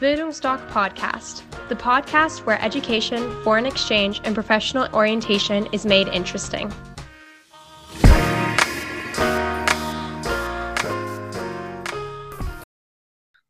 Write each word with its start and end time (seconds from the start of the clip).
Bildungsdoc 0.00 0.64
Podcast, 0.70 1.42
the 1.68 1.74
podcast 1.74 2.46
where 2.46 2.62
education, 2.62 3.34
foreign 3.42 3.66
exchange, 3.66 4.20
and 4.22 4.32
professional 4.32 4.88
orientation 4.94 5.66
is 5.72 5.84
made 5.84 6.06
interesting. 6.06 6.72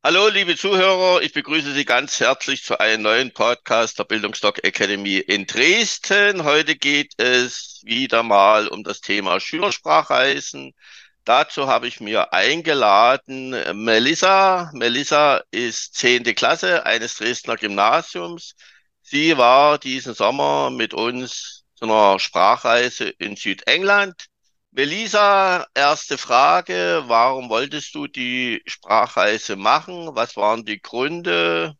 Hallo, 0.03 0.29
liebe 0.29 0.55
Zuhörer, 0.55 1.21
ich 1.21 1.33
begrüße 1.33 1.71
Sie 1.73 1.85
ganz 1.85 2.19
herzlich 2.19 2.63
zu 2.63 2.79
einem 2.79 3.03
neuen 3.03 3.31
Podcast 3.31 3.99
der 3.99 4.05
Bildungsdoc 4.05 4.63
Academy 4.63 5.17
in 5.19 5.45
Dresden. 5.45 6.43
Heute 6.45 6.75
geht 6.75 7.13
es 7.17 7.81
wieder 7.83 8.23
mal 8.23 8.67
um 8.69 8.83
das 8.83 9.01
Thema 9.01 9.39
Schülersprachreisen. 9.39 10.73
Dazu 11.25 11.67
habe 11.67 11.87
ich 11.87 11.99
mir 11.99 12.33
eingeladen 12.33 13.55
Melissa. 13.73 14.71
Melissa 14.73 15.41
ist 15.51 15.95
zehnte 15.95 16.33
Klasse 16.33 16.85
eines 16.85 17.15
Dresdner 17.17 17.55
Gymnasiums. 17.55 18.55
Sie 19.01 19.37
war 19.37 19.77
diesen 19.77 20.13
Sommer 20.13 20.69
mit 20.69 20.93
uns 20.93 21.63
zu 21.75 21.85
einer 21.85 22.19
Sprachreise 22.19 23.09
in 23.19 23.35
Südengland. 23.35 24.25
Melissa, 24.71 25.65
erste 25.73 26.17
Frage. 26.17 27.03
Warum 27.07 27.49
wolltest 27.49 27.95
du 27.95 28.07
die 28.07 28.61
Sprachreise 28.65 29.55
machen? 29.55 30.09
Was 30.13 30.35
waren 30.37 30.65
die 30.65 30.81
Gründe? 30.81 31.75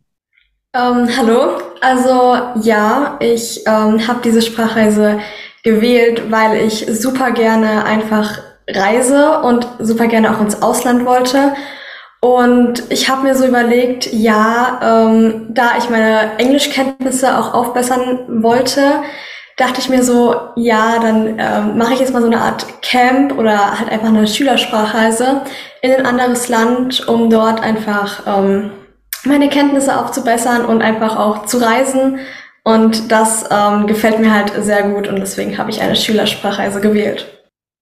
Ähm, 0.74 1.10
hallo, 1.18 1.58
also 1.82 2.36
ja, 2.62 3.18
ich 3.20 3.66
ähm, 3.66 4.08
habe 4.08 4.22
diese 4.24 4.42
Sprachreise 4.42 5.20
gewählt, 5.64 6.32
weil 6.32 6.66
ich 6.66 6.86
super 6.88 7.32
gerne 7.32 7.86
einfach 7.86 8.40
reise 8.74 9.40
und 9.40 9.68
super 9.80 10.08
gerne 10.08 10.36
auch 10.36 10.42
ins 10.42 10.62
Ausland 10.62 11.06
wollte. 11.06 11.54
Und 12.22 12.84
ich 12.90 13.10
habe 13.10 13.24
mir 13.24 13.36
so 13.36 13.46
überlegt, 13.46 14.12
ja, 14.12 14.80
ähm, 14.84 15.48
da 15.50 15.78
ich 15.78 15.90
meine 15.90 16.38
Englischkenntnisse 16.38 17.38
auch 17.38 17.54
aufbessern 17.54 18.44
wollte, 18.44 18.82
dachte 19.56 19.80
ich 19.80 19.90
mir 19.90 20.04
so, 20.04 20.36
ja, 20.56 21.00
dann 21.00 21.38
ähm, 21.40 21.78
mache 21.78 21.94
ich 21.94 22.00
jetzt 22.00 22.14
mal 22.14 22.22
so 22.22 22.28
eine 22.28 22.42
Art 22.42 22.82
Camp 22.82 23.38
oder 23.38 23.80
halt 23.80 23.90
einfach 23.90 24.08
eine 24.08 24.28
Schülersprachreise 24.28 25.42
in 25.82 25.94
ein 25.94 26.06
anderes 26.06 26.50
Land, 26.50 27.08
um 27.08 27.30
dort 27.30 27.62
einfach 27.62 28.24
ähm, 28.26 28.72
meine 29.26 29.50
Kenntnisse 29.50 29.98
aufzubessern 29.98 30.66
und 30.66 30.82
einfach 30.82 31.18
auch 31.18 31.46
zu 31.46 31.58
reisen. 31.58 32.20
Und 32.64 33.12
das 33.12 33.46
ähm, 33.50 33.88
gefällt 33.88 34.20
mir 34.20 34.34
halt 34.34 34.52
sehr 34.64 34.84
gut 34.84 35.08
und 35.08 35.20
deswegen 35.20 35.58
habe 35.58 35.72
ich 35.72 35.82
eine 35.82 35.96
Schülersprachreise 35.96 36.82
gewählt. 36.82 37.39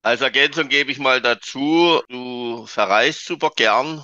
Als 0.07 0.21
Ergänzung 0.21 0.69
gebe 0.69 0.89
ich 0.89 0.99
mal 0.99 1.21
dazu, 1.21 2.01
du 2.07 2.65
verreist 2.65 3.25
super 3.25 3.51
gern 3.53 4.01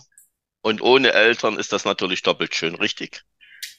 und 0.61 0.81
ohne 0.81 1.13
Eltern 1.13 1.57
ist 1.57 1.71
das 1.71 1.85
natürlich 1.85 2.21
doppelt 2.23 2.53
schön, 2.53 2.75
richtig? 2.75 3.21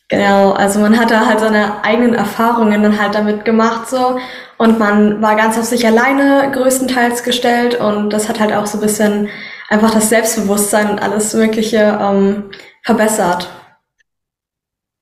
Genau, 0.08 0.52
also 0.52 0.78
man 0.78 0.98
hat 0.98 1.10
da 1.10 1.26
halt 1.26 1.40
seine 1.40 1.84
eigenen 1.84 2.14
Erfahrungen 2.14 2.82
dann 2.82 2.98
halt 2.98 3.14
damit 3.14 3.44
gemacht 3.44 3.90
so 3.90 4.18
und 4.56 4.78
man 4.78 5.20
war 5.20 5.36
ganz 5.36 5.58
auf 5.58 5.66
sich 5.66 5.86
alleine 5.86 6.50
größtenteils 6.50 7.24
gestellt 7.24 7.74
und 7.74 8.08
das 8.08 8.26
hat 8.30 8.40
halt 8.40 8.54
auch 8.54 8.64
so 8.64 8.78
ein 8.78 8.80
bisschen 8.80 9.28
einfach 9.68 9.92
das 9.92 10.08
Selbstbewusstsein 10.08 10.88
und 10.88 11.00
alles 11.00 11.34
Mögliche 11.34 11.98
ähm, 12.00 12.50
verbessert. 12.84 13.50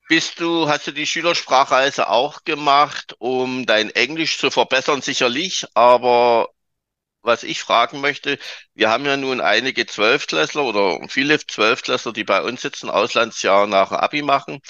Bist 0.09 0.41
du, 0.41 0.69
hast 0.69 0.89
du 0.89 0.91
die 0.91 1.07
Schülersprachreise 1.07 2.09
auch 2.09 2.43
gemacht, 2.43 3.15
um 3.21 3.65
dein 3.65 3.91
Englisch 3.91 4.39
zu 4.39 4.51
verbessern, 4.51 5.03
sicherlich, 5.03 5.65
aber 5.75 6.49
was 7.23 7.43
ich 7.45 7.61
fragen 7.63 8.01
möchte, 8.01 8.39
wir 8.75 8.91
haben 8.91 9.07
ja 9.07 9.17
nun 9.17 9.41
einige 9.41 9.87
Zwölftklässler 9.87 10.65
oder 10.65 10.99
viele 11.09 11.39
Zwölftklässler, 11.39 12.13
die 12.13 12.25
bei 12.25 12.43
uns 12.43 12.63
sitzen, 12.63 12.91
Auslandsjahr 12.91 13.67
nach 13.67 13.93
Abi 13.93 14.23
machen. 14.23 14.61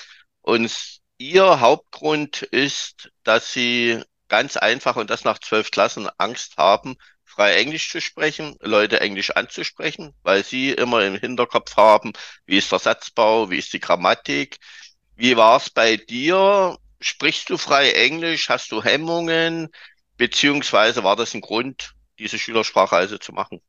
Und 0.43 1.01
ihr 1.19 1.61
Hauptgrund 1.61 2.43
ist, 2.43 3.11
dass 3.25 3.53
sie 3.53 4.03
ganz 4.29 4.57
einfach 4.57 4.97
und 4.97 5.11
das 5.11 5.25
nach 5.25 5.39
zwölf 5.39 5.71
Klassen 5.71 6.09
Angst 6.19 6.57
haben, 6.57 6.97
frei 7.25 7.55
Englisch 7.57 7.91
zu 7.91 8.01
sprechen, 8.01 8.57
Leute 8.61 9.01
Englisch 9.01 9.31
anzusprechen, 9.31 10.15
weil 10.23 10.45
sie 10.45 10.71
immer 10.71 11.05
im 11.05 11.17
Hinterkopf 11.17 11.77
haben, 11.77 12.13
wie 12.47 12.59
ist 12.59 12.73
der 12.73 12.79
Satzbau, 12.79 13.51
wie 13.51 13.59
ist 13.59 13.73
die 13.73 13.81
Grammatik. 13.81 14.59
Wie 15.17 15.37
war 15.37 15.57
es 15.59 15.71
bei 15.71 15.97
dir? 15.97 16.77
Sprichst 17.01 17.51
du 17.51 17.59
frei 17.59 17.93
Englisch? 17.93 18.49
Hast 18.49 18.73
du 18.73 18.83
Hemmungen? 18.83 19.69
Beziehungsweise 20.17 21.05
war 21.05 21.17
das 21.17 21.35
ein 21.35 21.41
Grund, 21.41 21.95
diese 22.19 22.39
Schülersprachreise 22.39 23.19
zu 23.19 23.33
machen? 23.33 23.61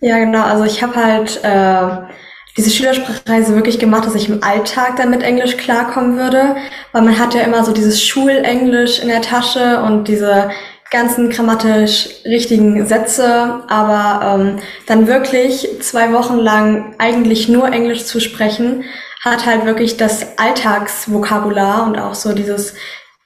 Ja, 0.00 0.18
genau. 0.18 0.42
Also 0.42 0.64
ich 0.64 0.82
habe 0.82 0.94
halt 0.94 1.42
äh, 1.42 2.12
diese 2.56 2.70
Schülersprachreise 2.70 3.54
wirklich 3.54 3.78
gemacht, 3.78 4.06
dass 4.06 4.14
ich 4.14 4.28
im 4.28 4.42
Alltag 4.42 4.96
dann 4.96 5.10
mit 5.10 5.22
Englisch 5.22 5.56
klarkommen 5.56 6.16
würde, 6.16 6.56
weil 6.92 7.02
man 7.02 7.18
hat 7.18 7.34
ja 7.34 7.42
immer 7.42 7.64
so 7.64 7.72
dieses 7.72 8.02
Schulenglisch 8.02 9.00
in 9.00 9.08
der 9.08 9.22
Tasche 9.22 9.80
und 9.82 10.08
diese 10.08 10.50
ganzen 10.90 11.30
grammatisch 11.30 12.08
richtigen 12.24 12.86
Sätze, 12.86 13.64
aber 13.68 14.40
ähm, 14.40 14.58
dann 14.86 15.06
wirklich 15.06 15.68
zwei 15.80 16.12
Wochen 16.12 16.36
lang 16.36 16.94
eigentlich 16.98 17.48
nur 17.48 17.72
Englisch 17.72 18.04
zu 18.04 18.20
sprechen, 18.20 18.84
hat 19.22 19.44
halt 19.46 19.64
wirklich 19.66 19.96
das 19.96 20.38
Alltagsvokabular 20.38 21.86
und 21.86 21.98
auch 21.98 22.14
so 22.14 22.32
dieses 22.32 22.74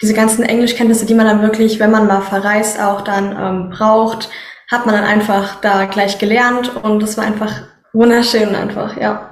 diese 0.01 0.15
ganzen 0.15 0.43
Englischkenntnisse, 0.43 1.07
die 1.07 1.15
man 1.15 1.27
dann 1.27 1.43
wirklich, 1.43 1.79
wenn 1.79 1.91
man 1.91 2.07
mal 2.07 2.23
verreist, 2.23 2.81
auch 2.81 3.03
dann 3.03 3.37
ähm, 3.37 3.71
braucht, 3.71 4.31
hat 4.71 4.87
man 4.87 4.95
dann 4.95 5.05
einfach 5.05 5.61
da 5.61 5.85
gleich 5.87 6.19
gelernt 6.19 6.75
und 6.77 7.01
das 7.01 7.17
war 7.17 7.25
einfach 7.25 7.63
wunderschön 7.93 8.55
einfach, 8.55 8.97
ja. 8.97 9.27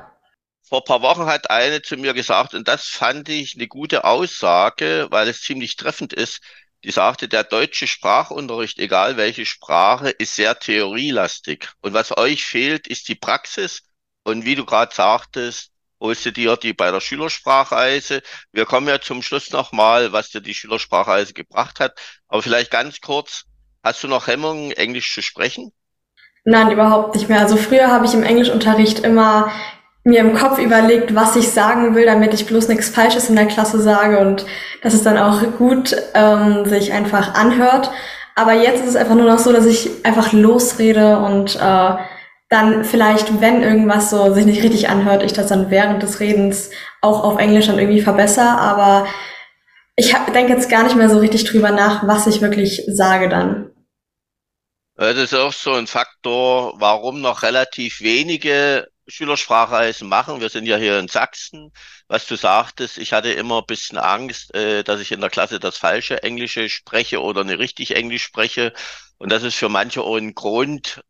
Vor 0.69 0.85
paar 0.85 1.01
Wochen 1.01 1.25
hat 1.25 1.51
eine 1.51 1.81
zu 1.81 1.97
mir 1.97 2.13
gesagt, 2.13 2.53
und 2.53 2.69
das 2.69 2.87
fand 2.89 3.29
ich 3.31 3.55
eine 3.55 3.69
gute 3.69 4.05
Aussage, 4.05 5.07
weil 5.11 5.29
es 5.29 5.41
ziemlich 5.41 5.77
treffend 5.77 6.13
ist. 6.13 6.41
Die 6.85 6.91
sagte, 6.91 7.27
der 7.27 7.45
deutsche 7.45 7.87
Sprachunterricht, 7.87 8.79
egal 8.79 9.17
welche 9.17 9.47
Sprache, 9.47 10.11
ist 10.11 10.35
sehr 10.35 10.59
theorielastig. 10.59 11.69
Und 11.81 11.95
was 11.95 12.17
euch 12.17 12.45
fehlt, 12.45 12.87
ist 12.87 13.09
die 13.09 13.15
Praxis. 13.15 13.83
Und 14.25 14.45
wie 14.45 14.55
du 14.57 14.67
gerade 14.67 14.95
sagtest, 14.95 15.73
dir 16.01 16.57
die 16.57 16.73
bei 16.73 16.91
der 16.91 17.01
Schülersprachreise. 17.01 18.23
Wir 18.53 18.67
kommen 18.67 18.89
ja 18.89 19.01
zum 19.01 19.23
Schluss 19.23 19.51
nochmal, 19.51 20.13
was 20.13 20.31
dir 20.31 20.41
die 20.41 20.55
Schülersprachreise 20.55 21.33
gebracht 21.33 21.81
hat. 21.81 21.99
Aber 22.29 22.43
vielleicht 22.43 22.71
ganz 22.71 23.01
kurz, 23.01 23.45
hast 23.83 24.03
du 24.03 24.09
noch 24.09 24.27
Hemmungen, 24.27 24.73
Englisch 24.73 25.13
zu 25.15 25.23
sprechen? 25.23 25.73
Nein, 26.45 26.71
überhaupt 26.71 27.15
nicht 27.15 27.29
mehr. 27.29 27.41
Also 27.41 27.57
früher 27.57 27.89
habe 27.89 28.07
ich 28.07 28.15
im 28.15 28.23
Englischunterricht 28.23 29.01
immer 29.01 29.53
mir 30.05 30.21
im 30.21 30.35
Kopf 30.35 30.59
überlegt, 30.59 31.15
was 31.15 31.37
ich 31.37 31.51
sagen 31.51 31.95
will, 31.95 32.07
damit 32.07 32.33
ich 32.33 32.47
bloß 32.47 32.69
nichts 32.69 32.89
Falsches 32.89 33.29
in 33.29 33.37
der 33.37 33.47
Klasse 33.47 33.81
sage 33.81 34.19
und 34.19 34.47
dass 34.83 34.95
es 34.95 35.03
dann 35.03 35.19
auch 35.19 35.43
gut 35.59 35.95
ähm, 36.15 36.65
sich 36.65 36.93
einfach 36.93 37.35
anhört. 37.35 37.91
Aber 38.35 38.55
jetzt 38.55 38.83
ist 38.83 38.91
es 38.91 38.97
einfach 38.97 39.17
nur 39.17 39.27
noch 39.27 39.39
so, 39.39 39.53
dass 39.53 39.67
ich 39.67 39.91
einfach 40.05 40.33
losrede 40.33 41.19
und 41.19 41.57
äh, 41.57 41.97
dann 42.49 42.85
vielleicht, 42.85 43.41
wenn 43.41 43.63
irgendwas 43.63 44.11
so 44.11 44.33
sich 44.33 44.47
nicht 44.47 44.63
richtig 44.63 44.89
anhört, 44.89 45.23
ich 45.23 45.33
das 45.35 45.49
dann 45.49 45.71
während 45.71 46.03
des 46.03 46.21
Redens 46.21 46.71
auch 47.03 47.23
auf 47.23 47.39
Englisch 47.39 47.67
dann 47.67 47.79
irgendwie 47.79 48.01
verbessere. 48.01 48.59
Aber 48.59 49.07
ich 49.97 50.15
denke 50.35 50.53
jetzt 50.53 50.71
gar 50.71 50.85
nicht 50.85 50.97
mehr 50.97 51.11
so 51.11 51.19
richtig 51.19 51.45
drüber 51.45 51.71
nach, 51.71 52.07
was 52.07 52.27
ich 52.27 52.41
wirklich 52.41 52.85
sage 52.87 53.29
dann. 53.29 53.71
Das 54.97 55.17
ist 55.17 55.35
auch 55.35 55.53
so 55.53 55.75
ein 55.75 55.87
Faktor, 55.87 56.75
warum 56.81 57.21
noch 57.21 57.43
relativ 57.43 58.01
wenige 58.01 58.89
Schülersprachreisen 59.07 60.09
machen. 60.09 60.41
Wir 60.41 60.49
sind 60.49 60.67
ja 60.67 60.77
hier 60.77 60.99
in 60.99 61.09
Sachsen. 61.09 61.73
Was 62.09 62.27
du 62.27 62.37
sagtest, 62.37 62.99
ich 62.99 63.13
hatte 63.13 63.31
immer 63.31 63.59
ein 63.59 63.67
bisschen 63.67 63.99
Angst, 63.99 64.55
äh, 64.55 64.83
dass 64.83 65.01
ich 65.01 65.13
in 65.13 65.21
der 65.21 65.31
Klasse 65.31 65.61
das 65.61 65.77
falsche 65.77 66.23
Englische 66.23 66.69
spreche 66.69 67.21
oder 67.21 67.45
nicht 67.45 67.59
richtig 67.59 67.95
Englisch 67.95 68.25
spreche. 68.25 68.73
Und 69.19 69.31
das 69.31 69.43
ist 69.43 69.57
für 69.57 69.69
manche 69.69 70.03
auch 70.03 70.17
ein 70.17 70.35
Grund, 70.35 71.01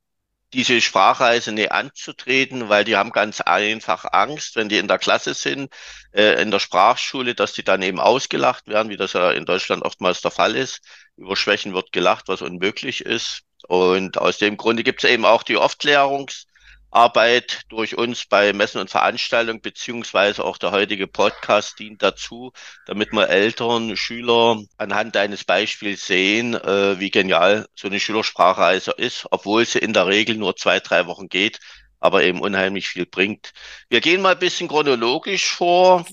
diese 0.52 0.80
Sprachreise 0.80 1.52
nicht 1.52 1.72
anzutreten, 1.72 2.68
weil 2.68 2.84
die 2.84 2.96
haben 2.96 3.10
ganz 3.12 3.40
einfach 3.40 4.04
Angst, 4.12 4.56
wenn 4.56 4.68
die 4.68 4.78
in 4.78 4.88
der 4.88 4.98
Klasse 4.98 5.34
sind, 5.34 5.72
äh, 6.12 6.40
in 6.42 6.50
der 6.50 6.58
Sprachschule, 6.58 7.34
dass 7.34 7.52
die 7.52 7.64
dann 7.64 7.82
eben 7.82 8.00
ausgelacht 8.00 8.66
werden, 8.66 8.88
wie 8.90 8.96
das 8.96 9.12
ja 9.12 9.30
in 9.32 9.44
Deutschland 9.44 9.84
oftmals 9.84 10.20
der 10.22 10.30
Fall 10.30 10.56
ist. 10.56 10.80
Über 11.16 11.36
Schwächen 11.36 11.74
wird 11.74 11.92
gelacht, 11.92 12.28
was 12.28 12.42
unmöglich 12.42 13.02
ist. 13.02 13.42
Und 13.66 14.18
aus 14.18 14.38
dem 14.38 14.56
Grunde 14.56 14.82
gibt 14.84 15.04
es 15.04 15.10
eben 15.10 15.24
auch 15.24 15.42
die 15.42 15.58
Aufklärungs- 15.58 16.47
Arbeit 16.90 17.62
durch 17.68 17.98
uns 17.98 18.26
bei 18.26 18.52
Messen 18.52 18.80
und 18.80 18.90
Veranstaltungen, 18.90 19.60
beziehungsweise 19.60 20.44
auch 20.44 20.56
der 20.56 20.72
heutige 20.72 21.06
Podcast 21.06 21.78
dient 21.78 22.02
dazu, 22.02 22.52
damit 22.86 23.12
wir 23.12 23.28
Eltern, 23.28 23.96
Schüler 23.96 24.62
anhand 24.78 25.16
eines 25.16 25.44
Beispiels 25.44 26.06
sehen, 26.06 26.54
äh, 26.54 26.98
wie 26.98 27.10
genial 27.10 27.66
so 27.74 27.88
eine 27.88 28.00
Schülersprachreise 28.00 28.92
ist, 28.96 29.26
obwohl 29.30 29.66
sie 29.66 29.80
in 29.80 29.92
der 29.92 30.06
Regel 30.06 30.36
nur 30.36 30.56
zwei, 30.56 30.80
drei 30.80 31.06
Wochen 31.06 31.28
geht, 31.28 31.58
aber 32.00 32.22
eben 32.22 32.40
unheimlich 32.40 32.88
viel 32.88 33.04
bringt. 33.04 33.52
Wir 33.90 34.00
gehen 34.00 34.22
mal 34.22 34.32
ein 34.32 34.38
bisschen 34.38 34.68
chronologisch 34.68 35.50
vor. 35.50 36.06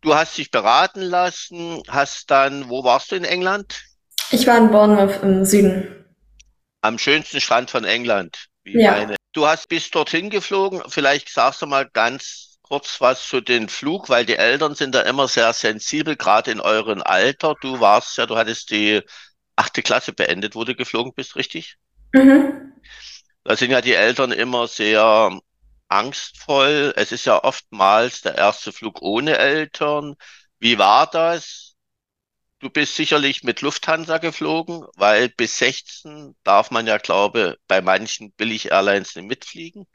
Du 0.00 0.14
hast 0.14 0.38
dich 0.38 0.50
beraten 0.50 1.02
lassen, 1.02 1.82
hast 1.88 2.30
dann, 2.30 2.68
wo 2.68 2.82
warst 2.82 3.12
du 3.12 3.16
in 3.16 3.24
England? 3.24 3.82
Ich 4.30 4.46
war 4.46 4.56
in 4.56 4.70
Bournemouth 4.70 5.22
im 5.22 5.44
Süden. 5.44 6.06
Am 6.80 6.98
schönsten 6.98 7.40
Strand 7.40 7.70
von 7.70 7.84
England. 7.84 8.46
Wie 8.64 8.80
ja. 8.80 8.92
Meine 8.92 9.16
Du 9.32 9.46
hast 9.46 9.68
bis 9.68 9.90
dorthin 9.90 10.30
geflogen. 10.30 10.82
Vielleicht 10.88 11.28
sagst 11.30 11.62
du 11.62 11.66
mal 11.66 11.88
ganz 11.88 12.58
kurz 12.62 13.00
was 13.00 13.26
zu 13.26 13.40
den 13.40 13.68
Flug, 13.68 14.08
weil 14.08 14.26
die 14.26 14.36
Eltern 14.36 14.74
sind 14.74 14.94
da 14.94 15.02
immer 15.02 15.28
sehr 15.28 15.52
sensibel, 15.52 16.16
gerade 16.16 16.50
in 16.50 16.60
eurem 16.60 17.02
Alter. 17.02 17.54
Du 17.60 17.80
warst 17.80 18.16
ja, 18.18 18.26
du 18.26 18.36
hattest 18.36 18.70
die 18.70 19.02
achte 19.56 19.82
Klasse 19.82 20.12
beendet, 20.12 20.54
wo 20.54 20.64
du 20.64 20.74
geflogen 20.74 21.12
bist, 21.14 21.36
richtig? 21.36 21.76
Mhm. 22.14 22.72
Da 23.44 23.56
sind 23.56 23.70
ja 23.70 23.80
die 23.80 23.94
Eltern 23.94 24.32
immer 24.32 24.68
sehr 24.68 25.38
angstvoll. 25.88 26.92
Es 26.96 27.12
ist 27.12 27.24
ja 27.24 27.42
oftmals 27.42 28.22
der 28.22 28.36
erste 28.36 28.72
Flug 28.72 29.02
ohne 29.02 29.38
Eltern. 29.38 30.14
Wie 30.58 30.78
war 30.78 31.06
das? 31.10 31.71
Du 32.62 32.70
bist 32.70 32.94
sicherlich 32.94 33.42
mit 33.42 33.60
Lufthansa 33.60 34.18
geflogen, 34.18 34.84
weil 34.94 35.28
bis 35.28 35.58
16 35.58 36.36
darf 36.44 36.70
man 36.70 36.86
ja, 36.86 36.98
glaube 36.98 37.56
bei 37.66 37.82
manchen 37.82 38.30
Billig-Airlines 38.34 39.16
nicht 39.16 39.26
mitfliegen. 39.26 39.88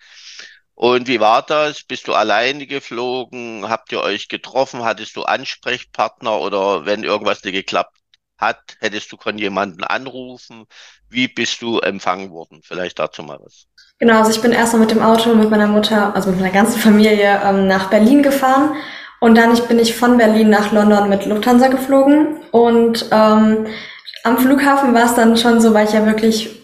Und 0.75 1.07
wie 1.07 1.21
war 1.21 1.43
das? 1.43 1.83
Bist 1.83 2.09
du 2.09 2.13
alleine 2.13 2.67
geflogen? 2.67 3.69
Habt 3.69 3.93
ihr 3.93 4.01
euch 4.01 4.27
getroffen? 4.27 4.83
Hattest 4.83 5.15
du 5.15 5.23
Ansprechpartner 5.23 6.41
oder 6.41 6.85
wenn 6.85 7.05
irgendwas 7.05 7.41
nicht 7.45 7.53
geklappt 7.53 7.95
hat, 8.37 8.75
hättest 8.81 9.13
du 9.13 9.17
von 9.17 9.37
jemandem 9.37 9.85
anrufen? 9.87 10.65
Wie 11.07 11.29
bist 11.29 11.61
du 11.61 11.79
empfangen 11.79 12.31
worden? 12.31 12.59
Vielleicht 12.65 12.99
dazu 12.99 13.23
mal 13.23 13.39
was. 13.41 13.67
Genau, 13.97 14.17
also 14.17 14.31
ich 14.31 14.41
bin 14.41 14.51
erstmal 14.51 14.81
mit 14.81 14.91
dem 14.91 15.01
Auto 15.01 15.33
mit 15.35 15.49
meiner 15.49 15.67
Mutter, 15.67 16.13
also 16.13 16.31
mit 16.31 16.41
meiner 16.41 16.53
ganzen 16.53 16.81
Familie 16.81 17.41
ähm, 17.45 17.65
nach 17.67 17.89
Berlin 17.89 18.23
gefahren 18.23 18.75
und 19.19 19.37
dann 19.37 19.57
bin 19.67 19.79
ich 19.79 19.95
von 19.95 20.17
Berlin 20.17 20.49
nach 20.49 20.71
London 20.71 21.09
mit 21.09 21.25
Lufthansa 21.25 21.67
geflogen 21.67 22.37
und 22.51 23.05
ähm, 23.11 23.65
am 24.23 24.37
Flughafen 24.37 24.93
war 24.93 25.05
es 25.05 25.15
dann 25.15 25.37
schon 25.37 25.61
so, 25.61 25.73
weil 25.73 25.87
ich 25.87 25.93
ja 25.93 26.05
wirklich 26.05 26.57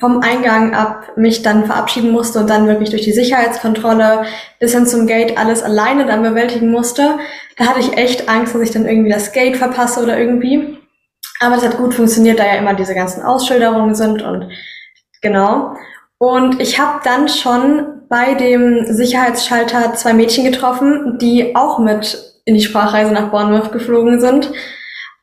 vom 0.00 0.22
Eingang 0.22 0.74
ab 0.74 1.12
mich 1.16 1.42
dann 1.42 1.66
verabschieden 1.66 2.10
musste 2.10 2.40
und 2.40 2.48
dann 2.48 2.66
wirklich 2.66 2.88
durch 2.88 3.02
die 3.02 3.12
Sicherheitskontrolle 3.12 4.24
bis 4.58 4.72
hin 4.72 4.86
zum 4.86 5.06
Gate 5.06 5.36
alles 5.36 5.62
alleine 5.62 6.06
dann 6.06 6.22
bewältigen 6.22 6.70
musste. 6.70 7.18
Da 7.58 7.66
hatte 7.66 7.80
ich 7.80 7.98
echt 7.98 8.28
Angst, 8.30 8.54
dass 8.54 8.62
ich 8.62 8.70
dann 8.70 8.88
irgendwie 8.88 9.10
das 9.10 9.32
Gate 9.32 9.58
verpasse 9.58 10.02
oder 10.02 10.18
irgendwie. 10.18 10.78
Aber 11.38 11.56
es 11.56 11.64
hat 11.64 11.76
gut 11.76 11.94
funktioniert, 11.94 12.38
da 12.38 12.46
ja 12.46 12.54
immer 12.54 12.72
diese 12.72 12.94
ganzen 12.94 13.22
Ausschilderungen 13.22 13.94
sind 13.94 14.22
und 14.22 14.50
genau. 15.20 15.76
Und 16.20 16.60
ich 16.60 16.78
habe 16.78 17.00
dann 17.02 17.28
schon 17.30 18.02
bei 18.10 18.34
dem 18.34 18.84
Sicherheitsschalter 18.84 19.94
zwei 19.94 20.12
Mädchen 20.12 20.44
getroffen, 20.44 21.16
die 21.18 21.56
auch 21.56 21.78
mit 21.78 22.34
in 22.44 22.54
die 22.54 22.60
Sprachreise 22.60 23.10
nach 23.10 23.30
Bournemouth 23.30 23.72
geflogen 23.72 24.20
sind. 24.20 24.52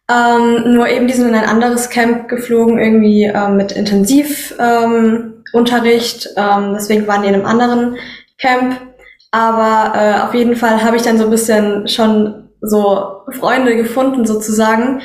Ähm, 0.10 0.74
nur 0.74 0.88
eben 0.88 1.06
die 1.06 1.14
sind 1.14 1.28
in 1.28 1.36
ein 1.36 1.48
anderes 1.48 1.92
Camp 1.92 2.28
geflogen, 2.28 2.80
irgendwie 2.80 3.26
ähm, 3.26 3.58
mit 3.58 3.74
Intensivunterricht. 3.74 6.30
Ähm, 6.36 6.44
ähm, 6.44 6.74
deswegen 6.74 7.06
waren 7.06 7.22
die 7.22 7.28
in 7.28 7.36
einem 7.36 7.46
anderen 7.46 7.98
Camp. 8.40 8.82
Aber 9.30 9.94
äh, 9.96 10.22
auf 10.22 10.34
jeden 10.34 10.56
Fall 10.56 10.82
habe 10.82 10.96
ich 10.96 11.04
dann 11.04 11.20
so 11.20 11.26
ein 11.26 11.30
bisschen 11.30 11.88
schon 11.88 12.50
so 12.62 13.22
Freunde 13.38 13.76
gefunden 13.76 14.26
sozusagen. 14.26 15.04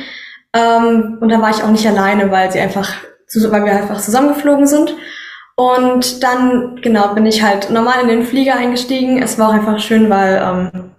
Ähm, 0.54 1.18
und 1.20 1.28
da 1.28 1.42
war 1.42 1.50
ich 1.50 1.62
auch 1.62 1.70
nicht 1.70 1.86
alleine, 1.86 2.30
weil 2.30 2.50
sie 2.50 2.60
einfach, 2.60 2.94
weil 3.50 3.66
wir 3.66 3.72
einfach 3.72 4.00
zusammengeflogen 4.00 4.66
sind. 4.66 4.94
Und 5.62 6.24
dann, 6.24 6.80
genau, 6.82 7.14
bin 7.14 7.24
ich 7.24 7.40
halt 7.40 7.70
normal 7.70 8.02
in 8.02 8.08
den 8.08 8.24
Flieger 8.24 8.56
eingestiegen. 8.56 9.22
Es 9.22 9.38
war 9.38 9.50
auch 9.50 9.52
einfach 9.52 9.78
schön, 9.78 10.10
weil 10.10 10.42
ähm, 10.44 10.90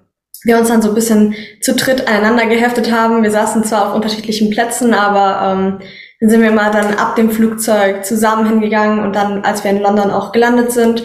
wir 0.46 0.58
uns 0.58 0.70
dann 0.70 0.82
so 0.82 0.88
ein 0.90 0.96
bisschen 0.96 1.36
zu 1.62 1.76
dritt 1.76 2.08
aneinander 2.08 2.46
geheftet 2.46 2.90
haben. 2.90 3.24
Wir 3.24 3.32
saßen 3.32 3.66
zwar 3.66 3.90
auf 3.90 3.96
unterschiedlichen 3.96 4.52
Plätzen, 4.52 4.94
aber 4.94 5.52
ähm, 5.52 5.80
dann 6.22 6.30
sind 6.30 6.42
wir 6.42 6.52
mal 6.52 6.72
dann 6.72 6.96
ab 6.96 7.18
dem 7.18 7.30
Flugzeug 7.32 8.06
zusammen 8.06 8.48
hingegangen 8.48 9.04
und 9.04 9.14
dann, 9.14 9.44
als 9.44 9.66
wir 9.66 9.72
in 9.72 9.82
London 9.82 10.12
auch 10.12 10.32
gelandet 10.32 10.72
sind, 10.72 11.04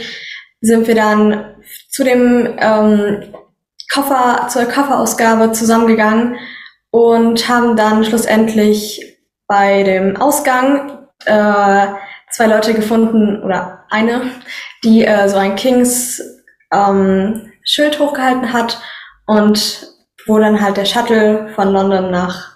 sind 0.60 0.86
wir 0.86 0.94
dann 0.94 1.56
zu 1.90 2.04
dem 2.04 2.54
ähm, 2.60 3.34
Koffer, 3.92 4.46
zur 4.48 4.66
Kofferausgabe 4.66 5.50
zusammengegangen 5.50 6.36
und 6.92 7.48
haben 7.48 7.74
dann 7.74 8.04
schlussendlich 8.04 9.18
bei 9.48 9.82
dem 9.82 10.16
Ausgang 10.16 11.08
äh, 11.24 11.86
zwei 12.30 12.46
Leute 12.46 12.74
gefunden 12.74 13.42
oder 13.42 13.84
eine, 13.90 14.30
die 14.84 15.04
äh, 15.04 15.28
so 15.28 15.36
ein 15.36 15.56
Kings 15.56 16.22
ähm, 16.72 17.52
Schild 17.64 17.98
hochgehalten 17.98 18.52
hat 18.52 18.80
und 19.26 19.88
wo 20.26 20.38
dann 20.38 20.60
halt 20.60 20.76
der 20.76 20.84
Shuttle 20.84 21.50
von 21.54 21.72
London 21.72 22.10
nach 22.10 22.52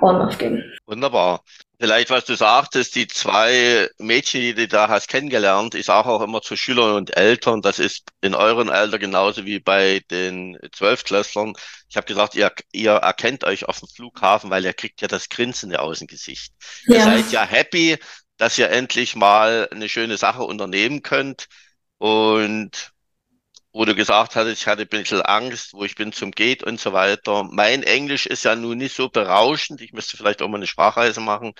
Bournemouth 0.00 0.38
ging. 0.38 0.62
Wunderbar. 0.86 1.42
Vielleicht, 1.78 2.10
was 2.10 2.26
du 2.26 2.34
sagtest, 2.34 2.94
die 2.94 3.08
zwei 3.08 3.88
Mädchen, 3.98 4.42
die 4.42 4.54
du 4.54 4.68
da 4.68 4.88
hast 4.88 5.08
kennengelernt, 5.08 5.74
ich 5.74 5.86
sage 5.86 6.10
auch 6.10 6.20
immer 6.20 6.42
zu 6.42 6.54
Schülern 6.54 6.94
und 6.94 7.16
Eltern, 7.16 7.62
das 7.62 7.78
ist 7.78 8.08
in 8.20 8.34
euren 8.34 8.68
Alter 8.68 8.98
genauso 8.98 9.46
wie 9.46 9.60
bei 9.60 10.02
den 10.10 10.58
Zwölftklässlern. 10.72 11.54
Ich 11.88 11.96
habe 11.96 12.06
gesagt, 12.06 12.34
ihr, 12.34 12.52
ihr 12.72 12.92
erkennt 12.92 13.44
euch 13.44 13.64
auf 13.64 13.78
dem 13.78 13.88
Flughafen, 13.88 14.50
weil 14.50 14.64
ihr 14.64 14.74
kriegt 14.74 15.00
ja 15.00 15.08
das 15.08 15.30
Grinsen 15.30 15.74
aus 15.74 16.00
dem 16.00 16.06
Gesicht. 16.06 16.52
Ja. 16.84 16.96
Ihr 16.96 17.02
seid 17.02 17.32
ja 17.32 17.44
happy, 17.46 17.96
dass 18.40 18.58
ihr 18.58 18.70
endlich 18.70 19.16
mal 19.16 19.68
eine 19.70 19.88
schöne 19.90 20.16
Sache 20.16 20.42
unternehmen 20.44 21.02
könnt. 21.02 21.48
Und 21.98 22.92
wo 23.72 23.84
du 23.84 23.94
gesagt 23.94 24.36
hattest, 24.36 24.62
ich 24.62 24.66
hatte 24.68 24.82
ein 24.82 24.88
bisschen 24.88 25.22
Angst, 25.22 25.74
wo 25.74 25.84
ich 25.84 25.94
bin 25.94 26.12
zum 26.12 26.32
Geht 26.32 26.62
und 26.64 26.80
so 26.80 26.92
weiter. 26.94 27.44
Mein 27.44 27.82
Englisch 27.82 28.26
ist 28.26 28.44
ja 28.44 28.56
nun 28.56 28.78
nicht 28.78 28.96
so 28.96 29.10
berauschend. 29.10 29.82
Ich 29.82 29.92
müsste 29.92 30.16
vielleicht 30.16 30.42
auch 30.42 30.48
mal 30.48 30.56
eine 30.58 30.66
Sprachreise 30.66 31.20
machen, 31.20 31.52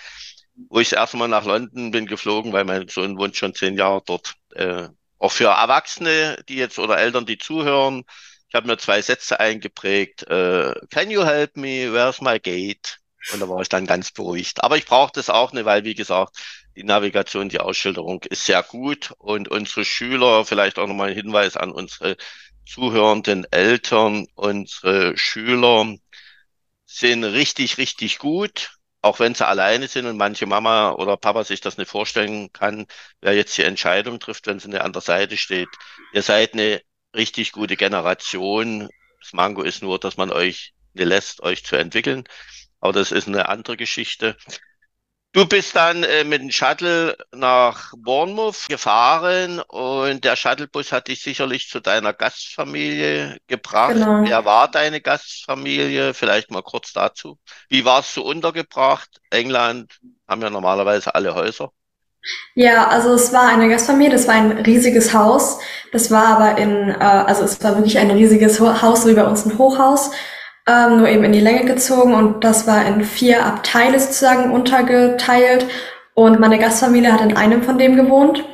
wo 0.71 0.81
ich 0.81 0.93
erstmal 0.95 1.29
nach 1.29 1.45
London 1.45 1.91
bin 1.91 2.07
geflogen, 2.07 2.53
weil 2.53 2.65
mein 2.65 2.89
Sohn 2.89 3.19
wohnt 3.19 3.37
schon 3.37 3.55
zehn 3.55 3.77
Jahre 3.77 4.03
dort. 4.07 4.35
Äh, 4.55 4.89
auch 5.19 5.33
für 5.33 5.49
Erwachsene, 5.49 6.43
die 6.49 6.57
jetzt 6.57 6.79
oder 6.79 6.99
Eltern, 6.99 7.27
die 7.27 7.39
zuhören. 7.39 8.05
Ich 8.49 8.55
habe 8.55 8.67
mir 8.69 8.79
zwei 8.79 9.03
Sätze 9.03 9.39
eingeprägt. 9.41 10.25
Äh, 10.29 10.75
Can 10.91 11.11
you 11.11 11.25
help 11.25 11.57
me? 11.57 11.93
Where's 11.93 12.23
my 12.23 12.41
gate? 12.41 13.00
Und 13.33 13.41
da 13.41 13.49
war 13.49 13.61
ich 13.61 13.69
dann 13.69 13.87
ganz 13.87 14.11
beruhigt. 14.13 14.65
Aber 14.65 14.77
ich 14.77 14.87
brauche 14.87 15.13
das 15.15 15.31
auch 15.31 15.53
nicht, 15.53 15.65
weil, 15.65 15.85
wie 15.85 15.95
gesagt, 15.95 16.37
die 16.77 16.85
Navigation, 16.85 17.49
die 17.49 17.61
Ausschilderung 17.61 18.23
ist 18.25 18.45
sehr 18.45 18.63
gut 18.63 19.13
und 19.19 19.49
unsere 19.49 19.85
Schüler, 19.85 20.45
vielleicht 20.45 20.79
auch 20.79 20.87
nochmal 20.87 21.11
ein 21.11 21.17
Hinweis 21.17 21.57
an 21.57 21.73
unsere 21.73 22.17
zuhörenden 22.67 23.45
Eltern, 23.51 24.27
unsere 24.35 25.17
Schüler 25.17 25.97
sind 26.87 27.25
richtig, 27.25 27.79
richtig 27.79 28.19
gut, 28.19 28.73
auch 29.03 29.19
wenn 29.19 29.35
sie 29.35 29.47
alleine 29.47 29.89
sind 29.89 30.07
und 30.07 30.17
manche 30.17 30.47
Mama 30.47 30.93
oder 30.93 31.17
Papa 31.17 31.45
sich 31.45 31.61
das 31.61 31.79
nicht 31.79 31.91
vorstellen 31.91 32.53
kann, 32.53 32.87
wer 33.21 33.35
jetzt 33.35 33.57
die 33.57 33.63
Entscheidung 33.63 34.21
trifft, 34.21 34.47
wenn 34.47 34.61
sie 34.61 34.79
an 34.79 34.93
der 34.93 35.03
Seite 35.03 35.37
steht. 35.37 35.69
Ihr 36.13 36.23
seid 36.23 36.55
eine 36.55 36.83
richtig 37.15 37.53
gute 37.53 37.77
Generation. 37.77 38.89
Das 39.21 39.33
Mango 39.33 39.63
ist 39.63 39.83
nur, 39.83 39.99
dass 39.99 40.17
man 40.17 40.31
euch 40.31 40.75
nicht 40.95 41.07
lässt, 41.07 41.43
euch 41.43 41.65
zu 41.65 41.77
entwickeln. 41.77 42.25
Aber 42.81 42.93
das 42.93 43.13
ist 43.13 43.29
eine 43.29 43.49
andere 43.49 43.77
Geschichte. 43.77 44.37
Du 45.33 45.47
bist 45.47 45.77
dann 45.77 46.03
äh, 46.03 46.25
mit 46.25 46.43
dem 46.43 46.51
Shuttle 46.51 47.17
nach 47.33 47.93
Bournemouth 47.97 48.67
gefahren 48.69 49.61
und 49.61 50.25
der 50.25 50.35
Shuttlebus 50.35 50.91
hat 50.91 51.07
dich 51.07 51.23
sicherlich 51.23 51.69
zu 51.69 51.79
deiner 51.79 52.13
Gastfamilie 52.13 53.37
gebracht. 53.47 53.93
Genau. 53.93 54.25
Wer 54.25 54.45
war 54.45 54.69
deine 54.69 55.01
Gastfamilie? 55.01 56.15
Vielleicht 56.15 56.51
mal 56.51 56.63
kurz 56.63 56.93
dazu. 56.93 57.39
Wie 57.69 57.85
warst 57.85 58.17
du 58.17 58.23
untergebracht? 58.23 59.21
England 59.31 60.01
haben 60.27 60.43
ja 60.43 60.51
normalerweise 60.51 61.15
alle 61.15 61.33
Häuser. 61.33 61.71
Ja, 62.57 62.89
also 62.89 63.15
es 63.15 63.33
war 63.33 63.49
eine 63.49 63.69
Gastfamilie, 63.69 64.11
das 64.11 64.27
war 64.27 64.35
ein 64.35 64.51
riesiges 64.51 65.15
Haus. 65.15 65.61
Das 65.93 66.11
war 66.11 66.27
aber 66.27 66.59
in, 66.59 66.89
äh, 66.89 66.95
also 66.95 67.45
es 67.45 67.63
war 67.63 67.77
wirklich 67.77 67.99
ein 67.99 68.11
riesiges 68.11 68.59
Haus, 68.59 69.05
so 69.05 69.09
wie 69.09 69.15
bei 69.15 69.25
uns 69.25 69.47
ein 69.47 69.57
Hochhaus 69.57 70.11
ähm, 70.67 70.99
nur 70.99 71.09
eben 71.09 71.25
in 71.25 71.33
die 71.33 71.41
Länge 71.41 71.65
gezogen 71.65 72.15
und 72.15 72.45
das 72.45 72.67
war 72.67 72.87
in 72.87 73.03
vier 73.03 73.45
Abteile 73.45 73.99
sozusagen 73.99 74.53
untergeteilt 74.53 75.67
und 76.15 76.41
meine 76.41 76.59
Gastfamilie 76.59 77.13
hat 77.13 77.23
in 77.23 77.37
einem 77.37 77.63
von 77.63 77.79
dem 77.79 77.97
gewohnt. 77.97 78.45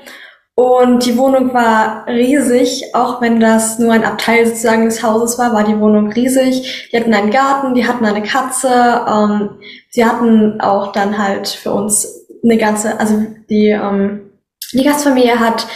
Und 0.59 1.05
die 1.05 1.19
Wohnung 1.19 1.53
war 1.53 2.07
riesig, 2.07 2.95
auch 2.95 3.21
wenn 3.21 3.41
das 3.41 3.79
nur 3.79 3.93
ein 3.93 4.05
Abteil 4.05 4.47
sozusagen 4.47 4.87
des 4.87 5.03
Hauses 5.03 5.39
war, 5.39 5.53
war 5.53 5.65
die 5.65 5.79
Wohnung 5.79 6.11
riesig. 6.11 6.89
Die 6.91 6.97
hatten 6.97 7.13
einen 7.13 7.31
Garten, 7.31 7.75
die 7.75 7.87
hatten 7.87 8.07
eine 8.07 8.23
Katze, 8.23 9.05
ähm, 9.07 9.51
sie 9.91 10.07
hatten 10.07 10.59
auch 10.63 10.93
dann 10.93 11.19
halt 11.19 11.49
für 11.49 11.73
uns 11.73 12.27
eine 12.43 12.57
ganze, 12.57 12.99
also 12.99 13.23
die, 13.51 13.69
ähm, 13.69 14.31
die 14.73 14.85
Gastfamilie 14.85 15.39
hat 15.39 15.67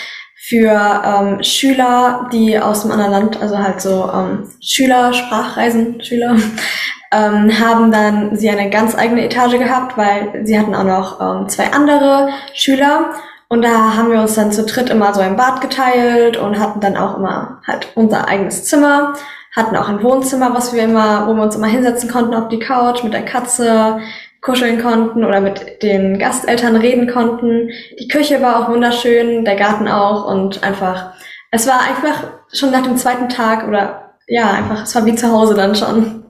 für 0.43 1.03
ähm, 1.05 1.43
Schüler, 1.43 2.27
die 2.33 2.59
aus 2.59 2.83
dem 2.83 2.93
anderen 2.93 3.13
Land, 3.13 3.43
also 3.43 3.59
halt 3.59 3.83
so 3.83 4.11
ähm, 4.13 4.51
Schüler, 4.63 5.13
Sprachreisen, 5.13 6.03
Schüler, 6.03 6.35
ähm, 7.13 7.53
haben 7.61 7.93
dann 7.93 8.37
sie 8.37 8.49
eine 8.49 8.71
ganz 8.71 8.97
eigene 8.97 9.23
Etage 9.23 9.59
gehabt, 9.59 9.99
weil 9.99 10.47
sie 10.47 10.59
hatten 10.59 10.75
auch 10.75 10.85
noch 10.85 11.21
ähm, 11.21 11.49
zwei 11.51 11.71
andere 11.73 12.31
Schüler. 12.55 13.11
Und 13.49 13.63
da 13.63 13.97
haben 13.97 14.11
wir 14.11 14.21
uns 14.21 14.35
dann 14.35 14.51
zu 14.51 14.65
dritt 14.65 14.89
immer 14.89 15.13
so 15.13 15.21
ein 15.21 15.37
Bad 15.37 15.61
geteilt 15.61 16.39
und 16.39 16.59
hatten 16.59 16.81
dann 16.81 16.97
auch 16.97 17.19
immer 17.19 17.61
halt 17.67 17.89
unser 17.95 18.27
eigenes 18.27 18.65
Zimmer, 18.65 19.13
hatten 19.55 19.77
auch 19.77 19.89
ein 19.89 20.03
Wohnzimmer, 20.03 20.55
was 20.55 20.73
wir 20.73 20.85
immer, 20.85 21.27
wo 21.27 21.35
wir 21.35 21.43
uns 21.43 21.57
immer 21.57 21.67
hinsetzen 21.67 22.09
konnten 22.11 22.35
auf 22.35 22.49
die 22.49 22.61
Couch 22.61 23.05
mit 23.05 23.13
der 23.13 23.25
Katze, 23.25 24.01
kuscheln 24.41 24.81
konnten 24.81 25.25
oder 25.25 25.41
mit 25.41 25.83
den 25.83 26.19
Gasteltern 26.19 26.77
reden 26.77 27.11
konnten. 27.11 27.71
Die 27.99 28.09
Küche 28.09 28.41
war 28.41 28.61
auch 28.61 28.69
wunderschön, 28.71 29.45
der 29.45 29.57
Garten 29.57 29.89
auch 29.89 30.27
und 30.27 30.63
einfach, 30.63 31.13
es 31.51 31.67
war 31.67 31.81
einfach 31.81 32.25
schon 32.53 32.71
nach 32.71 32.83
dem 32.83 32.97
zweiten 32.97 33.29
Tag 33.29 33.67
oder 33.69 34.15
ja, 34.27 34.51
einfach, 34.51 34.83
es 34.83 34.95
war 34.95 35.05
wie 35.05 35.15
zu 35.15 35.31
Hause 35.31 35.55
dann 35.55 35.75
schon. 35.75 36.25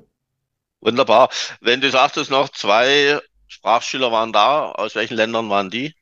Wunderbar. 0.81 1.29
Wenn 1.61 1.81
du 1.81 1.91
sagtest 1.91 2.31
noch, 2.31 2.49
zwei 2.49 3.21
Sprachschüler 3.47 4.11
waren 4.11 4.33
da, 4.33 4.73
aus 4.73 4.95
welchen 4.95 5.17
Ländern 5.17 5.51
waren 5.51 5.71
die? 5.71 5.95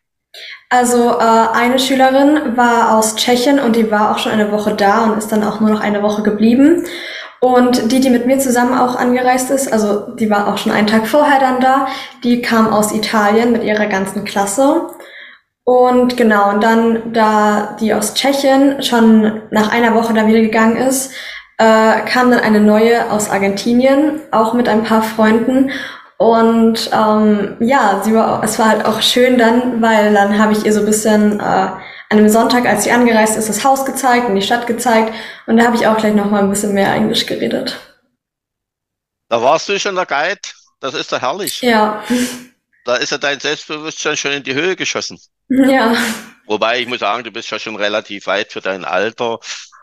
Also 0.68 1.18
äh, 1.18 1.48
eine 1.52 1.78
Schülerin 1.78 2.56
war 2.56 2.96
aus 2.96 3.16
Tschechien 3.16 3.58
und 3.58 3.74
die 3.74 3.90
war 3.90 4.14
auch 4.14 4.18
schon 4.18 4.32
eine 4.32 4.52
Woche 4.52 4.74
da 4.74 5.04
und 5.04 5.18
ist 5.18 5.32
dann 5.32 5.42
auch 5.42 5.60
nur 5.60 5.70
noch 5.70 5.80
eine 5.80 6.02
Woche 6.02 6.22
geblieben. 6.22 6.84
Und 7.40 7.92
die, 7.92 8.00
die 8.00 8.10
mit 8.10 8.26
mir 8.26 8.38
zusammen 8.38 8.76
auch 8.76 8.96
angereist 8.96 9.50
ist, 9.50 9.72
also 9.72 10.12
die 10.16 10.28
war 10.28 10.48
auch 10.48 10.58
schon 10.58 10.72
einen 10.72 10.88
Tag 10.88 11.06
vorher 11.06 11.38
dann 11.38 11.60
da, 11.60 11.86
die 12.24 12.42
kam 12.42 12.72
aus 12.72 12.92
Italien 12.92 13.52
mit 13.52 13.62
ihrer 13.62 13.86
ganzen 13.86 14.24
Klasse. 14.24 14.88
Und 15.62 16.16
genau, 16.16 16.50
und 16.50 16.64
dann, 16.64 17.12
da 17.12 17.76
die 17.78 17.94
aus 17.94 18.14
Tschechien 18.14 18.82
schon 18.82 19.42
nach 19.50 19.70
einer 19.70 19.94
Woche 19.94 20.14
da 20.14 20.26
wieder 20.26 20.40
gegangen 20.40 20.76
ist, 20.76 21.12
äh, 21.58 22.00
kam 22.06 22.30
dann 22.30 22.40
eine 22.40 22.60
neue 22.60 23.10
aus 23.10 23.30
Argentinien, 23.30 24.20
auch 24.30 24.54
mit 24.54 24.68
ein 24.68 24.82
paar 24.82 25.02
Freunden. 25.02 25.70
Und 26.16 26.90
ähm, 26.92 27.56
ja, 27.60 28.00
sie 28.02 28.14
war, 28.14 28.42
es 28.42 28.58
war 28.58 28.70
halt 28.70 28.84
auch 28.84 29.00
schön 29.02 29.38
dann, 29.38 29.80
weil 29.80 30.12
dann 30.12 30.38
habe 30.38 30.52
ich 30.52 30.64
ihr 30.64 30.72
so 30.72 30.80
ein 30.80 30.86
bisschen 30.86 31.38
äh, 31.38 31.68
an 32.10 32.18
einem 32.18 32.28
Sonntag, 32.28 32.66
als 32.66 32.84
sie 32.84 32.90
angereist 32.90 33.36
ist, 33.36 33.48
das 33.48 33.64
Haus 33.64 33.84
gezeigt 33.84 34.28
und 34.28 34.34
die 34.34 34.42
Stadt 34.42 34.66
gezeigt. 34.66 35.12
Und 35.46 35.58
da 35.58 35.64
habe 35.64 35.76
ich 35.76 35.86
auch 35.86 35.96
gleich 35.96 36.14
noch 36.14 36.30
mal 36.30 36.42
ein 36.42 36.50
bisschen 36.50 36.72
mehr 36.72 36.92
Englisch 36.92 37.26
geredet. 37.26 37.78
Da 39.28 39.42
warst 39.42 39.68
du 39.68 39.78
schon 39.78 39.94
der 39.94 40.06
Guide. 40.06 40.40
Das 40.80 40.94
ist 40.94 41.12
doch 41.12 41.20
herrlich. 41.20 41.60
Ja. 41.60 42.02
Da 42.84 42.96
ist 42.96 43.12
ja 43.12 43.18
dein 43.18 43.40
Selbstbewusstsein 43.40 44.16
schon 44.16 44.32
in 44.32 44.42
die 44.42 44.54
Höhe 44.54 44.74
geschossen. 44.74 45.20
Ja. 45.48 45.94
Wobei 46.46 46.80
ich 46.80 46.86
muss 46.86 47.00
sagen, 47.00 47.24
du 47.24 47.30
bist 47.30 47.50
ja 47.50 47.58
schon 47.58 47.76
relativ 47.76 48.26
weit 48.26 48.52
für 48.52 48.62
dein 48.62 48.86
Alter. 48.86 49.38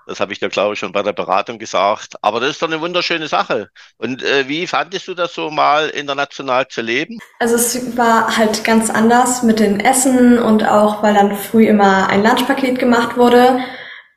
Das 0.08 0.20
habe 0.20 0.34
ich 0.34 0.40
dir, 0.40 0.50
glaube 0.50 0.74
ich, 0.74 0.80
schon 0.80 0.92
bei 0.92 1.04
der 1.04 1.14
Beratung 1.14 1.60
gesagt. 1.60 2.16
Aber 2.22 2.40
das 2.40 2.52
ist 2.52 2.62
doch 2.62 2.68
eine 2.68 2.82
wunderschöne 2.82 3.28
Sache. 3.28 3.70
Und 3.98 4.24
äh, 4.24 4.48
wie 4.48 4.68
fandest 4.68 5.08
du 5.08 5.14
das 5.14 5.34
so 5.34 5.50
mal 5.50 5.90
international 5.90 6.68
zu 6.68 6.82
leben? 6.82 7.20
Also 7.40 7.56
es 7.56 7.98
war 7.98 8.38
halt 8.38 8.64
ganz 8.64 8.90
anders 8.90 9.44
mit 9.44 9.60
den 9.60 9.80
Essen 9.80 10.40
und 10.40 10.64
auch, 10.64 11.02
weil 11.02 11.14
dann 11.14 11.36
früh 11.36 11.68
immer 11.68 12.08
ein 12.10 12.24
Lunchpaket 12.24 12.80
gemacht 12.80 13.18
wurde. 13.18 13.60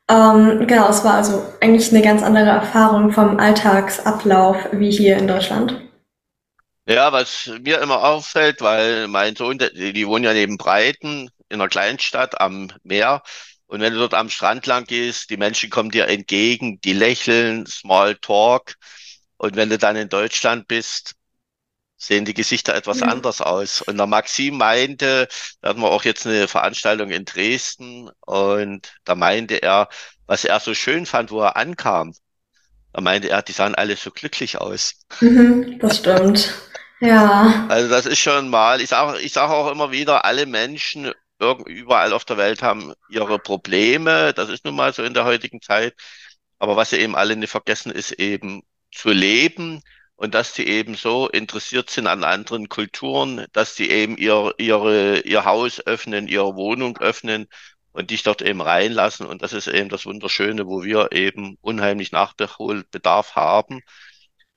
Ähm, 0.09 0.65
genau, 0.67 0.89
es 0.89 1.03
war 1.03 1.15
also 1.15 1.45
eigentlich 1.61 1.91
eine 1.91 2.01
ganz 2.01 2.23
andere 2.23 2.49
Erfahrung 2.49 3.11
vom 3.11 3.39
Alltagsablauf 3.39 4.57
wie 4.71 4.91
hier 4.91 5.17
in 5.17 5.27
Deutschland. 5.27 5.79
Ja, 6.87 7.11
was 7.13 7.51
mir 7.61 7.79
immer 7.81 8.03
auffällt, 8.03 8.61
weil 8.61 9.07
mein 9.07 9.35
Sohn, 9.35 9.59
die, 9.59 9.93
die 9.93 10.07
wohnen 10.07 10.23
ja 10.23 10.33
neben 10.33 10.57
Breiten 10.57 11.29
in 11.47 11.61
einer 11.61 11.69
Kleinstadt 11.69 12.41
am 12.41 12.69
Meer. 12.83 13.21
Und 13.69 13.81
wenn 13.81 13.93
du 13.93 13.99
dort 13.99 14.15
am 14.15 14.31
Strand 14.31 14.65
lang 14.65 14.85
gehst, 14.85 15.29
die 15.29 15.37
Menschen 15.37 15.69
kommen 15.69 15.91
dir 15.91 16.07
entgegen, 16.07 16.81
die 16.81 16.93
lächeln, 16.93 17.67
Small 17.67 18.15
Talk. 18.15 18.73
Und 19.37 19.55
wenn 19.55 19.69
du 19.69 19.77
dann 19.77 19.95
in 19.95 20.09
Deutschland 20.09 20.67
bist, 20.67 21.13
sehen 21.95 22.25
die 22.25 22.33
Gesichter 22.33 22.73
etwas 22.73 23.01
mhm. 23.01 23.09
anders 23.09 23.41
aus. 23.41 23.83
Und 23.83 23.97
der 23.97 24.07
Maxim 24.07 24.57
meinte, 24.57 25.27
da 25.61 25.69
hatten 25.69 25.81
wir 25.81 25.91
auch 25.91 26.03
jetzt 26.03 26.25
eine 26.25 26.47
Veranstaltung 26.47 27.11
in 27.11 27.25
Dresden 27.25 28.09
und 28.25 28.91
da 29.03 29.13
meinte 29.13 29.61
er, 29.61 29.87
was 30.25 30.45
er 30.45 30.59
so 30.59 30.73
schön 30.73 31.05
fand, 31.05 31.29
wo 31.29 31.41
er 31.41 31.55
ankam. 31.55 32.15
Da 32.91 33.01
meinte 33.01 33.29
er, 33.29 33.43
die 33.43 33.51
sahen 33.51 33.75
alle 33.75 33.95
so 33.97 34.09
glücklich 34.09 34.57
aus. 34.57 34.95
Mhm, 35.21 35.77
das 35.77 35.97
stimmt. 35.97 36.55
Ja. 37.01 37.67
Also 37.69 37.87
das 37.87 38.07
ist 38.07 38.19
schon 38.19 38.49
mal, 38.49 38.81
ich 38.81 38.89
sage 38.89 39.19
ich 39.19 39.31
sag 39.31 39.51
auch 39.51 39.71
immer 39.71 39.91
wieder, 39.91 40.25
alle 40.25 40.47
Menschen 40.47 41.13
überall 41.39 42.13
auf 42.13 42.25
der 42.25 42.37
Welt 42.37 42.61
haben 42.61 42.93
ihre 43.09 43.39
Probleme. 43.39 44.33
Das 44.33 44.49
ist 44.49 44.65
nun 44.65 44.75
mal 44.75 44.93
so 44.93 45.03
in 45.03 45.13
der 45.13 45.25
heutigen 45.25 45.61
Zeit. 45.61 45.95
Aber 46.59 46.75
was 46.75 46.89
sie 46.91 46.97
eben 46.97 47.15
alle 47.15 47.35
nicht 47.35 47.51
vergessen, 47.51 47.91
ist 47.91 48.11
eben 48.13 48.63
zu 48.91 49.09
leben 49.11 49.81
und 50.15 50.33
dass 50.35 50.53
sie 50.53 50.65
eben 50.67 50.95
so 50.95 51.29
interessiert 51.29 51.89
sind 51.89 52.07
an 52.07 52.23
anderen 52.25 52.67
Kulturen, 52.69 53.45
dass 53.53 53.75
sie 53.75 53.89
eben 53.89 54.17
ihr, 54.17 54.53
ihre, 54.57 55.21
ihr 55.21 55.45
Haus 55.45 55.79
öffnen, 55.85 56.27
ihre 56.27 56.55
Wohnung 56.55 56.97
öffnen 56.97 57.47
und 57.93 58.11
dich 58.11 58.23
dort 58.23 58.41
eben 58.41 58.61
reinlassen. 58.61 59.25
Und 59.25 59.41
das 59.41 59.53
ist 59.53 59.67
eben 59.67 59.89
das 59.89 60.05
Wunderschöne, 60.05 60.67
wo 60.67 60.83
wir 60.83 61.11
eben 61.13 61.57
unheimlich 61.61 62.11
Nachholbedarf 62.11 63.35
haben. 63.35 63.81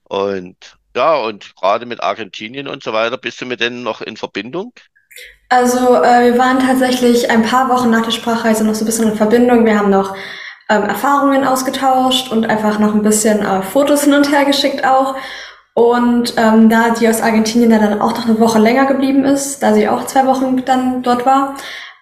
Und 0.04 0.76
ja, 0.96 1.14
und 1.16 1.54
gerade 1.56 1.86
mit 1.86 2.02
Argentinien 2.02 2.68
und 2.68 2.82
so 2.82 2.92
weiter, 2.92 3.16
bist 3.18 3.40
du 3.40 3.46
mit 3.46 3.60
denen 3.60 3.82
noch 3.82 4.00
in 4.02 4.16
Verbindung? 4.16 4.72
Also 5.52 6.02
äh, 6.02 6.32
wir 6.32 6.38
waren 6.38 6.60
tatsächlich 6.60 7.30
ein 7.30 7.42
paar 7.42 7.68
Wochen 7.68 7.90
nach 7.90 8.00
der 8.00 8.10
Sprachreise 8.10 8.64
noch 8.64 8.74
so 8.74 8.84
ein 8.84 8.86
bisschen 8.86 9.10
in 9.10 9.16
Verbindung. 9.16 9.66
Wir 9.66 9.78
haben 9.78 9.90
noch 9.90 10.16
ähm, 10.70 10.84
Erfahrungen 10.84 11.44
ausgetauscht 11.44 12.32
und 12.32 12.48
einfach 12.48 12.78
noch 12.78 12.94
ein 12.94 13.02
bisschen 13.02 13.44
äh, 13.44 13.60
Fotos 13.60 14.04
hin 14.04 14.14
und 14.14 14.32
her 14.32 14.46
geschickt 14.46 14.86
auch. 14.86 15.14
Und 15.74 16.32
ähm, 16.38 16.70
da 16.70 16.94
die 16.98 17.06
aus 17.06 17.20
Argentinien 17.20 17.68
dann 17.68 18.00
auch 18.00 18.16
noch 18.16 18.26
eine 18.26 18.40
Woche 18.40 18.60
länger 18.60 18.86
geblieben 18.86 19.26
ist, 19.26 19.62
da 19.62 19.74
sie 19.74 19.90
auch 19.90 20.06
zwei 20.06 20.26
Wochen 20.26 20.64
dann 20.64 21.02
dort 21.02 21.26
war, 21.26 21.54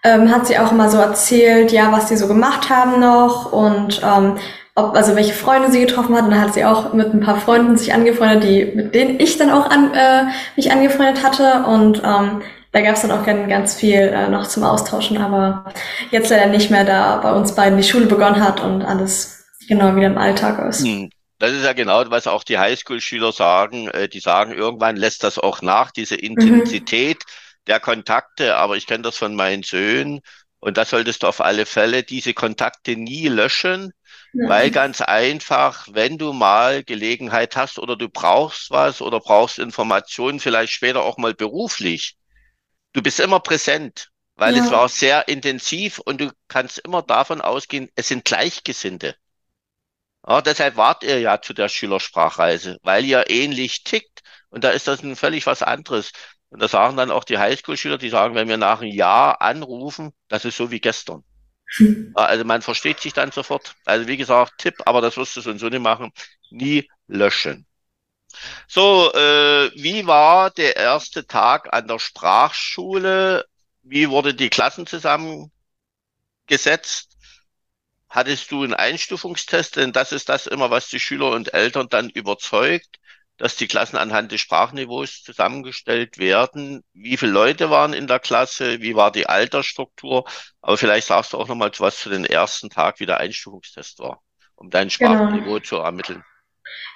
ähm, 0.04 0.32
hat 0.32 0.46
sie 0.46 0.56
auch 0.56 0.70
immer 0.70 0.88
so 0.88 0.98
erzählt, 0.98 1.72
ja, 1.72 1.90
was 1.90 2.08
sie 2.08 2.16
so 2.16 2.28
gemacht 2.28 2.70
haben 2.70 3.00
noch 3.00 3.52
und 3.52 4.00
ähm, 4.04 4.36
ob, 4.76 4.94
also 4.94 5.16
welche 5.16 5.34
Freunde 5.34 5.72
sie 5.72 5.80
getroffen 5.80 6.14
hat. 6.14 6.22
Und 6.22 6.30
dann 6.30 6.40
hat 6.40 6.54
sie 6.54 6.64
auch 6.64 6.92
mit 6.92 7.12
ein 7.12 7.20
paar 7.20 7.38
Freunden 7.38 7.76
sich 7.76 7.92
angefreundet, 7.92 8.44
die, 8.44 8.72
mit 8.76 8.94
denen 8.94 9.18
ich 9.18 9.38
dann 9.38 9.50
auch 9.50 9.68
an, 9.68 9.92
äh, 9.92 10.26
mich 10.54 10.70
angefreundet 10.70 11.24
hatte. 11.24 11.64
Und 11.66 12.00
ähm, 12.04 12.42
da 12.72 12.80
gab 12.80 12.94
es 12.94 13.02
dann 13.02 13.10
auch 13.10 13.24
ganz 13.24 13.74
viel 13.74 13.98
äh, 13.98 14.28
noch 14.28 14.46
zum 14.46 14.62
Austauschen, 14.62 15.18
aber 15.18 15.72
jetzt 16.10 16.30
leider 16.30 16.46
nicht 16.46 16.70
mehr, 16.70 16.84
da 16.84 17.16
bei 17.18 17.32
uns 17.32 17.54
beiden 17.54 17.76
die 17.76 17.84
Schule 17.84 18.06
begonnen 18.06 18.42
hat 18.42 18.60
und 18.60 18.82
alles 18.82 19.44
genau 19.68 19.94
wieder 19.96 20.06
im 20.06 20.18
Alltag 20.18 20.58
ist. 20.68 20.84
Hm. 20.84 21.10
Das 21.40 21.52
ist 21.52 21.64
ja 21.64 21.72
genau, 21.72 22.04
was 22.10 22.26
auch 22.26 22.44
die 22.44 22.58
Highschool-Schüler 22.58 23.32
sagen. 23.32 23.88
Äh, 23.88 24.08
die 24.08 24.20
sagen, 24.20 24.52
irgendwann 24.52 24.96
lässt 24.96 25.24
das 25.24 25.38
auch 25.38 25.62
nach, 25.62 25.90
diese 25.90 26.14
Intensität 26.14 27.18
mhm. 27.18 27.64
der 27.66 27.80
Kontakte. 27.80 28.56
Aber 28.56 28.76
ich 28.76 28.86
kenne 28.86 29.04
das 29.04 29.16
von 29.16 29.34
meinen 29.34 29.62
Söhnen. 29.62 30.20
Und 30.58 30.76
da 30.76 30.84
solltest 30.84 31.22
du 31.22 31.26
auf 31.26 31.40
alle 31.40 31.64
Fälle 31.64 32.02
diese 32.02 32.34
Kontakte 32.34 32.94
nie 32.94 33.28
löschen, 33.28 33.92
ja. 34.34 34.48
weil 34.50 34.70
ganz 34.70 35.00
einfach, 35.00 35.88
wenn 35.90 36.18
du 36.18 36.34
mal 36.34 36.84
Gelegenheit 36.84 37.56
hast 37.56 37.78
oder 37.78 37.96
du 37.96 38.10
brauchst 38.10 38.70
was 38.70 39.00
oder 39.00 39.20
brauchst 39.20 39.58
Informationen, 39.58 40.40
vielleicht 40.40 40.74
später 40.74 41.02
auch 41.02 41.16
mal 41.16 41.32
beruflich, 41.32 42.18
du 42.92 43.02
bist 43.02 43.20
immer 43.20 43.40
präsent, 43.40 44.10
weil 44.36 44.56
ja. 44.56 44.64
es 44.64 44.70
war 44.70 44.88
sehr 44.88 45.28
intensiv 45.28 45.98
und 45.98 46.20
du 46.20 46.32
kannst 46.48 46.78
immer 46.78 47.02
davon 47.02 47.40
ausgehen, 47.40 47.88
es 47.94 48.08
sind 48.08 48.24
Gleichgesinnte. 48.24 49.16
Ja, 50.26 50.42
deshalb 50.42 50.76
wart 50.76 51.02
ihr 51.02 51.18
ja 51.20 51.40
zu 51.40 51.54
der 51.54 51.68
Schülersprachreise, 51.68 52.78
weil 52.82 53.04
ihr 53.04 53.30
ähnlich 53.30 53.84
tickt 53.84 54.20
und 54.50 54.64
da 54.64 54.70
ist 54.70 54.86
das 54.86 55.02
ein 55.02 55.16
völlig 55.16 55.46
was 55.46 55.62
anderes. 55.62 56.12
Und 56.50 56.60
da 56.60 56.68
sagen 56.68 56.96
dann 56.96 57.10
auch 57.10 57.24
die 57.24 57.38
Highschool-Schüler, 57.38 57.96
die 57.96 58.08
sagen, 58.08 58.34
wenn 58.34 58.48
wir 58.48 58.56
nach 58.56 58.80
einem 58.80 58.90
Jahr 58.90 59.40
anrufen, 59.40 60.12
das 60.28 60.44
ist 60.44 60.56
so 60.56 60.70
wie 60.70 60.80
gestern. 60.80 61.24
Hm. 61.76 62.10
Also 62.14 62.44
man 62.44 62.62
versteht 62.62 62.98
sich 62.98 63.12
dann 63.12 63.30
sofort. 63.30 63.76
Also 63.84 64.08
wie 64.08 64.16
gesagt, 64.16 64.54
Tipp, 64.58 64.74
aber 64.86 65.00
das 65.00 65.16
wirst 65.16 65.36
du 65.36 65.40
so 65.40 65.50
und 65.50 65.60
so 65.60 65.68
nicht 65.68 65.80
machen. 65.80 66.10
Nie 66.50 66.90
löschen. 67.06 67.64
So, 68.68 69.12
äh, 69.12 69.70
wie 69.74 70.06
war 70.06 70.50
der 70.50 70.76
erste 70.76 71.26
Tag 71.26 71.72
an 71.72 71.88
der 71.88 71.98
Sprachschule? 71.98 73.44
Wie 73.82 74.08
wurden 74.08 74.36
die 74.36 74.50
Klassen 74.50 74.86
zusammengesetzt? 74.86 77.16
Hattest 78.08 78.50
du 78.50 78.64
einen 78.64 78.74
Einstufungstest? 78.74 79.76
Denn 79.76 79.92
das 79.92 80.12
ist 80.12 80.28
das 80.28 80.46
immer, 80.46 80.70
was 80.70 80.88
die 80.88 81.00
Schüler 81.00 81.30
und 81.30 81.54
Eltern 81.54 81.88
dann 81.88 82.10
überzeugt, 82.10 83.00
dass 83.40 83.56
die 83.56 83.68
Klassen 83.68 83.96
anhand 83.96 84.32
des 84.32 84.42
Sprachniveaus 84.42 85.22
zusammengestellt 85.22 86.18
werden. 86.18 86.84
Wie 86.92 87.16
viele 87.16 87.32
Leute 87.32 87.70
waren 87.70 87.94
in 87.94 88.06
der 88.06 88.20
Klasse? 88.20 88.82
Wie 88.82 88.96
war 88.96 89.10
die 89.10 89.28
Altersstruktur? 89.28 90.26
Aber 90.60 90.76
vielleicht 90.76 91.06
sagst 91.06 91.32
du 91.32 91.38
auch 91.38 91.48
noch 91.48 91.54
mal 91.54 91.72
was 91.78 92.00
zu 92.00 92.10
den 92.10 92.26
ersten 92.26 92.68
Tag, 92.68 93.00
wie 93.00 93.06
der 93.06 93.18
Einstufungstest 93.18 93.98
war, 94.00 94.20
um 94.56 94.68
dein 94.68 94.88
genau. 94.88 95.14
Sprachniveau 95.14 95.54
genau. 95.54 95.60
zu 95.60 95.76
ermitteln. 95.76 96.22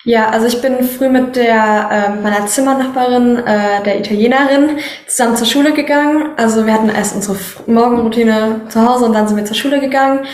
Ja, 0.06 0.28
also 0.28 0.46
ich 0.46 0.60
bin 0.60 0.84
früh 0.84 1.08
mit 1.08 1.34
der 1.34 1.88
äh, 1.90 2.22
meiner 2.22 2.46
Zimmernachbarin, 2.46 3.38
äh, 3.38 3.82
der 3.82 3.98
Italienerin, 3.98 4.78
zusammen 5.06 5.36
zur 5.36 5.46
Schule 5.46 5.72
gegangen. 5.72 6.32
Also 6.36 6.66
wir 6.66 6.74
hatten 6.74 6.90
erst 6.90 7.16
unsere 7.16 7.38
Morgenroutine 7.66 8.60
zu 8.68 8.86
Hause 8.86 9.06
und 9.06 9.14
dann 9.14 9.26
sind 9.26 9.38
wir 9.38 9.46
zur 9.46 9.56
Schule 9.56 9.80
gegangen. 9.80 10.26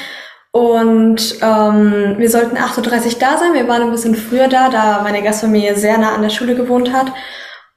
Und 0.52 1.36
ähm, 1.40 2.16
wir 2.18 2.28
sollten 2.28 2.56
8.30 2.56 3.14
Uhr 3.14 3.18
da 3.20 3.38
sein. 3.38 3.54
Wir 3.54 3.68
waren 3.68 3.82
ein 3.82 3.92
bisschen 3.92 4.16
früher 4.16 4.48
da, 4.48 4.68
da 4.68 5.02
meine 5.04 5.22
Gastfamilie 5.22 5.76
sehr 5.76 5.98
nah 5.98 6.14
an 6.16 6.22
der 6.22 6.30
Schule 6.30 6.56
gewohnt 6.56 6.92
hat. 6.92 7.12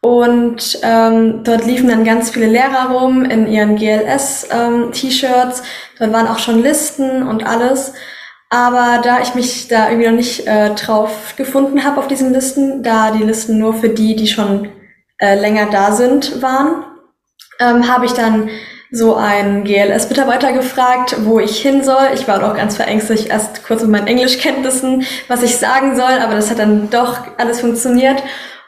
Und 0.01 0.79
ähm, 0.82 1.43
dort 1.43 1.65
liefen 1.65 1.89
dann 1.89 2.03
ganz 2.03 2.32
viele 2.32 2.48
Lehrer 2.48 2.89
rum 2.89 3.24
in 3.24 3.48
ihren 3.48 3.75
GLS-T-Shirts. 3.75 5.60
Ähm, 5.60 5.65
dort 6.00 6.12
waren 6.12 6.27
auch 6.27 6.39
schon 6.39 6.63
Listen 6.63 7.22
und 7.27 7.46
alles. 7.46 7.93
Aber 8.53 9.01
da 9.03 9.19
ich 9.19 9.33
mich 9.33 9.67
da 9.67 9.89
irgendwie 9.89 10.07
noch 10.07 10.15
nicht 10.15 10.45
äh, 10.45 10.75
drauf 10.75 11.33
gefunden 11.36 11.83
habe 11.83 11.98
auf 11.98 12.07
diesen 12.07 12.31
Listen, 12.31 12.83
da 12.83 13.10
die 13.10 13.24
Listen 13.24 13.57
nur 13.57 13.74
für 13.74 13.89
die, 13.89 14.15
die 14.15 14.27
schon 14.27 14.69
äh, 15.17 15.33
länger 15.33 15.72
da 15.72 15.91
sind, 15.91 16.39
waren, 16.43 16.86
ähm, 17.60 17.91
habe 17.91 18.05
ich 18.05 18.12
dann 18.12 18.51
so 18.91 19.15
einen 19.15 19.63
GLS-Mitarbeiter 19.63 20.53
gefragt, 20.53 21.15
wo 21.22 21.39
ich 21.39 21.63
hin 21.63 21.83
soll. 21.83 22.10
Ich 22.13 22.27
war 22.27 22.43
auch 22.43 22.55
ganz 22.55 22.75
verängstigt, 22.75 23.27
erst 23.27 23.65
kurz 23.65 23.81
mit 23.81 23.89
meinen 23.89 24.05
Englischkenntnissen, 24.05 25.03
was 25.27 25.41
ich 25.41 25.57
sagen 25.57 25.95
soll, 25.95 26.19
aber 26.22 26.36
das 26.36 26.51
hat 26.51 26.60
dann 26.60 26.91
doch 26.91 27.22
alles 27.39 27.60
funktioniert. 27.60 28.22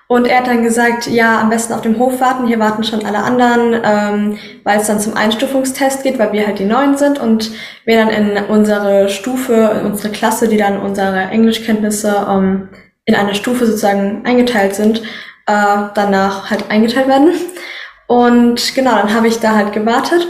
Und 0.08 0.28
er 0.28 0.40
hat 0.40 0.48
dann 0.48 0.62
gesagt, 0.62 1.08
ja, 1.08 1.42
am 1.42 1.50
besten 1.50 1.74
auf 1.74 1.82
dem 1.82 1.98
Hof 1.98 2.22
warten, 2.22 2.46
hier 2.46 2.60
warten 2.60 2.84
schon 2.84 3.04
alle 3.06 3.18
anderen, 3.18 3.82
ähm, 3.84 4.38
weil 4.64 4.80
es 4.80 4.88
dann 4.88 5.00
zum 5.00 5.18
Einstufungstest 5.18 6.04
geht, 6.04 6.20
weil 6.20 6.32
wir 6.32 6.46
halt 6.46 6.60
die 6.60 6.66
Neuen 6.66 6.96
sind 6.96 7.20
und 7.20 7.52
wir 7.86 7.98
dann 7.98 8.10
in 8.10 8.38
unsere 8.46 9.10
Stufe, 9.10 9.80
in 9.80 9.92
unsere 9.92 10.10
Klasse, 10.10 10.48
die 10.48 10.58
dann 10.58 10.80
unsere 10.80 11.18
Englischkenntnisse 11.18 12.28
ähm, 12.30 12.70
in 13.06 13.16
eine 13.16 13.34
Stufe 13.34 13.66
sozusagen 13.66 14.22
eingeteilt 14.26 14.76
sind, 14.76 15.00
äh, 15.48 15.90
danach 15.96 16.52
halt 16.52 16.70
eingeteilt 16.70 17.08
werden. 17.08 17.32
Und 18.08 18.76
genau, 18.76 18.98
dann 18.98 19.14
habe 19.14 19.28
ich 19.28 19.40
da 19.40 19.56
halt 19.56 19.74
gewartet. 19.74 20.28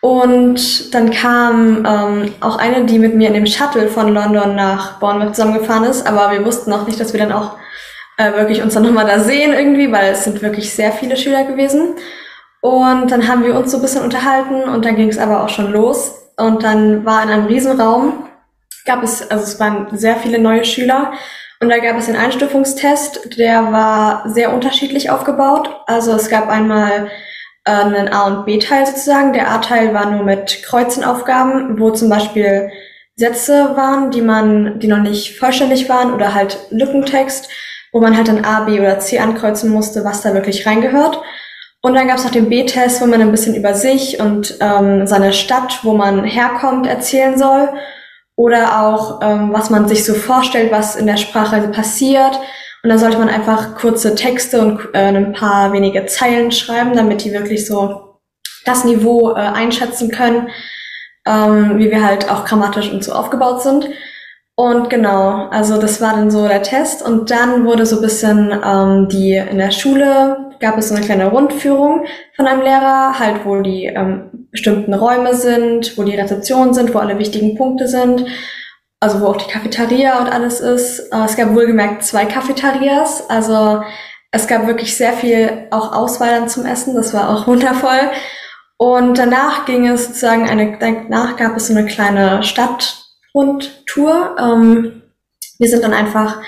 Und 0.00 0.94
dann 0.94 1.10
kam 1.10 1.84
ähm, 1.84 2.34
auch 2.40 2.56
eine, 2.56 2.84
die 2.84 3.00
mit 3.00 3.16
mir 3.16 3.26
in 3.26 3.34
dem 3.34 3.46
Shuttle 3.46 3.88
von 3.88 4.14
London 4.14 4.54
nach 4.54 5.00
Bournemouth 5.00 5.34
zusammengefahren 5.34 5.84
ist, 5.84 6.06
aber 6.06 6.30
wir 6.30 6.44
wussten 6.44 6.72
auch 6.72 6.86
nicht, 6.86 7.00
dass 7.00 7.12
wir 7.12 7.18
dann 7.18 7.32
auch 7.32 7.56
äh, 8.18 8.32
wirklich 8.34 8.62
uns 8.62 8.74
dann 8.74 8.82
nochmal 8.82 9.06
da 9.06 9.20
sehen 9.20 9.54
irgendwie, 9.54 9.90
weil 9.90 10.12
es 10.12 10.24
sind 10.24 10.42
wirklich 10.42 10.74
sehr 10.74 10.92
viele 10.92 11.16
Schüler 11.16 11.44
gewesen. 11.44 11.94
Und 12.60 13.10
dann 13.10 13.28
haben 13.28 13.44
wir 13.44 13.54
uns 13.54 13.70
so 13.70 13.78
ein 13.78 13.82
bisschen 13.82 14.02
unterhalten 14.02 14.64
und 14.64 14.84
dann 14.84 14.96
ging 14.96 15.08
es 15.08 15.18
aber 15.18 15.44
auch 15.44 15.48
schon 15.48 15.72
los. 15.72 16.14
Und 16.36 16.62
dann 16.62 17.04
war 17.04 17.22
in 17.22 17.30
einem 17.30 17.46
Riesenraum, 17.46 18.24
gab 18.84 19.02
es, 19.02 19.30
also 19.30 19.44
es 19.44 19.58
waren 19.60 19.86
sehr 19.96 20.16
viele 20.16 20.38
neue 20.38 20.64
Schüler 20.64 21.12
und 21.60 21.68
da 21.70 21.78
gab 21.78 21.96
es 21.96 22.06
den 22.06 22.16
Einstufungstest, 22.16 23.38
der 23.38 23.72
war 23.72 24.28
sehr 24.28 24.52
unterschiedlich 24.52 25.10
aufgebaut. 25.10 25.70
Also 25.86 26.12
es 26.12 26.28
gab 26.28 26.48
einmal 26.48 27.08
äh, 27.64 27.70
einen 27.70 28.08
A- 28.08 28.26
und 28.26 28.44
B-Teil 28.44 28.86
sozusagen. 28.86 29.32
Der 29.32 29.50
A-Teil 29.50 29.94
war 29.94 30.10
nur 30.10 30.24
mit 30.24 30.62
Kreuzenaufgaben, 30.64 31.78
wo 31.78 31.90
zum 31.90 32.08
Beispiel 32.08 32.70
Sätze 33.16 33.76
waren, 33.76 34.12
die 34.12 34.22
man, 34.22 34.78
die 34.78 34.86
noch 34.86 34.98
nicht 34.98 35.38
vollständig 35.38 35.88
waren 35.88 36.12
oder 36.14 36.34
halt 36.34 36.58
Lückentext 36.70 37.48
wo 37.92 38.00
man 38.00 38.16
halt 38.16 38.28
dann 38.28 38.44
A, 38.44 38.60
B 38.60 38.80
oder 38.80 38.98
C 38.98 39.18
ankreuzen 39.18 39.70
musste, 39.70 40.04
was 40.04 40.22
da 40.22 40.34
wirklich 40.34 40.66
reingehört. 40.66 41.20
Und 41.80 41.94
dann 41.94 42.08
gab 42.08 42.18
es 42.18 42.24
noch 42.24 42.32
den 42.32 42.48
B-Test, 42.48 43.00
wo 43.00 43.06
man 43.06 43.20
ein 43.20 43.30
bisschen 43.30 43.54
über 43.54 43.74
sich 43.74 44.20
und 44.20 44.56
ähm, 44.60 45.06
seine 45.06 45.32
Stadt, 45.32 45.80
wo 45.84 45.94
man 45.94 46.24
herkommt, 46.24 46.86
erzählen 46.86 47.38
soll. 47.38 47.68
Oder 48.34 48.82
auch, 48.82 49.20
ähm, 49.22 49.52
was 49.52 49.70
man 49.70 49.88
sich 49.88 50.04
so 50.04 50.14
vorstellt, 50.14 50.72
was 50.72 50.96
in 50.96 51.06
der 51.06 51.16
Sprachreise 51.16 51.68
passiert. 51.68 52.38
Und 52.82 52.90
dann 52.90 52.98
sollte 52.98 53.18
man 53.18 53.28
einfach 53.28 53.76
kurze 53.76 54.14
Texte 54.14 54.60
und 54.60 54.80
äh, 54.92 54.98
ein 54.98 55.32
paar 55.32 55.72
wenige 55.72 56.06
Zeilen 56.06 56.50
schreiben, 56.50 56.94
damit 56.94 57.24
die 57.24 57.32
wirklich 57.32 57.66
so 57.66 58.20
das 58.64 58.84
Niveau 58.84 59.32
äh, 59.32 59.34
einschätzen 59.34 60.10
können, 60.10 60.48
ähm, 61.26 61.78
wie 61.78 61.90
wir 61.90 62.04
halt 62.04 62.30
auch 62.30 62.44
grammatisch 62.44 62.90
und 62.90 63.02
so 63.02 63.12
aufgebaut 63.12 63.62
sind. 63.62 63.88
Und 64.58 64.90
genau, 64.90 65.46
also 65.50 65.80
das 65.80 66.00
war 66.00 66.14
dann 66.14 66.32
so 66.32 66.48
der 66.48 66.64
Test. 66.64 67.00
Und 67.00 67.30
dann 67.30 67.64
wurde 67.64 67.86
so 67.86 67.94
ein 67.94 68.02
bisschen 68.02 68.50
ähm, 68.50 69.08
die 69.08 69.34
in 69.34 69.56
der 69.56 69.70
Schule 69.70 70.50
gab 70.58 70.76
es 70.76 70.88
so 70.88 70.96
eine 70.96 71.04
kleine 71.04 71.28
Rundführung 71.28 72.04
von 72.34 72.44
einem 72.48 72.62
Lehrer, 72.62 73.20
halt 73.20 73.44
wo 73.44 73.62
die 73.62 73.84
ähm, 73.84 74.48
bestimmten 74.50 74.94
Räume 74.94 75.36
sind, 75.36 75.96
wo 75.96 76.02
die 76.02 76.16
Rezeptionen 76.16 76.74
sind, 76.74 76.92
wo 76.92 76.98
alle 76.98 77.20
wichtigen 77.20 77.56
Punkte 77.56 77.86
sind, 77.86 78.26
also 78.98 79.20
wo 79.20 79.26
auch 79.26 79.36
die 79.36 79.48
Cafeteria 79.48 80.18
und 80.18 80.26
alles 80.26 80.58
ist. 80.58 81.12
Äh, 81.12 81.24
es 81.24 81.36
gab 81.36 81.54
wohlgemerkt 81.54 82.02
zwei 82.02 82.24
Cafeterias, 82.24 83.30
also 83.30 83.84
es 84.32 84.48
gab 84.48 84.66
wirklich 84.66 84.96
sehr 84.96 85.12
viel 85.12 85.68
auch 85.70 85.92
Auswahl 85.92 86.30
dann 86.30 86.48
zum 86.48 86.66
Essen, 86.66 86.96
das 86.96 87.14
war 87.14 87.30
auch 87.30 87.46
wundervoll. 87.46 88.10
Und 88.76 89.18
danach 89.18 89.66
ging 89.66 89.86
es 89.86 90.06
sozusagen 90.06 90.48
eine, 90.48 90.78
danach 90.80 91.36
gab 91.36 91.56
es 91.56 91.68
so 91.68 91.76
eine 91.76 91.86
kleine 91.86 92.42
Stadt, 92.42 93.07
Rundtour. 93.34 94.36
Ähm, 94.38 95.02
wir 95.58 95.68
sind 95.68 95.82
dann 95.82 95.94
einfach 95.94 96.40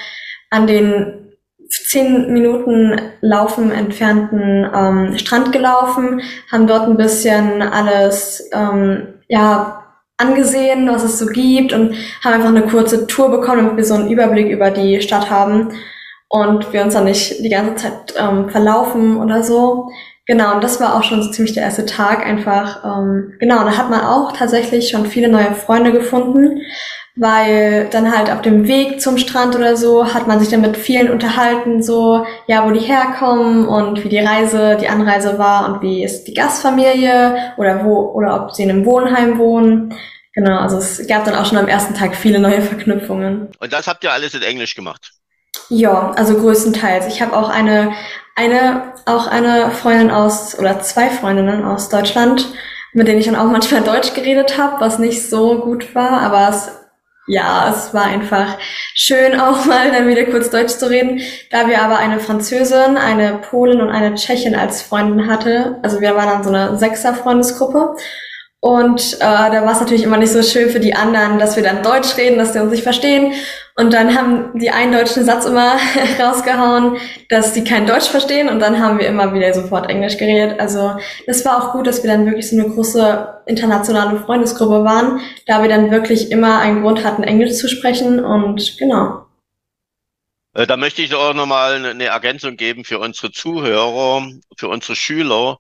an 0.51 0.67
den 0.67 1.21
zehn 1.69 2.33
Minuten 2.33 3.01
Laufen 3.21 3.71
entfernten 3.71 4.69
ähm, 4.75 5.19
Strand 5.19 5.53
gelaufen, 5.53 6.21
haben 6.51 6.67
dort 6.67 6.89
ein 6.89 6.97
bisschen 6.97 7.63
alles 7.63 8.49
ähm, 8.53 9.15
ja 9.29 9.85
angesehen, 10.17 10.89
was 10.89 11.05
es 11.05 11.19
so 11.19 11.27
gibt 11.27 11.73
und 11.73 11.95
haben 12.23 12.35
einfach 12.35 12.49
eine 12.49 12.67
kurze 12.67 13.07
Tour 13.07 13.31
bekommen, 13.31 13.59
damit 13.59 13.77
wir 13.77 13.85
so 13.85 13.95
einen 13.95 14.11
Überblick 14.11 14.51
über 14.51 14.71
die 14.71 15.01
Stadt 15.01 15.31
haben 15.31 15.71
und 16.29 16.73
wir 16.73 16.83
uns 16.83 16.95
dann 16.95 17.05
nicht 17.05 17.43
die 17.43 17.49
ganze 17.49 17.77
Zeit 17.77 18.15
ähm, 18.17 18.51
verlaufen 18.51 19.17
oder 19.17 19.43
so. 19.43 19.91
Genau, 20.31 20.55
und 20.55 20.63
das 20.63 20.79
war 20.79 20.95
auch 20.95 21.03
schon 21.03 21.25
so 21.25 21.31
ziemlich 21.33 21.55
der 21.55 21.65
erste 21.65 21.87
Tag 21.87 22.25
einfach. 22.25 22.85
Ähm, 22.85 23.35
genau, 23.41 23.65
da 23.65 23.77
hat 23.77 23.91
man 23.91 24.03
auch 24.03 24.31
tatsächlich 24.31 24.89
schon 24.89 25.07
viele 25.07 25.27
neue 25.27 25.57
Freunde 25.57 25.91
gefunden, 25.91 26.61
weil 27.17 27.89
dann 27.91 28.17
halt 28.17 28.31
auf 28.31 28.41
dem 28.41 28.69
Weg 28.69 29.01
zum 29.01 29.19
Strand 29.19 29.57
oder 29.57 29.77
so 29.77 30.15
hat 30.15 30.29
man 30.29 30.39
sich 30.39 30.49
dann 30.49 30.61
mit 30.61 30.77
vielen 30.77 31.11
unterhalten, 31.11 31.83
so, 31.83 32.25
ja, 32.47 32.65
wo 32.65 32.71
die 32.71 32.79
herkommen 32.79 33.67
und 33.67 34.05
wie 34.05 34.09
die 34.09 34.21
Reise, 34.21 34.79
die 34.81 34.89
Anreise 34.89 35.37
war 35.37 35.69
und 35.69 35.83
wie 35.83 36.05
ist 36.05 36.27
die 36.27 36.35
Gastfamilie 36.35 37.55
oder 37.57 37.85
wo, 37.85 38.13
oder 38.13 38.41
ob 38.41 38.53
sie 38.53 38.63
in 38.63 38.71
einem 38.71 38.87
Wohnheim 38.87 39.37
wohnen. 39.37 39.97
Genau, 40.35 40.61
also 40.61 40.77
es 40.77 41.05
gab 41.09 41.25
dann 41.25 41.35
auch 41.35 41.47
schon 41.47 41.59
am 41.59 41.67
ersten 41.67 41.95
Tag 41.95 42.15
viele 42.15 42.39
neue 42.39 42.63
Verknüpfungen. 42.63 43.49
Und 43.59 43.73
das 43.73 43.89
habt 43.89 44.05
ihr 44.05 44.13
alles 44.13 44.33
in 44.35 44.43
Englisch 44.43 44.77
gemacht? 44.77 45.11
Ja, 45.71 46.13
also 46.17 46.37
größtenteils. 46.37 47.07
Ich 47.09 47.21
habe 47.21 47.37
auch 47.37 47.49
eine, 47.49 47.93
eine, 48.41 48.95
auch 49.05 49.27
eine 49.27 49.71
Freundin 49.71 50.11
aus, 50.11 50.59
oder 50.59 50.81
zwei 50.81 51.11
Freundinnen 51.11 51.63
aus 51.65 51.91
Deutschland, 51.91 52.49
mit 52.95 53.07
denen 53.07 53.19
ich 53.19 53.27
dann 53.27 53.37
auch 53.37 53.51
manchmal 53.51 53.83
Deutsch 53.85 54.15
geredet 54.15 54.57
habe, 54.59 54.81
was 54.81 54.99
nicht 54.99 55.29
so 55.29 55.61
gut 55.61 55.95
war, 55.95 56.23
aber 56.23 56.49
es, 56.49 56.73
ja, 57.27 57.71
es 57.71 57.93
war 57.93 58.05
einfach 58.05 58.57
schön 58.95 59.39
auch 59.41 59.67
mal 59.67 59.91
dann 59.93 60.09
wieder 60.09 60.25
kurz 60.25 60.49
Deutsch 60.49 60.73
zu 60.73 60.89
reden. 60.89 61.21
Da 61.51 61.69
wir 61.69 61.83
aber 61.83 61.99
eine 61.99 62.19
Französin, 62.19 62.97
eine 62.97 63.39
Polin 63.39 63.83
und 63.83 63.91
eine 63.91 64.15
Tschechin 64.15 64.55
als 64.55 64.83
Freundin 64.83 65.27
hatte, 65.31 65.79
also 65.83 66.01
wir 66.01 66.17
waren 66.17 66.29
dann 66.29 66.45
so 66.45 66.51
eine 66.51 66.79
Sechser-Freundesgruppe 66.79 67.97
und 68.63 69.15
äh, 69.15 69.19
da 69.21 69.65
war 69.65 69.73
es 69.73 69.81
natürlich 69.81 70.03
immer 70.03 70.19
nicht 70.19 70.33
so 70.33 70.43
schön 70.43 70.69
für 70.69 70.81
die 70.81 70.95
anderen, 70.95 71.39
dass 71.39 71.57
wir 71.57 71.63
dann 71.63 71.83
Deutsch 71.83 72.19
reden, 72.19 72.37
dass 72.37 72.53
die 72.53 72.59
uns 72.59 72.71
nicht 72.71 72.83
verstehen. 72.83 73.33
Und 73.75 73.95
dann 73.95 74.15
haben 74.15 74.59
die 74.59 74.71
einen 74.71 74.93
deutschen 74.93 75.25
Satz 75.25 75.47
immer 75.47 75.79
rausgehauen, 76.21 76.99
dass 77.31 77.55
die 77.55 77.65
kein 77.65 77.87
Deutsch 77.87 78.11
verstehen. 78.11 78.51
Und 78.51 78.61
dann 78.61 78.79
haben 78.79 78.99
wir 78.99 79.07
immer 79.07 79.33
wieder 79.33 79.55
sofort 79.55 79.89
Englisch 79.89 80.19
geredet. 80.19 80.61
Also 80.61 80.99
das 81.27 81.43
war 81.47 81.57
auch 81.57 81.73
gut, 81.73 81.87
dass 81.87 82.03
wir 82.03 82.11
dann 82.11 82.27
wirklich 82.27 82.51
so 82.51 82.59
eine 82.59 82.69
große 82.69 83.43
internationale 83.47 84.21
Freundesgruppe 84.21 84.85
waren, 84.85 85.21
da 85.47 85.63
wir 85.63 85.71
dann 85.71 85.91
wirklich 85.91 86.31
immer 86.31 86.59
einen 86.59 86.83
Grund 86.83 87.03
hatten, 87.03 87.23
Englisch 87.23 87.55
zu 87.55 87.67
sprechen. 87.67 88.23
Und 88.23 88.77
genau. 88.77 89.25
Äh, 90.53 90.67
da 90.67 90.77
möchte 90.77 91.01
ich 91.01 91.15
auch 91.15 91.33
nochmal 91.33 91.83
eine 91.87 92.05
Ergänzung 92.05 92.59
geben 92.59 92.85
für 92.85 92.99
unsere 92.99 93.33
Zuhörer, 93.33 94.29
für 94.59 94.69
unsere 94.69 94.97
Schüler. 94.97 95.57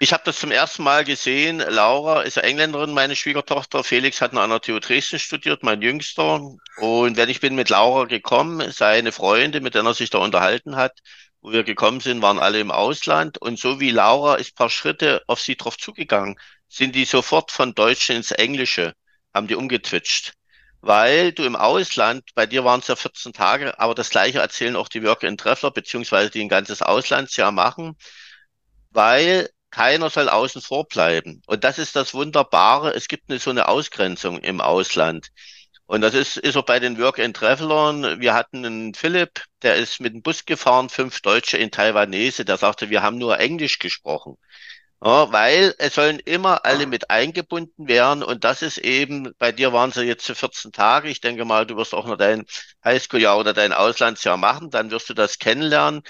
Ich 0.00 0.12
habe 0.12 0.22
das 0.24 0.38
zum 0.38 0.52
ersten 0.52 0.84
Mal 0.84 1.04
gesehen. 1.04 1.58
Laura 1.58 2.22
ist 2.22 2.36
Engländerin, 2.36 2.92
meine 2.94 3.16
Schwiegertochter. 3.16 3.82
Felix 3.82 4.20
hat 4.20 4.32
an 4.32 4.50
der 4.50 4.60
TU 4.60 4.78
Dresden 4.78 5.18
studiert, 5.18 5.64
mein 5.64 5.82
Jüngster. 5.82 6.40
Und 6.76 7.16
wenn 7.16 7.28
ich 7.28 7.40
bin 7.40 7.56
mit 7.56 7.68
Laura 7.68 8.04
gekommen, 8.04 8.70
seine 8.70 9.10
Freunde, 9.10 9.60
mit 9.60 9.74
denen 9.74 9.86
er 9.88 9.94
sich 9.94 10.10
da 10.10 10.18
unterhalten 10.18 10.76
hat, 10.76 11.00
wo 11.40 11.50
wir 11.50 11.64
gekommen 11.64 11.98
sind, 11.98 12.22
waren 12.22 12.38
alle 12.38 12.60
im 12.60 12.70
Ausland. 12.70 13.38
Und 13.38 13.58
so 13.58 13.80
wie 13.80 13.90
Laura 13.90 14.36
ist 14.36 14.54
paar 14.54 14.70
Schritte 14.70 15.22
auf 15.26 15.40
sie 15.40 15.56
drauf 15.56 15.76
zugegangen, 15.76 16.38
sind 16.68 16.94
die 16.94 17.04
sofort 17.04 17.50
von 17.50 17.74
Deutsch 17.74 18.08
ins 18.10 18.30
Englische, 18.30 18.94
haben 19.34 19.48
die 19.48 19.56
umgetwitscht. 19.56 20.34
Weil 20.80 21.32
du 21.32 21.42
im 21.44 21.56
Ausland, 21.56 22.22
bei 22.36 22.46
dir 22.46 22.64
waren 22.64 22.78
es 22.80 22.86
ja 22.86 22.94
14 22.94 23.32
Tage, 23.32 23.80
aber 23.80 23.96
das 23.96 24.10
gleiche 24.10 24.38
erzählen 24.38 24.76
auch 24.76 24.88
die 24.88 25.02
Work-and-Treffler, 25.02 25.72
beziehungsweise 25.72 26.30
die 26.30 26.40
ein 26.40 26.48
ganzes 26.48 26.82
Auslandsjahr 26.82 27.50
machen, 27.50 27.96
weil 28.90 29.50
keiner 29.70 30.10
soll 30.10 30.28
außen 30.28 30.62
vor 30.62 30.86
bleiben. 30.86 31.42
Und 31.46 31.64
das 31.64 31.78
ist 31.78 31.96
das 31.96 32.14
Wunderbare. 32.14 32.94
Es 32.94 33.08
gibt 33.08 33.30
eine, 33.30 33.38
so 33.38 33.50
eine 33.50 33.68
Ausgrenzung 33.68 34.38
im 34.40 34.60
Ausland. 34.60 35.28
Und 35.86 36.02
das 36.02 36.14
ist, 36.14 36.36
ist 36.36 36.56
auch 36.56 36.64
bei 36.66 36.80
den 36.80 36.98
Work-and-Travelern. 36.98 38.20
Wir 38.20 38.34
hatten 38.34 38.64
einen 38.64 38.94
Philipp, 38.94 39.42
der 39.62 39.76
ist 39.76 40.00
mit 40.00 40.14
dem 40.14 40.22
Bus 40.22 40.44
gefahren, 40.44 40.90
fünf 40.90 41.22
Deutsche 41.22 41.56
in 41.56 41.70
Taiwanese, 41.70 42.44
der 42.44 42.58
sagte, 42.58 42.90
wir 42.90 43.02
haben 43.02 43.18
nur 43.18 43.38
Englisch 43.38 43.78
gesprochen. 43.78 44.36
Ja, 45.02 45.30
weil 45.32 45.74
es 45.78 45.94
sollen 45.94 46.18
immer 46.18 46.64
alle 46.64 46.86
mit 46.86 47.08
eingebunden 47.08 47.86
werden 47.86 48.24
und 48.24 48.42
das 48.42 48.62
ist 48.62 48.78
eben, 48.78 49.32
bei 49.38 49.52
dir 49.52 49.72
waren 49.72 49.92
sie 49.92 50.02
jetzt 50.02 50.26
14 50.26 50.72
Tage, 50.72 51.08
ich 51.08 51.20
denke 51.20 51.44
mal, 51.44 51.66
du 51.66 51.76
wirst 51.76 51.94
auch 51.94 52.04
noch 52.06 52.16
dein 52.16 52.44
Highschool-Jahr 52.84 53.38
oder 53.38 53.52
dein 53.54 53.72
Auslandsjahr 53.72 54.36
machen, 54.36 54.70
dann 54.70 54.90
wirst 54.90 55.08
du 55.08 55.14
das 55.14 55.38
kennenlernen 55.38 56.02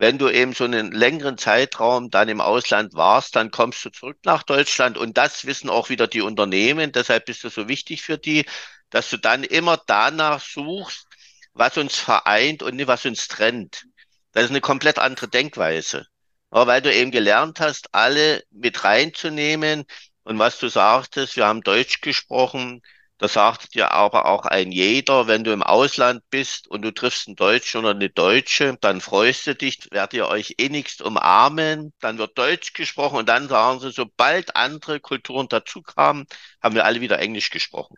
wenn 0.00 0.16
du 0.16 0.30
eben 0.30 0.54
so 0.54 0.64
einen 0.64 0.92
längeren 0.92 1.36
Zeitraum 1.36 2.08
dann 2.10 2.30
im 2.30 2.40
Ausland 2.40 2.94
warst, 2.94 3.36
dann 3.36 3.50
kommst 3.50 3.84
du 3.84 3.90
zurück 3.90 4.16
nach 4.24 4.42
Deutschland 4.42 4.96
und 4.96 5.18
das 5.18 5.44
wissen 5.44 5.68
auch 5.68 5.90
wieder 5.90 6.06
die 6.06 6.22
Unternehmen. 6.22 6.90
Deshalb 6.90 7.28
ist 7.28 7.44
es 7.44 7.54
so 7.54 7.68
wichtig 7.68 8.00
für 8.00 8.16
die, 8.16 8.46
dass 8.88 9.10
du 9.10 9.18
dann 9.18 9.44
immer 9.44 9.76
danach 9.86 10.40
suchst, 10.40 11.06
was 11.52 11.76
uns 11.76 11.96
vereint 11.96 12.62
und 12.62 12.76
nicht 12.76 12.86
was 12.88 13.04
uns 13.04 13.28
trennt. 13.28 13.84
Das 14.32 14.44
ist 14.44 14.50
eine 14.50 14.62
komplett 14.62 14.98
andere 14.98 15.28
Denkweise. 15.28 16.06
Aber 16.48 16.66
weil 16.66 16.80
du 16.80 16.90
eben 16.94 17.10
gelernt 17.10 17.60
hast, 17.60 17.94
alle 17.94 18.42
mit 18.50 18.84
reinzunehmen. 18.84 19.84
Und 20.22 20.38
was 20.38 20.58
du 20.58 20.68
sagtest, 20.68 21.36
wir 21.36 21.46
haben 21.46 21.60
Deutsch 21.60 22.00
gesprochen, 22.00 22.80
das 23.20 23.34
sagt 23.34 23.74
dir 23.74 23.92
aber 23.92 24.26
auch 24.26 24.46
ein 24.46 24.72
jeder, 24.72 25.26
wenn 25.26 25.44
du 25.44 25.52
im 25.52 25.62
Ausland 25.62 26.22
bist 26.30 26.66
und 26.68 26.82
du 26.82 26.92
triffst 26.92 27.28
einen 27.28 27.36
Deutschen 27.36 27.80
oder 27.80 27.90
eine 27.90 28.10
Deutsche, 28.10 28.76
dann 28.80 29.00
freust 29.00 29.46
du 29.46 29.54
dich, 29.54 29.88
werdet 29.90 30.14
ihr 30.14 30.26
euch 30.28 30.54
innigst 30.56 31.02
umarmen, 31.02 31.92
dann 32.00 32.18
wird 32.18 32.38
Deutsch 32.38 32.72
gesprochen 32.72 33.18
und 33.18 33.28
dann 33.28 33.48
sagen 33.48 33.80
sie, 33.80 33.92
sobald 33.92 34.56
andere 34.56 35.00
Kulturen 35.00 35.48
dazu 35.48 35.82
kamen, 35.82 36.26
haben 36.62 36.74
wir 36.74 36.84
alle 36.86 37.00
wieder 37.00 37.18
Englisch 37.18 37.50
gesprochen. 37.50 37.96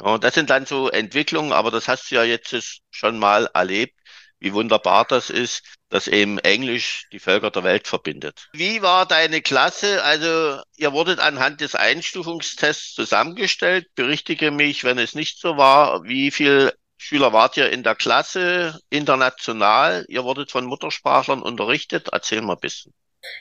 Und 0.00 0.24
das 0.24 0.34
sind 0.34 0.50
dann 0.50 0.66
so 0.66 0.88
Entwicklungen, 0.90 1.52
aber 1.52 1.70
das 1.70 1.86
hast 1.88 2.10
du 2.10 2.16
ja 2.16 2.24
jetzt 2.24 2.82
schon 2.90 3.18
mal 3.18 3.48
erlebt 3.54 3.99
wie 4.40 4.54
wunderbar 4.54 5.04
das 5.04 5.30
ist, 5.30 5.62
dass 5.90 6.08
eben 6.08 6.38
Englisch 6.38 7.06
die 7.12 7.18
Völker 7.18 7.50
der 7.50 7.64
Welt 7.64 7.86
verbindet. 7.86 8.48
Wie 8.52 8.82
war 8.82 9.06
deine 9.06 9.42
Klasse? 9.42 10.02
Also 10.02 10.60
ihr 10.76 10.92
wurdet 10.92 11.20
anhand 11.20 11.60
des 11.60 11.74
Einstufungstests 11.74 12.94
zusammengestellt. 12.94 13.86
Berichtige 13.94 14.50
mich, 14.50 14.84
wenn 14.84 14.98
es 14.98 15.14
nicht 15.14 15.38
so 15.40 15.56
war. 15.56 16.04
Wie 16.04 16.30
viel 16.30 16.72
Schüler 16.96 17.32
wart 17.32 17.56
ihr 17.56 17.70
in 17.70 17.82
der 17.82 17.94
Klasse 17.94 18.78
international? 18.88 20.04
Ihr 20.08 20.24
wurdet 20.24 20.50
von 20.50 20.64
Muttersprachlern 20.64 21.42
unterrichtet. 21.42 22.08
Erzähl 22.12 22.40
mal 22.40 22.54
ein 22.54 22.60
bisschen. 22.60 22.92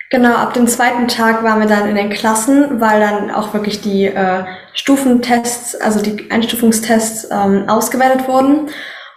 Genau, 0.09 0.35
ab 0.35 0.53
dem 0.53 0.67
zweiten 0.67 1.07
Tag 1.07 1.43
waren 1.43 1.61
wir 1.61 1.67
dann 1.67 1.87
in 1.87 1.95
den 1.95 2.09
Klassen, 2.09 2.81
weil 2.81 2.99
dann 2.99 3.31
auch 3.31 3.53
wirklich 3.53 3.79
die 3.79 4.05
äh, 4.05 4.43
Stufentests, 4.73 5.75
also 5.75 6.01
die 6.01 6.29
Einstufungstests 6.29 7.29
ähm, 7.31 7.69
ausgewertet 7.69 8.27
wurden. 8.27 8.69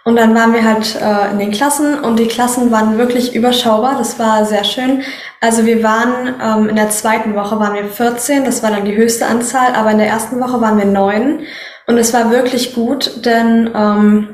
Und 0.05 0.17
dann 0.17 0.35
waren 0.35 0.53
wir 0.53 0.65
halt 0.65 0.97
äh, 1.01 1.31
in 1.31 1.39
den 1.39 1.51
Klassen 1.51 1.99
und 1.99 2.19
die 2.19 2.27
Klassen 2.27 2.71
waren 2.71 2.97
wirklich 2.97 3.35
überschaubar. 3.35 3.95
Das 3.97 4.19
war 4.19 4.45
sehr 4.45 4.65
schön. 4.65 5.01
Also 5.39 5.65
wir 5.65 5.81
waren 5.81 6.35
ähm, 6.41 6.69
in 6.69 6.75
der 6.75 6.89
zweiten 6.89 7.35
Woche 7.35 7.57
waren 7.59 7.73
wir 7.73 7.85
14, 7.85 8.43
das 8.43 8.63
war 8.63 8.71
dann 8.71 8.83
die 8.83 8.95
höchste 8.95 9.27
Anzahl, 9.27 9.73
aber 9.75 9.91
in 9.91 9.99
der 9.99 10.07
ersten 10.07 10.41
Woche 10.41 10.59
waren 10.59 10.77
wir 10.77 10.85
neun 10.85 11.45
und 11.87 11.97
es 11.97 12.13
war 12.13 12.31
wirklich 12.31 12.73
gut, 12.73 13.25
denn 13.25 13.69
ähm, 13.75 14.29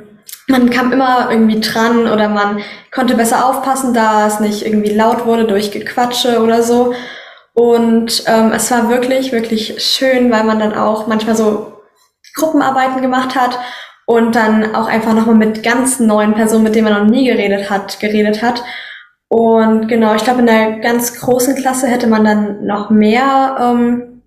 man 0.47 0.69
kam 0.71 0.91
immer 0.91 1.29
irgendwie 1.29 1.59
dran 1.59 2.07
oder 2.07 2.29
man 2.29 2.61
konnte 2.91 3.15
besser 3.15 3.45
aufpassen, 3.45 3.93
da 3.93 4.25
es 4.25 4.39
nicht 4.39 4.65
irgendwie 4.65 4.93
laut 4.93 5.25
wurde 5.27 5.45
durch 5.45 5.71
Gequatsche 5.71 6.41
oder 6.41 6.63
so. 6.63 6.93
Und 7.53 8.23
ähm, 8.25 8.51
es 8.53 8.71
war 8.71 8.89
wirklich, 8.89 9.31
wirklich 9.31 9.83
schön, 9.83 10.31
weil 10.31 10.43
man 10.43 10.59
dann 10.59 10.73
auch 10.73 11.05
manchmal 11.07 11.35
so 11.35 11.73
Gruppenarbeiten 12.35 13.01
gemacht 13.01 13.35
hat 13.35 13.59
und 14.09 14.35
dann 14.35 14.73
auch 14.73 14.87
einfach 14.87 15.13
nochmal 15.13 15.35
mit 15.35 15.61
ganz 15.61 15.99
neuen 15.99 16.33
Personen, 16.33 16.63
mit 16.63 16.73
denen 16.73 16.91
man 16.91 17.03
noch 17.03 17.11
nie 17.11 17.27
geredet 17.27 17.69
hat, 17.69 17.99
geredet 17.99 18.41
hat. 18.41 18.63
Und 19.27 19.87
genau, 19.87 20.15
ich 20.15 20.23
glaube, 20.23 20.39
in 20.39 20.47
der 20.47 20.79
ganz 20.79 21.19
großen 21.19 21.55
Klasse 21.55 21.87
hätte 21.87 22.07
man 22.07 22.25
dann 22.25 22.65
noch 22.65 22.89
mehr 22.89 23.55
ähm, 23.61 24.23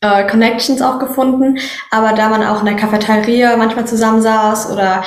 äh, 0.00 0.24
Connections 0.28 0.80
auch 0.82 1.00
gefunden. 1.00 1.58
Aber 1.90 2.12
da 2.12 2.28
man 2.28 2.44
auch 2.44 2.60
in 2.60 2.66
der 2.66 2.76
Cafeteria 2.76 3.56
manchmal 3.56 3.88
zusammensaß 3.88 4.70
oder 4.70 5.02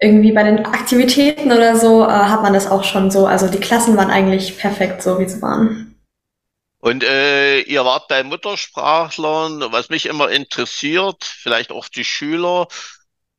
irgendwie 0.00 0.30
bei 0.30 0.44
den 0.44 0.64
Aktivitäten 0.64 1.50
oder 1.50 1.74
so, 1.74 2.04
äh, 2.04 2.06
hat 2.06 2.42
man 2.42 2.52
das 2.52 2.70
auch 2.70 2.84
schon 2.84 3.10
so. 3.10 3.26
Also 3.26 3.48
die 3.48 3.58
Klassen 3.58 3.96
waren 3.96 4.12
eigentlich 4.12 4.58
perfekt, 4.58 5.02
so 5.02 5.18
wie 5.18 5.28
sie 5.28 5.42
waren. 5.42 5.96
Und 6.78 7.02
äh, 7.02 7.62
ihr 7.62 7.84
wart 7.84 8.06
bei 8.06 8.22
Muttersprachlern, 8.22 9.72
was 9.72 9.88
mich 9.88 10.06
immer 10.06 10.30
interessiert, 10.30 11.24
vielleicht 11.24 11.72
auch 11.72 11.88
die 11.88 12.04
Schüler, 12.04 12.68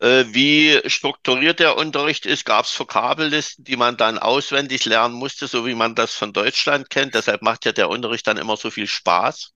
wie 0.03 0.81
strukturiert 0.87 1.59
der 1.59 1.77
Unterricht 1.77 2.25
ist. 2.25 2.45
Gab 2.45 2.65
es 2.65 2.77
Vokabellisten, 2.77 3.63
die 3.63 3.77
man 3.77 3.95
dann 3.95 4.17
auswendig 4.19 4.85
lernen 4.85 5.15
musste, 5.15 5.47
so 5.47 5.65
wie 5.65 5.75
man 5.75 5.95
das 5.95 6.13
von 6.13 6.33
Deutschland 6.33 6.89
kennt. 6.89 7.15
Deshalb 7.15 7.41
macht 7.41 7.65
ja 7.65 7.71
der 7.71 7.89
Unterricht 7.89 8.27
dann 8.27 8.37
immer 8.37 8.57
so 8.57 8.69
viel 8.69 8.87
Spaß, 8.87 9.51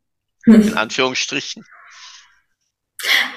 in 0.45 0.63
hm. 0.63 0.77
Anführungsstrichen. 0.77 1.65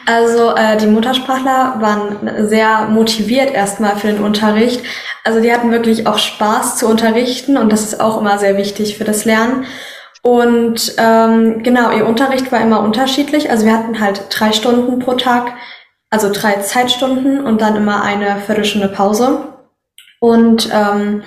Also 0.07 0.55
äh, 0.55 0.77
die 0.77 0.87
Muttersprachler 0.87 1.77
waren 1.81 2.49
sehr 2.49 2.87
motiviert 2.87 3.53
erstmal 3.53 3.96
für 3.96 4.09
den 4.09 4.23
Unterricht. 4.23 4.83
Also 5.25 5.40
die 5.40 5.53
hatten 5.53 5.70
wirklich 5.70 6.07
auch 6.07 6.18
Spaß 6.18 6.79
zu 6.79 6.87
unterrichten 6.87 7.57
und 7.57 7.70
das 7.70 7.83
ist 7.83 8.01
auch 8.01 8.18
immer 8.18 8.38
sehr 8.38 8.57
wichtig 8.57 8.96
für 8.96 9.05
das 9.05 9.25
Lernen. 9.25 9.66
Und 10.23 10.94
ähm, 10.99 11.62
genau, 11.62 11.90
ihr 11.90 12.07
Unterricht 12.07 12.51
war 12.53 12.61
immer 12.61 12.81
unterschiedlich. 12.81 13.51
Also 13.51 13.66
wir 13.66 13.73
hatten 13.73 14.01
halt 14.01 14.27
drei 14.31 14.53
Stunden 14.53 14.99
pro 14.99 15.14
Tag 15.14 15.53
also 16.11 16.31
drei 16.33 16.55
Zeitstunden 16.57 17.44
und 17.44 17.61
dann 17.61 17.77
immer 17.77 18.03
eine 18.03 18.40
Viertelstunde 18.44 18.88
Pause. 18.88 19.44
Und 20.20 20.68
ähm, 20.73 21.23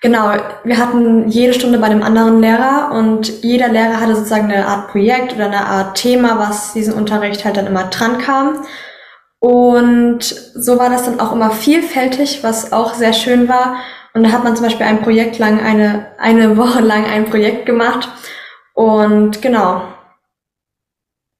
genau, 0.00 0.32
wir 0.64 0.78
hatten 0.78 1.28
jede 1.28 1.54
Stunde 1.54 1.78
bei 1.78 1.86
einem 1.86 2.02
anderen 2.02 2.40
Lehrer 2.40 2.90
und 2.92 3.42
jeder 3.42 3.68
Lehrer 3.68 4.00
hatte 4.00 4.16
sozusagen 4.16 4.50
eine 4.50 4.66
Art 4.66 4.88
Projekt 4.88 5.34
oder 5.34 5.46
eine 5.46 5.66
Art 5.66 5.96
Thema, 5.96 6.38
was 6.38 6.72
diesen 6.72 6.94
Unterricht 6.94 7.44
halt 7.44 7.56
dann 7.56 7.66
immer 7.66 7.84
dran 7.84 8.18
kam. 8.18 8.64
Und 9.38 10.22
so 10.24 10.78
war 10.78 10.90
das 10.90 11.04
dann 11.04 11.20
auch 11.20 11.32
immer 11.32 11.50
vielfältig, 11.50 12.42
was 12.42 12.72
auch 12.72 12.94
sehr 12.94 13.12
schön 13.12 13.48
war. 13.48 13.76
Und 14.14 14.24
da 14.24 14.32
hat 14.32 14.44
man 14.44 14.56
zum 14.56 14.64
Beispiel 14.64 14.86
ein 14.86 15.02
Projekt 15.02 15.38
lang, 15.38 15.60
eine, 15.60 16.06
eine 16.18 16.56
Woche 16.56 16.80
lang 16.80 17.04
ein 17.04 17.26
Projekt 17.26 17.66
gemacht. 17.66 18.08
Und 18.72 19.42
genau, 19.42 19.82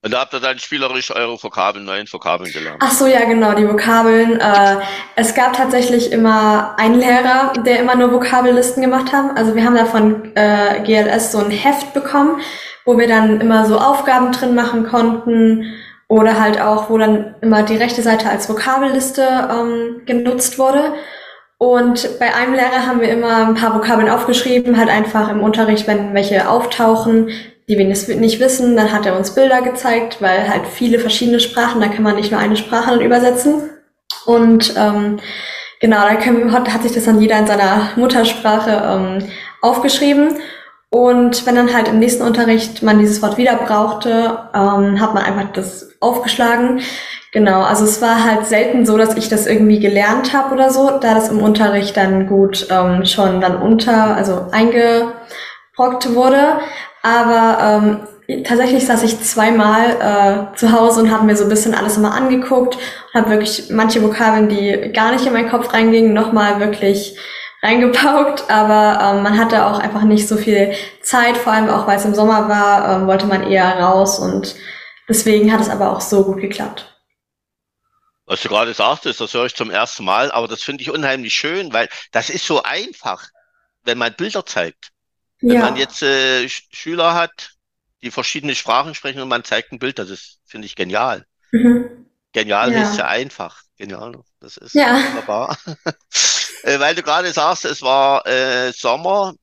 und 0.07 0.13
da 0.13 0.21
habt 0.21 0.33
ihr 0.35 0.41
dann 0.41 0.61
spielerisch 0.61 1.11
eure 1.11 1.43
Vokabeln, 1.43 1.85
neuen 1.85 2.07
Vokabeln 2.07 2.53
gelernt. 2.53 2.81
Ach 2.81 2.93
so, 2.93 3.09
ja, 3.09 3.25
genau, 3.25 3.55
die 3.55 3.69
Vokabeln. 3.69 4.39
Äh, 4.39 4.77
es 5.17 5.35
gab 5.35 5.55
tatsächlich 5.55 6.13
immer 6.13 6.77
einen 6.79 7.01
Lehrer, 7.01 7.55
der 7.67 7.81
immer 7.81 7.97
nur 7.97 8.13
Vokabellisten 8.13 8.85
gemacht 8.85 9.13
hat. 9.13 9.37
Also 9.37 9.57
wir 9.57 9.65
haben 9.65 9.75
da 9.75 9.85
von 9.85 10.31
äh, 10.37 10.81
GLS 10.85 11.33
so 11.33 11.39
ein 11.39 11.51
Heft 11.51 11.93
bekommen, 11.93 12.41
wo 12.85 12.97
wir 12.97 13.09
dann 13.09 13.41
immer 13.41 13.67
so 13.67 13.79
Aufgaben 13.79 14.31
drin 14.31 14.55
machen 14.55 14.87
konnten 14.87 15.75
oder 16.07 16.39
halt 16.39 16.61
auch, 16.61 16.89
wo 16.89 16.99
dann 16.99 17.35
immer 17.41 17.65
die 17.65 17.77
rechte 17.77 18.03
Seite 18.03 18.31
als 18.31 18.49
Vokabelliste 18.49 19.23
ähm, 19.51 20.03
genutzt 20.07 20.57
wurde. 20.61 20.95
Und 21.59 22.21
bei 22.21 22.33
einem 22.33 22.55
Lehrer 22.55 22.87
haben 22.87 23.01
wir 23.01 23.09
immer 23.09 23.49
ein 23.49 23.55
paar 23.55 23.75
Vokabeln 23.75 24.09
aufgeschrieben, 24.09 24.77
halt 24.77 24.89
einfach 24.89 25.29
im 25.31 25.41
Unterricht, 25.41 25.89
wenn 25.89 26.15
welche 26.15 26.49
auftauchen, 26.49 27.31
die 27.69 27.79
wir 27.79 27.87
nicht 27.87 28.41
wissen, 28.41 28.77
dann 28.77 28.93
hat 28.93 29.07
er 29.07 29.17
uns 29.17 29.35
Bilder 29.35 29.61
gezeigt, 29.61 30.23
weil 30.23 30.49
halt 30.49 30.67
viele 30.67 30.99
verschiedene 30.99 31.41
Sprachen, 31.41 31.81
da 31.81 31.89
kann 31.89 32.05
man 32.05 32.17
nicht 32.17 32.31
nur 32.31 32.41
eine 32.41 32.57
Sprache 32.57 32.91
dann 32.91 33.01
übersetzen. 33.01 33.71
Und 34.25 34.75
ähm, 34.77 35.19
genau, 35.81 35.99
da 35.99 36.11
hat, 36.53 36.73
hat 36.73 36.83
sich 36.83 36.93
das 36.93 37.05
dann 37.05 37.21
jeder 37.21 37.39
in 37.39 37.47
seiner 37.47 37.91
Muttersprache 37.97 38.71
ähm, 38.71 39.29
aufgeschrieben. 39.63 40.37
Und 40.91 41.45
wenn 41.45 41.57
dann 41.57 41.75
halt 41.75 41.89
im 41.89 41.99
nächsten 41.99 42.23
Unterricht 42.23 42.83
man 42.83 43.01
dieses 43.01 43.21
Wort 43.21 43.37
wieder 43.37 43.57
brauchte, 43.57 44.39
ähm, 44.55 45.01
hat 45.01 45.15
man 45.15 45.25
einfach 45.25 45.53
das 45.53 45.91
aufgeschlagen. 46.01 46.81
Genau, 47.33 47.63
also 47.63 47.85
es 47.85 48.01
war 48.01 48.25
halt 48.25 48.47
selten 48.47 48.87
so, 48.87 48.97
dass 48.97 49.17
ich 49.17 49.29
das 49.29 49.47
irgendwie 49.47 49.81
gelernt 49.81 50.33
habe 50.33 50.55
oder 50.55 50.71
so, 50.71 50.99
da 51.01 51.15
das 51.15 51.29
im 51.29 51.43
Unterricht 51.43 51.97
dann 51.97 52.29
gut 52.29 52.69
ähm, 52.71 53.05
schon 53.05 53.41
dann 53.41 53.61
unter, 53.61 54.17
also 54.17 54.47
eingebrockt 54.53 56.15
wurde. 56.15 56.61
Aber 57.07 58.09
ähm, 58.27 58.43
tatsächlich 58.43 58.85
saß 58.85 59.05
ich 59.05 59.21
zweimal 59.21 60.51
äh, 60.53 60.57
zu 60.57 60.73
Hause 60.73 61.03
und 61.03 61.13
habe 61.13 61.25
mir 61.25 61.37
so 61.37 61.45
ein 61.45 61.49
bisschen 61.49 61.73
alles 61.73 61.97
immer 61.97 62.13
angeguckt 62.13 62.75
und 62.75 63.15
habe 63.15 63.31
wirklich 63.31 63.71
manche 63.71 64.03
Vokabeln, 64.03 64.49
die 64.49 64.91
gar 64.93 65.13
nicht 65.13 65.25
in 65.25 65.33
meinen 65.33 65.49
Kopf 65.49 65.73
reingingen, 65.73 66.13
nochmal 66.13 66.59
wirklich 66.59 67.17
reingepaukt. 67.63 68.51
Aber 68.51 69.01
ähm, 69.01 69.23
man 69.23 69.39
hatte 69.39 69.67
auch 69.67 69.79
einfach 69.79 70.03
nicht 70.03 70.27
so 70.27 70.37
viel 70.37 70.75
Zeit, 71.01 71.37
vor 71.37 71.53
allem 71.53 71.71
auch 71.71 71.87
weil 71.87 71.97
es 71.97 72.05
im 72.05 72.15
Sommer 72.17 72.49
war, 72.49 72.97
ähm, 72.97 73.07
wollte 73.07 73.27
man 73.27 73.49
eher 73.49 73.79
raus 73.79 74.19
und 74.19 74.57
deswegen 75.09 75.53
hat 75.53 75.61
es 75.61 75.69
aber 75.69 75.93
auch 75.93 76.01
so 76.01 76.25
gut 76.25 76.41
geklappt. 76.41 76.93
Was 78.25 78.43
du 78.43 78.49
gerade 78.49 78.75
sagtest, 78.75 79.21
das 79.21 79.33
höre 79.33 79.47
ich 79.47 79.55
zum 79.55 79.71
ersten 79.71 80.05
Mal, 80.05 80.33
aber 80.33 80.49
das 80.49 80.65
finde 80.65 80.83
ich 80.83 80.91
unheimlich 80.91 81.35
schön, 81.35 81.73
weil 81.73 81.89
das 82.11 82.31
ist 82.31 82.45
so 82.45 82.65
einfach, 82.65 83.29
wenn 83.85 83.97
man 83.97 84.13
Bilder 84.13 84.45
zeigt. 84.45 84.91
Wenn 85.41 85.57
ja. 85.57 85.61
man 85.61 85.77
jetzt 85.77 86.03
äh, 86.03 86.49
Schüler 86.49 87.15
hat, 87.15 87.53
die 88.03 88.11
verschiedene 88.11 88.55
Sprachen 88.55 88.95
sprechen 88.95 89.21
und 89.21 89.29
man 89.29 89.45
zeigt 89.45 89.73
ein 89.73 89.79
Bild, 89.79 89.99
das 89.99 90.11
ist, 90.11 90.41
finde 90.47 90.67
ich, 90.67 90.77
genial. 90.77 91.27
Mhm. 91.53 92.07
Genial 92.33 92.73
ja. 92.73 92.83
ist 92.91 92.99
ja 92.99 93.07
einfach. 93.07 93.63
Genial, 93.77 94.23
das 94.41 94.57
ist 94.57 94.75
ja. 94.75 94.95
wunderbar. 94.95 95.59
äh, 96.63 96.79
weil 96.79 96.95
du 96.95 97.03
gerade 97.03 97.33
sagst, 97.33 97.65
es 97.65 97.83
war 97.83 98.27
äh, 98.27 98.73
Sommer, 98.73 99.35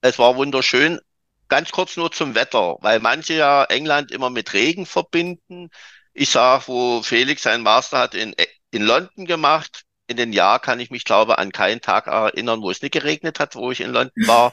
es 0.00 0.18
war 0.18 0.36
wunderschön. 0.36 1.00
Ganz 1.48 1.70
kurz 1.70 1.96
nur 1.96 2.10
zum 2.10 2.34
Wetter, 2.34 2.76
weil 2.80 2.98
manche 3.00 3.34
ja 3.34 3.64
England 3.64 4.10
immer 4.10 4.30
mit 4.30 4.54
Regen 4.54 4.86
verbinden. 4.86 5.68
Ich 6.14 6.30
sag, 6.30 6.66
wo 6.66 7.02
Felix 7.02 7.42
seinen 7.42 7.62
Master 7.62 7.98
hat 7.98 8.14
in, 8.14 8.34
in 8.70 8.82
London 8.82 9.26
gemacht, 9.26 9.82
in 10.06 10.16
den 10.16 10.32
Jahr 10.32 10.60
kann 10.60 10.80
ich 10.80 10.90
mich, 10.90 11.04
glaube 11.04 11.38
an 11.38 11.52
keinen 11.52 11.80
Tag 11.80 12.06
erinnern, 12.06 12.62
wo 12.62 12.70
es 12.70 12.82
nicht 12.82 12.92
geregnet 12.92 13.38
hat, 13.38 13.54
wo 13.54 13.70
ich 13.70 13.80
in 13.80 13.92
London 13.92 14.26
war. 14.26 14.52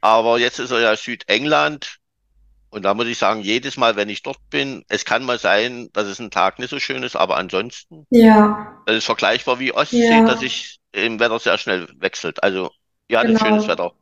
Aber 0.00 0.38
jetzt 0.38 0.58
ist 0.58 0.70
er 0.70 0.80
ja 0.80 0.96
Südengland. 0.96 1.98
Und 2.70 2.84
da 2.84 2.94
muss 2.94 3.06
ich 3.06 3.18
sagen, 3.18 3.40
jedes 3.40 3.76
Mal, 3.76 3.96
wenn 3.96 4.08
ich 4.08 4.22
dort 4.22 4.38
bin, 4.48 4.84
es 4.88 5.04
kann 5.04 5.24
mal 5.24 5.38
sein, 5.38 5.88
dass 5.92 6.06
es 6.06 6.20
ein 6.20 6.30
Tag 6.30 6.60
nicht 6.60 6.70
so 6.70 6.78
schön 6.78 7.02
ist, 7.02 7.16
aber 7.16 7.36
ansonsten, 7.36 8.06
ja. 8.10 8.80
das 8.86 8.98
ist 8.98 9.06
vergleichbar 9.06 9.58
wie 9.58 9.72
Ostsee, 9.72 10.08
ja. 10.08 10.24
dass 10.24 10.38
sich 10.38 10.78
im 10.92 11.18
Wetter 11.18 11.40
sehr 11.40 11.58
schnell 11.58 11.88
wechselt. 11.98 12.42
Also, 12.44 12.70
ja, 13.08 13.22
genau. 13.22 13.40
ein 13.40 13.44
schönes 13.44 13.66
Wetter. 13.66 13.92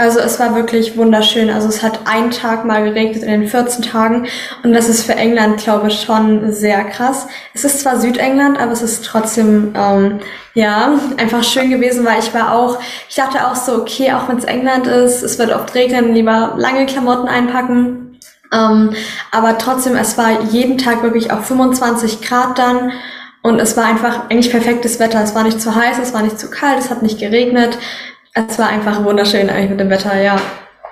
Also 0.00 0.20
es 0.20 0.38
war 0.38 0.54
wirklich 0.54 0.96
wunderschön. 0.96 1.50
Also 1.50 1.66
es 1.66 1.82
hat 1.82 2.06
einen 2.06 2.30
Tag 2.30 2.64
mal 2.64 2.84
geregnet 2.84 3.24
in 3.24 3.40
den 3.40 3.48
14 3.48 3.82
Tagen 3.82 4.28
und 4.62 4.72
das 4.72 4.88
ist 4.88 5.02
für 5.02 5.16
England, 5.16 5.60
glaube 5.60 5.88
ich, 5.88 6.00
schon 6.00 6.52
sehr 6.52 6.84
krass. 6.84 7.26
Es 7.52 7.64
ist 7.64 7.80
zwar 7.80 8.00
Südengland, 8.00 8.60
aber 8.60 8.70
es 8.70 8.80
ist 8.80 9.04
trotzdem 9.04 9.72
ähm, 9.74 10.20
ja 10.54 10.92
einfach 11.16 11.42
schön 11.42 11.68
gewesen, 11.70 12.06
weil 12.06 12.20
ich 12.20 12.32
war 12.32 12.54
auch, 12.54 12.78
ich 13.08 13.16
dachte 13.16 13.44
auch 13.44 13.56
so, 13.56 13.74
okay, 13.74 14.12
auch 14.12 14.28
wenn 14.28 14.38
es 14.38 14.44
England 14.44 14.86
ist, 14.86 15.24
es 15.24 15.36
wird 15.36 15.52
oft 15.52 15.74
regnen, 15.74 16.14
lieber 16.14 16.54
lange 16.56 16.86
Klamotten 16.86 17.26
einpacken. 17.26 18.20
Ähm, 18.52 18.94
aber 19.32 19.58
trotzdem, 19.58 19.96
es 19.96 20.16
war 20.16 20.42
jeden 20.42 20.78
Tag 20.78 21.02
wirklich 21.02 21.32
auf 21.32 21.44
25 21.46 22.22
Grad 22.22 22.56
dann. 22.56 22.92
Und 23.42 23.60
es 23.60 23.76
war 23.76 23.84
einfach 23.84 24.30
eigentlich 24.30 24.50
perfektes 24.50 25.00
Wetter. 25.00 25.22
Es 25.22 25.34
war 25.34 25.42
nicht 25.42 25.60
zu 25.60 25.74
heiß, 25.74 25.98
es 26.00 26.12
war 26.12 26.22
nicht 26.22 26.38
zu 26.38 26.50
kalt, 26.50 26.78
es 26.78 26.90
hat 26.90 27.02
nicht 27.02 27.18
geregnet. 27.18 27.78
Es 28.46 28.58
war 28.58 28.68
einfach 28.68 29.02
wunderschön 29.02 29.50
eigentlich 29.50 29.70
mit 29.70 29.80
dem 29.80 29.90
Wetter, 29.90 30.20
ja. 30.20 30.40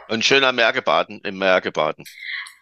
Und 0.08 0.24
schön 0.24 0.42
am 0.42 0.56
Meer 0.56 0.72
gebaden, 0.72 1.20
im 1.22 1.38
Meer 1.38 1.60
gebaden. 1.60 2.04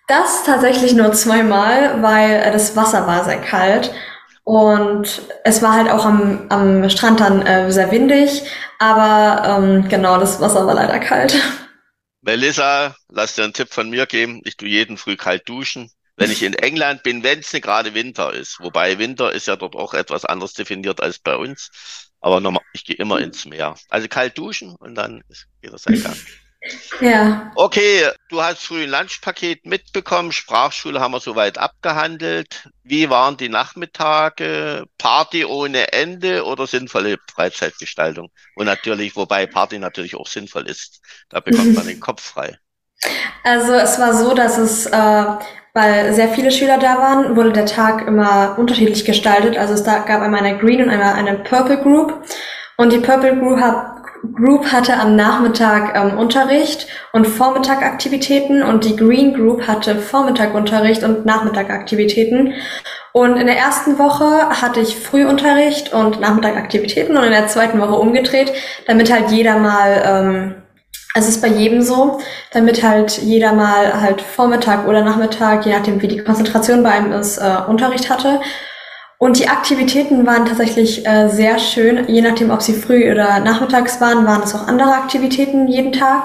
Das 0.09 0.45
tatsächlich 0.45 0.93
nur 0.93 1.13
zweimal, 1.13 2.03
weil 2.03 2.33
äh, 2.33 2.53
das 2.53 2.77
Wasser 2.77 3.07
war 3.07 3.25
sehr 3.25 3.41
kalt. 3.41 3.95
Und 4.43 5.23
es 5.45 5.63
war 5.63 5.73
halt 5.73 5.89
auch 5.89 6.05
am, 6.05 6.47
am 6.51 6.91
Strand 6.91 7.21
dann 7.21 7.47
äh, 7.47 7.73
sehr 7.73 7.91
windig, 7.91 8.43
aber 8.79 9.59
ähm, 9.59 9.89
genau, 9.89 10.19
das 10.19 10.39
Wasser 10.43 10.67
war 10.67 10.75
leider 10.75 10.99
kalt. 10.99 11.35
Melissa, 12.21 12.95
lass 13.09 13.35
dir 13.35 13.45
einen 13.45 13.55
Tipp 13.55 13.73
von 13.73 13.89
mir 13.89 14.05
geben. 14.05 14.43
Ich 14.45 14.59
tue 14.59 14.69
jeden 14.69 14.99
früh 14.99 15.17
kalt 15.17 15.49
duschen. 15.49 15.91
Wenn 16.17 16.31
ich 16.31 16.43
in 16.43 16.55
England 16.55 17.03
bin, 17.03 17.23
wenn 17.23 17.41
es 17.41 17.51
gerade 17.51 17.95
Winter 17.95 18.33
ist. 18.33 18.61
Wobei 18.61 18.99
Winter 18.99 19.33
ist 19.33 19.47
ja 19.49 19.57
dort 19.57 19.75
auch 19.75 19.95
etwas 19.95 20.25
anders 20.25 20.53
definiert 20.53 21.03
als 21.03 21.19
bei 21.19 21.37
uns. 21.37 21.71
Aber 22.25 22.41
nochmal, 22.41 22.63
ich 22.73 22.87
gehe 22.87 22.97
immer 22.97 23.19
ins 23.19 23.45
Meer. 23.45 23.75
Also 23.91 24.09
kalt 24.09 24.39
duschen 24.39 24.75
und 24.77 24.95
dann 24.95 25.23
geht 25.61 25.75
das 25.75 25.83
sein 25.83 26.03
Gang. 26.03 26.17
Ja. 26.99 27.53
Okay, 27.57 28.09
du 28.31 28.43
hast 28.43 28.63
früh 28.63 28.85
ein 28.85 28.89
Lunchpaket 28.89 29.67
mitbekommen. 29.67 30.33
Sprachschule 30.33 30.99
haben 30.99 31.13
wir 31.13 31.21
soweit 31.21 31.59
abgehandelt. 31.59 32.71
Wie 32.83 33.11
waren 33.11 33.37
die 33.37 33.51
Nachmittage? 33.51 34.87
Party 34.97 35.45
ohne 35.45 35.93
Ende 35.93 36.47
oder 36.47 36.67
sinnvolle 36.67 37.19
Freizeitgestaltung? 37.31 38.31
Und 38.55 38.65
natürlich, 38.65 39.15
wobei 39.15 39.47
Party 39.47 39.79
natürlich 39.79 40.15
auch 40.15 40.27
sinnvoll 40.27 40.67
ist. 40.67 41.03
Da 41.29 41.41
bekommt 41.41 41.75
man 41.75 41.87
den 41.87 42.01
Kopf 42.01 42.23
frei. 42.23 42.57
Also 43.43 43.75
es 43.75 43.99
war 43.99 44.15
so, 44.15 44.33
dass 44.33 44.57
es 44.57 44.87
äh, 44.87 45.27
weil 45.75 46.13
sehr 46.15 46.29
viele 46.29 46.53
Schüler 46.53 46.79
da 46.79 46.99
waren, 46.99 47.37
wurde 47.37 47.53
der 47.53 47.67
Tag 47.67 48.07
immer 48.07 48.55
unterschiedlich 48.57 49.05
gestaltet. 49.05 49.59
Also 49.59 49.75
es 49.75 49.85
gab 49.85 50.09
einmal 50.09 50.45
eine 50.45 50.57
Green 50.57 50.81
und 50.81 50.89
einmal 50.89 51.15
eine 51.15 51.35
Purple 51.35 51.79
Group. 51.79 52.23
Und 52.77 52.93
die 52.93 52.99
Purple 52.99 53.37
Group, 53.37 53.61
hat, 53.61 53.87
Group 54.37 54.73
hatte 54.73 54.99
am 54.99 55.17
Nachmittag 55.17 55.97
ähm, 55.97 56.17
Unterricht 56.17 56.87
und 57.13 57.27
Vormittag 57.27 57.83
Aktivitäten 57.83 58.63
und 58.63 58.85
die 58.85 58.97
Green 58.97 59.35
Group 59.35 59.67
hatte 59.67 59.97
Vormittag 59.97 60.55
Unterricht 60.55 61.03
und 61.03 61.27
Nachmittag 61.27 61.71
Aktivitäten. 61.71 62.55
Und 63.13 63.37
in 63.37 63.47
der 63.47 63.57
ersten 63.57 63.99
Woche 63.99 64.49
hatte 64.61 64.81
ich 64.81 64.97
Frühunterricht 64.97 65.93
und 65.93 66.21
Nachmittag 66.21 66.57
Aktivitäten 66.57 67.17
und 67.17 67.25
in 67.25 67.31
der 67.31 67.49
zweiten 67.49 67.81
Woche 67.81 67.95
umgedreht, 67.95 68.53
damit 68.87 69.13
halt 69.13 69.31
jeder 69.31 69.59
mal 69.59 70.03
ähm, 70.05 70.55
es 71.17 71.29
ist 71.29 71.41
bei 71.41 71.49
jedem 71.49 71.81
so, 71.81 72.19
damit 72.53 72.83
halt 72.83 73.19
jeder 73.19 73.53
mal 73.53 74.01
halt 74.01 74.21
Vormittag 74.21 74.87
oder 74.89 75.05
Nachmittag, 75.05 75.65
je 75.65 75.73
nachdem 75.73 76.03
wie 76.03 76.09
die 76.09 76.19
Konzentration 76.19 76.83
bei 76.83 76.91
einem 76.91 77.13
ist, 77.13 77.39
äh, 77.39 77.57
Unterricht 77.69 78.11
hatte. 78.11 78.41
Und 79.19 79.39
die 79.39 79.49
Aktivitäten 79.49 80.27
waren 80.27 80.45
tatsächlich 80.45 81.07
äh, 81.07 81.29
sehr 81.29 81.61
schön, 81.61 82.09
je 82.09 82.21
nachdem, 82.21 82.51
ob 82.51 82.63
sie 82.63 82.75
früh 82.75 83.11
oder 83.11 83.39
nachmittags 83.39 84.01
waren, 84.01 84.27
waren 84.27 84.43
es 84.43 84.57
auch 84.57 84.67
andere 84.67 84.93
Aktivitäten 84.93 85.69
jeden 85.69 85.93
Tag. 85.93 86.25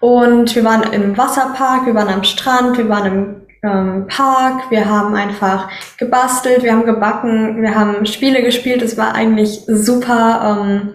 Und 0.00 0.54
wir 0.54 0.64
waren 0.64 0.92
im 0.92 1.16
Wasserpark, 1.16 1.86
wir 1.86 1.94
waren 1.94 2.12
am 2.12 2.24
Strand, 2.24 2.76
wir 2.76 2.88
waren 2.88 3.06
im 3.06 3.46
ähm, 3.62 4.06
Park, 4.08 4.70
wir 4.70 4.88
haben 4.88 5.14
einfach 5.14 5.68
gebastelt, 5.96 6.64
wir 6.64 6.72
haben 6.72 6.84
gebacken, 6.84 7.62
wir 7.62 7.74
haben 7.74 8.04
Spiele 8.04 8.42
gespielt. 8.42 8.82
Es 8.82 8.96
war 8.98 9.14
eigentlich 9.14 9.62
super. 9.66 10.60
Ähm, 10.60 10.94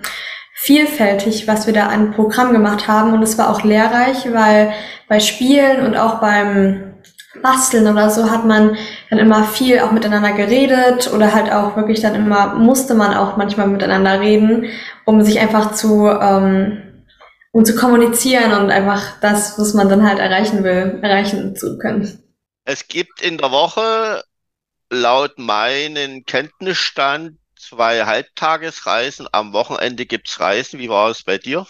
vielfältig, 0.64 1.46
was 1.48 1.68
wir 1.68 1.74
da 1.74 1.88
an 1.88 2.14
Programm 2.14 2.54
gemacht 2.54 2.88
haben. 2.88 3.14
Und 3.14 3.22
es 3.22 3.38
war 3.38 3.50
auch 3.50 3.64
lehrreich, 3.64 4.32
weil 4.32 4.74
bei 5.10 5.20
Spielen 5.20 5.86
und 5.86 5.98
auch 5.98 6.22
beim 6.22 6.94
Basteln 7.42 7.88
oder 7.88 8.10
so 8.10 8.30
hat 8.30 8.46
man 8.46 8.78
dann 9.10 9.20
immer 9.20 9.44
viel 9.44 9.80
auch 9.80 9.92
miteinander 9.92 10.32
geredet 10.32 11.12
oder 11.14 11.34
halt 11.34 11.52
auch 11.52 11.76
wirklich 11.76 12.00
dann 12.00 12.16
immer 12.16 12.54
musste 12.54 12.94
man 12.94 13.14
auch 13.14 13.38
manchmal 13.38 13.68
miteinander 13.68 14.22
reden, 14.22 14.68
um 15.06 15.24
sich 15.24 15.40
einfach 15.40 15.74
zu 15.74 16.08
ähm, 16.08 16.84
um 17.52 17.66
zu 17.66 17.76
kommunizieren 17.76 18.54
und 18.54 18.72
einfach 18.72 19.20
das, 19.20 19.60
was 19.60 19.74
man 19.74 19.90
dann 19.90 20.08
halt 20.08 20.20
erreichen 20.20 20.64
will, 20.64 21.00
erreichen 21.02 21.56
zu 21.56 21.78
können. 21.78 22.20
Es 22.66 22.88
gibt 22.88 23.22
in 23.22 23.38
der 23.38 23.52
Woche 23.52 24.24
laut 24.90 25.38
meinen 25.38 26.24
Kenntnisstand 26.26 27.38
zwei 27.74 28.06
Halbtagesreisen. 28.06 29.28
Am 29.32 29.54
Wochenende 29.54 30.06
gibt's 30.06 30.40
Reisen. 30.40 30.80
Wie 30.80 30.90
war 30.90 31.10
es 31.10 31.24
bei 31.24 31.38
dir? 31.38 31.66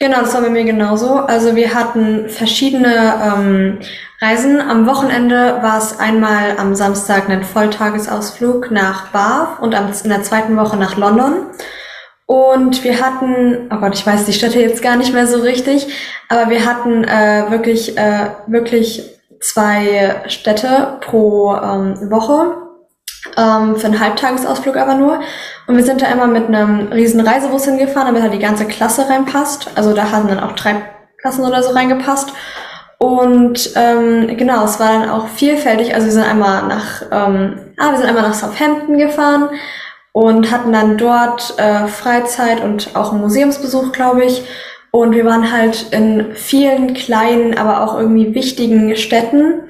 Genau, 0.00 0.20
das 0.20 0.34
war 0.34 0.42
bei 0.42 0.50
mir 0.50 0.64
genauso. 0.64 1.14
Also 1.14 1.56
wir 1.56 1.74
hatten 1.74 2.28
verschiedene 2.28 3.14
ähm, 3.22 3.78
Reisen. 4.20 4.60
Am 4.60 4.86
Wochenende 4.86 5.58
war 5.62 5.78
es 5.78 5.98
einmal 5.98 6.56
am 6.58 6.74
Samstag 6.74 7.28
ein 7.28 7.44
Volltagesausflug 7.44 8.70
nach 8.70 9.08
Bath 9.08 9.60
und 9.60 9.74
in 9.74 10.10
der 10.10 10.22
zweiten 10.22 10.56
Woche 10.56 10.76
nach 10.76 10.96
London. 10.96 11.46
Und 12.26 12.84
wir 12.84 13.00
hatten, 13.00 13.70
oh 13.72 13.76
Gott, 13.76 13.94
ich 13.94 14.06
weiß 14.06 14.26
die 14.26 14.32
Städte 14.34 14.60
jetzt 14.60 14.82
gar 14.82 14.96
nicht 14.96 15.14
mehr 15.14 15.26
so 15.26 15.40
richtig, 15.40 15.86
aber 16.28 16.50
wir 16.50 16.66
hatten 16.66 17.04
äh, 17.04 17.46
wirklich, 17.48 17.96
äh, 17.96 18.30
wirklich 18.46 19.02
zwei 19.40 20.22
Städte 20.26 20.98
pro 21.00 21.54
ähm, 21.54 22.10
Woche 22.10 22.67
ähm, 23.36 23.76
für 23.76 23.86
einen 23.86 24.00
Halbtagesausflug 24.00 24.76
aber 24.76 24.94
nur. 24.94 25.20
Und 25.66 25.76
wir 25.76 25.84
sind 25.84 26.02
da 26.02 26.06
immer 26.06 26.26
mit 26.26 26.46
einem 26.46 26.88
riesen 26.92 27.20
Reisebus 27.20 27.64
hingefahren, 27.64 28.06
damit 28.06 28.22
halt 28.22 28.34
die 28.34 28.38
ganze 28.38 28.66
Klasse 28.66 29.08
reinpasst. 29.08 29.70
Also 29.74 29.92
da 29.92 30.10
hatten 30.10 30.28
dann 30.28 30.40
auch 30.40 30.52
drei 30.52 30.76
Klassen 31.20 31.44
oder 31.44 31.62
so 31.62 31.70
reingepasst. 31.70 32.32
Und 32.98 33.70
ähm, 33.76 34.36
genau, 34.36 34.64
es 34.64 34.80
war 34.80 34.88
dann 34.88 35.08
auch 35.08 35.28
vielfältig. 35.28 35.94
Also 35.94 36.06
wir 36.06 36.12
sind 36.12 36.24
einmal 36.24 36.66
nach, 36.66 37.02
ähm, 37.12 37.58
ah, 37.78 37.90
wir 37.90 37.98
sind 37.98 38.08
einmal 38.08 38.24
nach 38.24 38.34
Southampton 38.34 38.98
gefahren 38.98 39.50
und 40.12 40.50
hatten 40.50 40.72
dann 40.72 40.98
dort 40.98 41.54
äh, 41.58 41.86
Freizeit 41.86 42.60
und 42.60 42.96
auch 42.96 43.12
einen 43.12 43.20
Museumsbesuch, 43.20 43.92
glaube 43.92 44.24
ich. 44.24 44.42
Und 44.90 45.14
wir 45.14 45.24
waren 45.24 45.52
halt 45.52 45.92
in 45.92 46.34
vielen 46.34 46.94
kleinen, 46.94 47.56
aber 47.56 47.82
auch 47.82 47.96
irgendwie 47.96 48.34
wichtigen 48.34 48.96
Städten. 48.96 49.68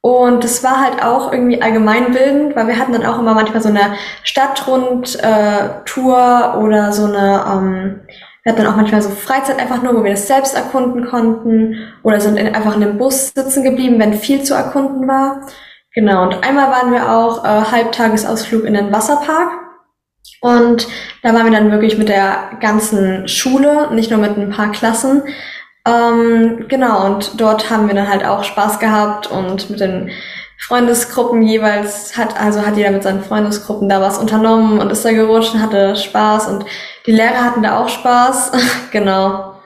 Und 0.00 0.44
es 0.44 0.62
war 0.62 0.80
halt 0.80 1.02
auch 1.02 1.32
irgendwie 1.32 1.60
allgemeinbildend, 1.60 2.54
weil 2.54 2.68
wir 2.68 2.78
hatten 2.78 2.92
dann 2.92 3.04
auch 3.04 3.18
immer 3.18 3.34
manchmal 3.34 3.60
so 3.60 3.68
eine 3.68 3.96
Stadtrundtour 4.22 5.18
äh, 5.22 6.58
oder 6.58 6.92
so 6.92 7.06
eine, 7.06 7.44
ähm, 7.50 8.00
wir 8.42 8.52
hatten 8.52 8.62
dann 8.62 8.72
auch 8.72 8.76
manchmal 8.76 9.02
so 9.02 9.10
Freizeit 9.10 9.58
einfach 9.58 9.82
nur, 9.82 9.96
wo 9.96 10.04
wir 10.04 10.12
das 10.12 10.28
selbst 10.28 10.54
erkunden 10.54 11.06
konnten 11.06 11.74
oder 12.04 12.20
sind 12.20 12.36
in, 12.36 12.54
einfach 12.54 12.76
in 12.76 12.80
dem 12.80 12.96
Bus 12.96 13.32
sitzen 13.34 13.64
geblieben, 13.64 13.98
wenn 13.98 14.14
viel 14.14 14.44
zu 14.44 14.54
erkunden 14.54 15.08
war. 15.08 15.40
Genau, 15.94 16.22
und 16.22 16.44
einmal 16.44 16.70
waren 16.70 16.92
wir 16.92 17.10
auch 17.10 17.44
äh, 17.44 17.48
Halbtagesausflug 17.48 18.64
in 18.64 18.74
den 18.74 18.92
Wasserpark. 18.92 19.50
Und 20.40 20.86
da 21.22 21.34
waren 21.34 21.44
wir 21.44 21.52
dann 21.52 21.72
wirklich 21.72 21.98
mit 21.98 22.08
der 22.08 22.50
ganzen 22.60 23.26
Schule, 23.26 23.92
nicht 23.92 24.10
nur 24.10 24.20
mit 24.20 24.36
ein 24.36 24.50
paar 24.50 24.70
Klassen. 24.70 25.22
Ähm, 25.88 26.68
genau, 26.68 27.06
und 27.06 27.40
dort 27.40 27.70
haben 27.70 27.88
wir 27.88 27.94
dann 27.94 28.08
halt 28.08 28.22
auch 28.22 28.44
Spaß 28.44 28.78
gehabt 28.78 29.26
und 29.26 29.70
mit 29.70 29.80
den 29.80 30.10
Freundesgruppen 30.58 31.40
jeweils 31.40 32.16
hat, 32.18 32.38
also 32.38 32.66
hat 32.66 32.76
jeder 32.76 32.90
mit 32.90 33.02
seinen 33.02 33.24
Freundesgruppen 33.24 33.88
da 33.88 34.02
was 34.02 34.18
unternommen 34.18 34.80
und 34.80 34.90
ist 34.90 35.04
da 35.04 35.12
gerutscht 35.12 35.54
und 35.54 35.62
hatte 35.62 35.96
Spaß 35.96 36.48
und 36.48 36.66
die 37.06 37.12
Lehrer 37.12 37.42
hatten 37.42 37.62
da 37.62 37.78
auch 37.78 37.88
Spaß. 37.88 38.52
genau. 38.90 39.62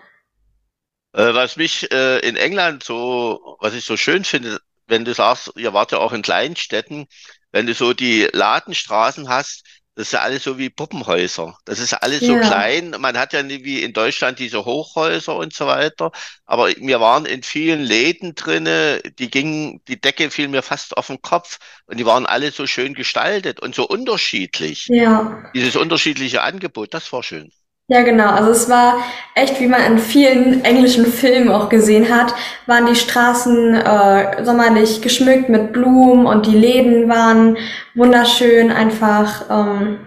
Äh, 1.12 1.34
was 1.34 1.56
mich 1.56 1.90
äh, 1.90 2.20
in 2.20 2.36
England 2.36 2.84
so, 2.84 3.56
was 3.60 3.74
ich 3.74 3.84
so 3.84 3.96
schön 3.96 4.22
finde, 4.22 4.60
wenn 4.86 5.04
du 5.04 5.14
sagst, 5.14 5.52
ihr 5.56 5.72
wart 5.72 5.90
ja 5.90 5.98
auch 5.98 6.12
in 6.12 6.22
kleinen 6.22 6.54
Städten, 6.54 7.06
wenn 7.50 7.66
du 7.66 7.74
so 7.74 7.94
die 7.94 8.28
Ladenstraßen 8.32 9.28
hast, 9.28 9.64
das 9.94 10.08
ist 10.08 10.12
ja 10.12 10.20
alles 10.20 10.42
so 10.44 10.58
wie 10.58 10.70
Puppenhäuser. 10.70 11.56
Das 11.66 11.78
ist 11.78 11.92
alles 11.94 12.24
so 12.24 12.36
Ja. 12.36 12.40
klein. 12.40 12.96
Man 12.98 13.18
hat 13.18 13.32
ja 13.34 13.42
nicht 13.42 13.64
wie 13.64 13.82
in 13.82 13.92
Deutschland 13.92 14.38
diese 14.38 14.64
Hochhäuser 14.64 15.36
und 15.36 15.52
so 15.52 15.66
weiter. 15.66 16.12
Aber 16.46 16.68
wir 16.70 17.00
waren 17.00 17.26
in 17.26 17.42
vielen 17.42 17.82
Läden 17.82 18.34
drinne, 18.34 19.00
die 19.18 19.30
gingen, 19.30 19.82
die 19.88 20.00
Decke 20.00 20.30
fiel 20.30 20.48
mir 20.48 20.62
fast 20.62 20.96
auf 20.96 21.08
den 21.08 21.20
Kopf 21.20 21.58
und 21.86 21.98
die 21.98 22.06
waren 22.06 22.24
alle 22.26 22.52
so 22.52 22.66
schön 22.66 22.94
gestaltet 22.94 23.60
und 23.60 23.74
so 23.74 23.86
unterschiedlich. 23.86 24.86
Ja. 24.88 25.50
Dieses 25.54 25.76
unterschiedliche 25.76 26.42
Angebot, 26.42 26.94
das 26.94 27.12
war 27.12 27.22
schön. 27.22 27.52
Ja, 27.92 28.00
genau. 28.00 28.30
Also 28.30 28.52
es 28.52 28.70
war 28.70 29.04
echt, 29.34 29.60
wie 29.60 29.66
man 29.66 29.82
in 29.84 29.98
vielen 29.98 30.64
englischen 30.64 31.04
Filmen 31.04 31.50
auch 31.50 31.68
gesehen 31.68 32.08
hat, 32.08 32.34
waren 32.64 32.86
die 32.86 32.96
Straßen 32.96 33.74
äh, 33.74 34.42
sommerlich 34.44 35.02
geschmückt 35.02 35.50
mit 35.50 35.74
Blumen 35.74 36.24
und 36.24 36.46
die 36.46 36.56
Läden 36.56 37.10
waren 37.10 37.58
wunderschön. 37.94 38.72
Einfach, 38.72 39.44
ähm, 39.50 39.98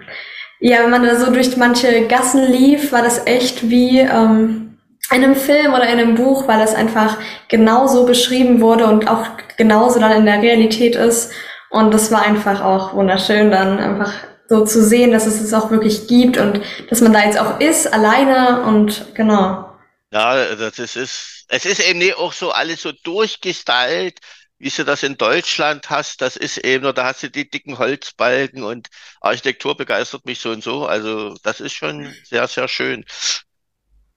ja, 0.59 0.79
wenn 0.81 0.89
man 0.89 1.03
da 1.03 1.15
so 1.15 1.31
durch 1.31 1.55
manche 1.57 2.07
Gassen 2.07 2.51
lief, 2.51 2.91
war 2.91 3.03
das 3.03 3.27
echt 3.27 3.69
wie, 3.69 3.99
ähm, 3.99 4.79
in 5.11 5.23
einem 5.23 5.35
Film 5.35 5.75
oder 5.75 5.83
in 5.87 5.99
einem 5.99 6.15
Buch, 6.15 6.47
weil 6.47 6.61
es 6.61 6.73
einfach 6.73 7.19
genauso 7.49 8.07
beschrieben 8.07 8.61
wurde 8.61 8.87
und 8.87 9.07
auch 9.07 9.27
genauso 9.57 9.99
dann 9.99 10.11
in 10.11 10.25
der 10.25 10.41
Realität 10.41 10.95
ist. 10.95 11.31
Und 11.69 11.93
das 11.93 12.11
war 12.11 12.23
einfach 12.23 12.63
auch 12.63 12.95
wunderschön, 12.95 13.51
dann 13.51 13.77
einfach 13.77 14.11
so 14.47 14.65
zu 14.65 14.83
sehen, 14.83 15.11
dass 15.11 15.25
es 15.25 15.41
es 15.41 15.53
auch 15.53 15.71
wirklich 15.71 16.07
gibt 16.07 16.37
und 16.37 16.61
dass 16.89 17.01
man 17.01 17.13
da 17.13 17.23
jetzt 17.23 17.39
auch 17.39 17.59
ist, 17.59 17.91
alleine 17.91 18.63
und 18.63 19.13
genau. 19.15 19.71
Ja, 20.11 20.55
das 20.55 20.79
ist, 20.79 21.45
es 21.49 21.65
ist 21.65 21.79
eben 21.79 21.99
nicht 21.99 22.15
auch 22.15 22.33
so 22.33 22.51
alles 22.51 22.81
so 22.81 22.91
durchgestylt, 22.91 24.19
wie 24.57 24.69
du 24.69 24.85
das 24.85 25.03
in 25.03 25.17
Deutschland 25.17 25.89
hast. 25.89 26.21
Das 26.21 26.37
ist 26.37 26.57
eben, 26.57 26.93
da 26.93 27.05
hast 27.05 27.23
du 27.23 27.29
die 27.29 27.49
dicken 27.49 27.77
Holzbalken 27.77 28.63
und 28.63 28.87
Architektur 29.19 29.75
begeistert 29.75 30.25
mich 30.25 30.39
so 30.39 30.51
und 30.51 30.63
so. 30.63 30.85
Also 30.85 31.35
das 31.43 31.59
ist 31.59 31.73
schon 31.73 32.13
sehr, 32.23 32.47
sehr 32.47 32.67
schön. 32.67 33.03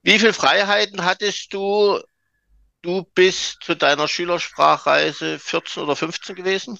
Wie 0.02 0.18
viel 0.18 0.32
Freiheiten 0.32 1.04
hattest 1.04 1.52
du? 1.52 2.00
Du 2.82 3.02
bist 3.14 3.58
zu 3.62 3.74
deiner 3.74 4.06
Schülersprachreise 4.06 5.40
14 5.40 5.82
oder 5.82 5.96
15 5.96 6.36
gewesen? 6.36 6.78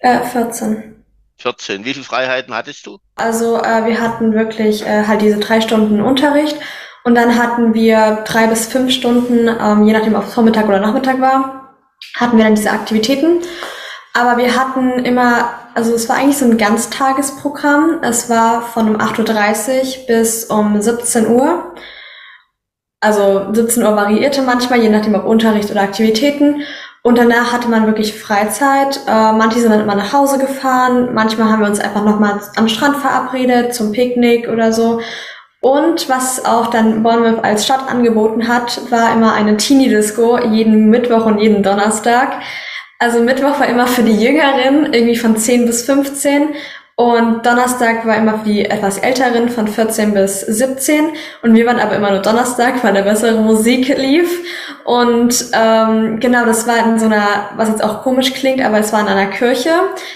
Äh, 0.00 0.24
14. 0.24 1.01
14. 1.42 1.84
Wie 1.84 1.94
viel 1.94 2.04
Freiheiten 2.04 2.54
hattest 2.54 2.86
du? 2.86 2.98
Also 3.16 3.58
äh, 3.58 3.84
wir 3.86 4.00
hatten 4.00 4.32
wirklich 4.32 4.86
äh, 4.86 5.06
halt 5.06 5.22
diese 5.22 5.38
drei 5.38 5.60
Stunden 5.60 6.00
Unterricht 6.00 6.56
und 7.04 7.14
dann 7.14 7.36
hatten 7.36 7.74
wir 7.74 8.22
drei 8.24 8.46
bis 8.46 8.66
fünf 8.66 8.92
Stunden, 8.92 9.48
ähm, 9.48 9.86
je 9.86 9.92
nachdem 9.92 10.14
ob 10.14 10.26
es 10.26 10.34
Vormittag 10.34 10.68
oder 10.68 10.80
Nachmittag 10.80 11.20
war, 11.20 11.74
hatten 12.16 12.36
wir 12.36 12.44
dann 12.44 12.54
diese 12.54 12.70
Aktivitäten. 12.70 13.40
Aber 14.14 14.36
wir 14.36 14.56
hatten 14.56 15.04
immer, 15.04 15.54
also 15.74 15.94
es 15.94 16.08
war 16.08 16.16
eigentlich 16.16 16.36
so 16.36 16.44
ein 16.44 16.58
Ganztagesprogramm. 16.58 18.00
Es 18.02 18.28
war 18.28 18.62
von 18.62 18.94
um 18.94 19.00
8.30 19.00 20.00
Uhr 20.00 20.06
bis 20.06 20.44
um 20.44 20.80
17 20.80 21.28
Uhr. 21.28 21.74
Also 23.00 23.52
17 23.52 23.82
Uhr 23.82 23.96
variierte 23.96 24.42
manchmal, 24.42 24.80
je 24.80 24.90
nachdem 24.90 25.14
ob 25.14 25.24
Unterricht 25.24 25.70
oder 25.70 25.80
Aktivitäten. 25.80 26.62
Und 27.04 27.18
danach 27.18 27.52
hatte 27.52 27.68
man 27.68 27.86
wirklich 27.86 28.14
Freizeit. 28.14 29.00
Äh, 29.08 29.32
manche 29.32 29.60
sind 29.60 29.70
dann 29.70 29.80
immer 29.80 29.96
nach 29.96 30.12
Hause 30.12 30.38
gefahren. 30.38 31.12
Manchmal 31.14 31.50
haben 31.50 31.60
wir 31.60 31.66
uns 31.66 31.80
einfach 31.80 32.04
nochmal 32.04 32.40
am 32.54 32.68
Strand 32.68 32.96
verabredet 32.96 33.74
zum 33.74 33.90
Picknick 33.90 34.48
oder 34.48 34.72
so. 34.72 35.00
Und 35.60 36.08
was 36.08 36.44
auch 36.44 36.68
dann 36.68 37.02
Bournemouth 37.02 37.44
als 37.44 37.64
Stadt 37.64 37.88
angeboten 37.88 38.48
hat, 38.48 38.90
war 38.90 39.12
immer 39.12 39.32
eine 39.34 39.56
Teenie-Disco 39.56 40.38
jeden 40.38 40.90
Mittwoch 40.90 41.26
und 41.26 41.38
jeden 41.38 41.62
Donnerstag. 41.62 42.40
Also 42.98 43.20
Mittwoch 43.20 43.58
war 43.58 43.66
immer 43.66 43.88
für 43.88 44.02
die 44.04 44.20
Jüngeren, 44.20 44.92
irgendwie 44.92 45.16
von 45.16 45.36
10 45.36 45.66
bis 45.66 45.84
15 45.84 46.54
und 47.02 47.44
Donnerstag 47.44 48.06
war 48.06 48.16
immer 48.16 48.38
für 48.38 48.44
die 48.44 48.64
etwas 48.64 48.96
Älteren 48.96 49.48
von 49.48 49.66
14 49.66 50.14
bis 50.14 50.42
17. 50.42 51.06
Und 51.42 51.52
wir 51.52 51.66
waren 51.66 51.80
aber 51.80 51.96
immer 51.96 52.12
nur 52.12 52.20
Donnerstag, 52.20 52.84
weil 52.84 52.94
da 52.94 53.00
bessere 53.02 53.40
Musik 53.40 53.88
lief. 53.98 54.30
Und 54.84 55.46
ähm, 55.52 56.20
genau, 56.20 56.44
das 56.44 56.68
war 56.68 56.78
in 56.78 57.00
so 57.00 57.06
einer, 57.06 57.50
was 57.56 57.70
jetzt 57.70 57.82
auch 57.82 58.04
komisch 58.04 58.32
klingt, 58.34 58.64
aber 58.64 58.78
es 58.78 58.92
war 58.92 59.00
in 59.00 59.08
einer 59.08 59.26
Kirche. 59.26 59.70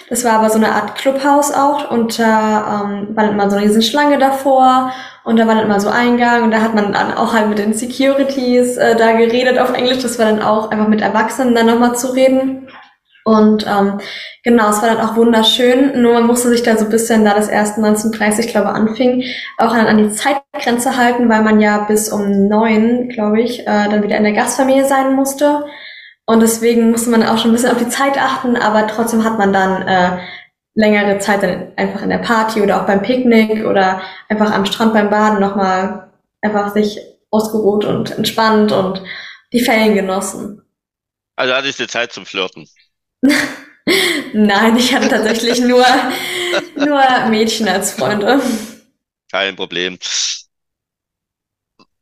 Das 0.08 0.24
war 0.24 0.34
aber 0.34 0.48
so 0.48 0.58
eine 0.58 0.70
Art 0.76 0.94
Clubhaus 0.94 1.52
auch. 1.52 1.90
Und 1.90 2.20
da 2.20 2.84
ähm, 2.84 3.16
war 3.16 3.24
dann 3.24 3.32
immer 3.32 3.50
so 3.50 3.56
eine 3.56 3.66
riesen 3.66 3.82
Schlange 3.82 4.18
davor. 4.18 4.92
Und 5.24 5.40
da 5.40 5.48
war 5.48 5.56
dann 5.56 5.64
immer 5.64 5.80
so 5.80 5.88
Eingang. 5.88 6.44
Und 6.44 6.52
da 6.52 6.60
hat 6.60 6.76
man 6.76 6.92
dann 6.92 7.14
auch 7.14 7.34
halt 7.34 7.48
mit 7.48 7.58
den 7.58 7.74
Securities 7.74 8.76
äh, 8.76 8.94
da 8.94 9.10
geredet 9.10 9.58
auf 9.58 9.72
Englisch. 9.72 10.04
Das 10.04 10.20
war 10.20 10.26
dann 10.26 10.40
auch 10.40 10.70
einfach 10.70 10.86
mit 10.86 11.00
Erwachsenen 11.00 11.56
dann 11.56 11.66
nochmal 11.66 11.96
zu 11.96 12.12
reden. 12.12 12.68
Und 13.26 13.66
ähm, 13.66 13.98
genau, 14.44 14.70
es 14.70 14.80
war 14.82 14.94
dann 14.94 15.04
auch 15.04 15.16
wunderschön. 15.16 16.00
Nur 16.00 16.14
man 16.14 16.28
musste 16.28 16.48
sich 16.48 16.62
da 16.62 16.76
so 16.76 16.84
ein 16.84 16.92
bisschen, 16.92 17.24
da 17.24 17.34
das 17.34 17.48
erst 17.48 17.76
1930, 17.76 18.46
glaube 18.46 18.68
ich, 18.68 18.74
anfing, 18.76 19.24
auch 19.58 19.72
an, 19.72 19.88
an 19.88 19.98
die 19.98 20.12
Zeitgrenze 20.12 20.96
halten, 20.96 21.28
weil 21.28 21.42
man 21.42 21.60
ja 21.60 21.78
bis 21.88 22.08
um 22.08 22.46
neun, 22.46 23.08
glaube 23.08 23.40
ich, 23.40 23.62
äh, 23.62 23.64
dann 23.64 24.04
wieder 24.04 24.16
in 24.16 24.22
der 24.22 24.32
Gastfamilie 24.32 24.84
sein 24.84 25.16
musste. 25.16 25.64
Und 26.24 26.38
deswegen 26.38 26.92
musste 26.92 27.10
man 27.10 27.24
auch 27.24 27.38
schon 27.38 27.50
ein 27.50 27.54
bisschen 27.54 27.72
auf 27.72 27.78
die 27.78 27.88
Zeit 27.88 28.16
achten, 28.16 28.54
aber 28.54 28.86
trotzdem 28.86 29.24
hat 29.24 29.38
man 29.38 29.52
dann 29.52 29.82
äh, 29.88 30.18
längere 30.74 31.18
Zeit 31.18 31.42
dann 31.42 31.72
einfach 31.74 32.02
in 32.02 32.10
der 32.10 32.18
Party 32.18 32.60
oder 32.60 32.80
auch 32.80 32.86
beim 32.86 33.02
Picknick 33.02 33.66
oder 33.66 34.02
einfach 34.28 34.52
am 34.52 34.66
Strand 34.66 34.92
beim 34.92 35.10
Baden 35.10 35.40
nochmal 35.40 36.12
einfach 36.42 36.72
sich 36.72 37.00
ausgeruht 37.32 37.84
und 37.84 38.16
entspannt 38.16 38.70
und 38.70 39.02
die 39.52 39.64
Ferien 39.64 39.96
genossen. 39.96 40.62
Also 41.34 41.54
hattest 41.54 41.80
du 41.80 41.88
Zeit 41.88 42.12
zum 42.12 42.24
Flirten? 42.24 42.68
Nein, 44.32 44.76
ich 44.76 44.94
hatte 44.94 45.08
tatsächlich 45.08 45.60
nur, 45.60 45.84
nur 46.76 47.28
Mädchen 47.28 47.68
als 47.68 47.92
Freunde. 47.92 48.40
Kein 49.30 49.56
Problem. 49.56 49.98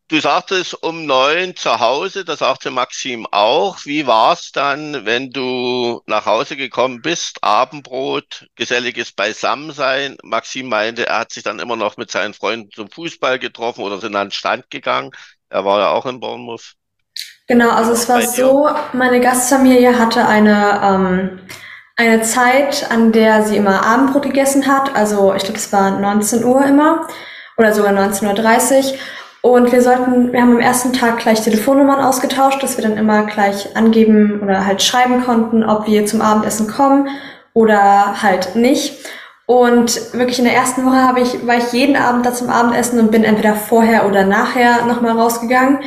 Du 0.08 0.20
sagtest 0.20 0.74
um 0.82 1.06
neun 1.06 1.56
zu 1.56 1.80
Hause, 1.80 2.24
das 2.24 2.40
sagte 2.40 2.70
Maxim 2.70 3.26
auch. 3.30 3.84
Wie 3.86 4.06
war 4.06 4.34
es 4.34 4.52
dann, 4.52 5.06
wenn 5.06 5.30
du 5.30 6.02
nach 6.06 6.26
Hause 6.26 6.56
gekommen 6.56 7.00
bist? 7.00 7.42
Abendbrot, 7.42 8.46
geselliges 8.54 9.12
Beisammensein. 9.12 10.16
Maxim 10.22 10.68
meinte, 10.68 11.06
er 11.06 11.20
hat 11.20 11.32
sich 11.32 11.42
dann 11.42 11.58
immer 11.58 11.76
noch 11.76 11.96
mit 11.96 12.10
seinen 12.10 12.34
Freunden 12.34 12.70
zum 12.70 12.90
Fußball 12.90 13.38
getroffen 13.38 13.82
oder 13.82 13.98
sind 14.00 14.14
an 14.14 14.28
den 14.28 14.32
Strand 14.32 14.70
gegangen. 14.70 15.10
Er 15.48 15.64
war 15.64 15.80
ja 15.80 15.88
auch 15.90 16.06
in 16.06 16.20
Bournemouth. 16.20 16.74
Genau, 17.46 17.70
also 17.70 17.92
es 17.92 18.08
war 18.08 18.22
so, 18.22 18.68
meine 18.94 19.20
Gastfamilie 19.20 19.98
hatte 19.98 20.26
eine, 20.26 20.80
ähm, 20.82 21.38
eine 21.96 22.22
Zeit, 22.22 22.90
an 22.90 23.12
der 23.12 23.44
sie 23.44 23.56
immer 23.56 23.84
Abendbrot 23.84 24.22
gegessen 24.22 24.66
hat. 24.66 24.96
Also 24.96 25.34
ich 25.34 25.42
glaube, 25.44 25.58
es 25.58 25.72
war 25.72 25.90
19 26.00 26.42
Uhr 26.44 26.64
immer 26.64 27.06
oder 27.58 27.72
sogar 27.72 27.92
19.30 27.92 28.92
Uhr. 28.92 28.98
Und 29.42 29.72
wir 29.72 29.82
sollten, 29.82 30.32
wir 30.32 30.40
haben 30.40 30.52
am 30.52 30.60
ersten 30.60 30.94
Tag 30.94 31.18
gleich 31.18 31.42
Telefonnummern 31.42 32.00
ausgetauscht, 32.00 32.62
dass 32.62 32.78
wir 32.78 32.84
dann 32.84 32.96
immer 32.96 33.26
gleich 33.26 33.76
angeben 33.76 34.40
oder 34.42 34.64
halt 34.64 34.82
schreiben 34.82 35.22
konnten, 35.22 35.62
ob 35.62 35.86
wir 35.86 36.06
zum 36.06 36.22
Abendessen 36.22 36.66
kommen 36.66 37.08
oder 37.52 38.22
halt 38.22 38.56
nicht. 38.56 39.04
Und 39.44 40.14
wirklich 40.14 40.38
in 40.38 40.46
der 40.46 40.54
ersten 40.54 40.86
Woche 40.86 41.02
habe 41.02 41.20
ich, 41.20 41.46
war 41.46 41.58
ich 41.58 41.74
jeden 41.74 41.96
Abend 41.96 42.24
da 42.24 42.32
zum 42.32 42.48
Abendessen 42.48 42.98
und 42.98 43.10
bin 43.10 43.22
entweder 43.22 43.54
vorher 43.54 44.06
oder 44.08 44.24
nachher 44.24 44.86
nochmal 44.86 45.12
rausgegangen. 45.12 45.80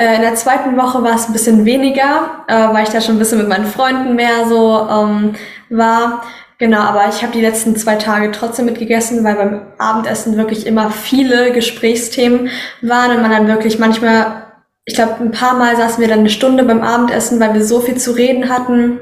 Äh, 0.00 0.16
in 0.16 0.22
der 0.22 0.34
zweiten 0.34 0.78
Woche 0.78 1.02
war 1.02 1.14
es 1.14 1.26
ein 1.26 1.34
bisschen 1.34 1.66
weniger, 1.66 2.44
äh, 2.48 2.72
weil 2.72 2.84
ich 2.84 2.88
da 2.88 3.02
schon 3.02 3.16
ein 3.16 3.18
bisschen 3.18 3.36
mit 3.36 3.48
meinen 3.48 3.66
Freunden 3.66 4.16
mehr 4.16 4.46
so 4.48 4.88
ähm, 4.88 5.34
war. 5.68 6.22
Genau, 6.56 6.80
aber 6.80 7.06
ich 7.10 7.22
habe 7.22 7.32
die 7.34 7.42
letzten 7.42 7.76
zwei 7.76 7.96
Tage 7.96 8.30
trotzdem 8.30 8.64
mitgegessen, 8.64 9.22
weil 9.24 9.34
beim 9.34 9.62
Abendessen 9.76 10.38
wirklich 10.38 10.66
immer 10.66 10.90
viele 10.90 11.52
Gesprächsthemen 11.52 12.48
waren 12.80 13.16
und 13.16 13.22
man 13.22 13.30
dann 13.30 13.46
wirklich 13.46 13.78
manchmal, 13.78 14.46
ich 14.86 14.94
glaube, 14.94 15.16
ein 15.20 15.32
paar 15.32 15.54
Mal 15.54 15.76
saßen 15.76 16.00
wir 16.00 16.08
dann 16.08 16.20
eine 16.20 16.30
Stunde 16.30 16.64
beim 16.64 16.82
Abendessen, 16.82 17.38
weil 17.38 17.52
wir 17.52 17.62
so 17.62 17.80
viel 17.80 17.98
zu 17.98 18.12
reden 18.12 18.48
hatten. 18.48 19.00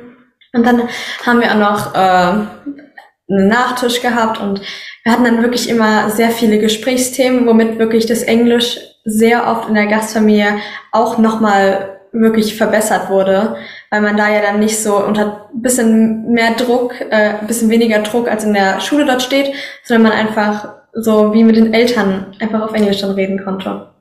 Und 0.53 0.67
dann 0.67 0.83
haben 1.25 1.41
wir 1.41 1.53
auch 1.53 1.55
noch 1.55 1.95
äh, 1.95 1.99
einen 1.99 3.49
Nachtisch 3.49 4.03
gehabt 4.03 4.41
und 4.41 4.63
wir 5.05 5.13
hatten 5.13 5.25
dann 5.25 5.43
wirklich 5.43 5.69
immer 5.69 6.11
sehr 6.11 6.31
viele 6.31 6.59
Gesprächsthemen, 6.59 7.47
womit 7.47 7.79
wirklich 7.79 8.07
das 8.07 8.23
Englisch 8.23 8.81
sehr 9.09 9.47
oft 9.47 9.69
in 9.69 9.75
der 9.75 9.87
Gastfamilie 9.87 10.59
auch 10.93 11.19
nochmal 11.19 12.01
wirklich 12.13 12.57
verbessert 12.57 13.11
wurde, 13.11 13.57
weil 13.91 14.01
man 14.01 14.17
da 14.17 14.29
ja 14.33 14.41
dann 14.41 14.61
nicht 14.61 14.79
so 14.79 14.97
unter 14.97 15.49
bisschen 15.55 16.31
mehr 16.33 16.53
Druck, 16.53 17.01
äh, 17.01 17.35
bisschen 17.47 17.71
weniger 17.71 18.01
Druck 18.03 18.29
als 18.29 18.45
in 18.45 18.55
der 18.55 18.81
Schule 18.81 19.05
dort 19.05 19.23
steht, 19.23 19.53
sondern 19.85 20.11
man 20.11 20.19
einfach 20.19 20.75
so 20.93 21.33
wie 21.33 21.45
mit 21.45 21.57
den 21.57 21.75
Eltern 21.75 22.35
einfach 22.41 22.63
auf 22.63 22.75
Englisch 22.75 23.01
dann 23.01 23.13
reden 23.13 23.43
konnte. 23.45 23.93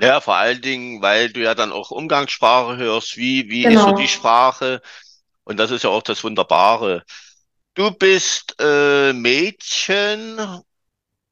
Ja, 0.00 0.20
vor 0.20 0.34
allen 0.36 0.60
Dingen, 0.60 1.02
weil 1.02 1.30
du 1.30 1.40
ja 1.40 1.54
dann 1.54 1.72
auch 1.72 1.90
Umgangssprache 1.90 2.76
hörst, 2.76 3.16
wie, 3.16 3.48
wie 3.48 3.62
genau. 3.62 3.74
ist 3.74 3.80
so 3.80 3.86
genau. 3.86 3.98
die 3.98 4.08
Sprache? 4.08 4.82
Und 5.44 5.58
das 5.58 5.70
ist 5.70 5.84
ja 5.84 5.90
auch 5.90 6.02
das 6.02 6.24
Wunderbare. 6.24 7.04
Du 7.74 7.90
bist 7.90 8.56
äh, 8.60 9.12
Mädchen, 9.12 10.40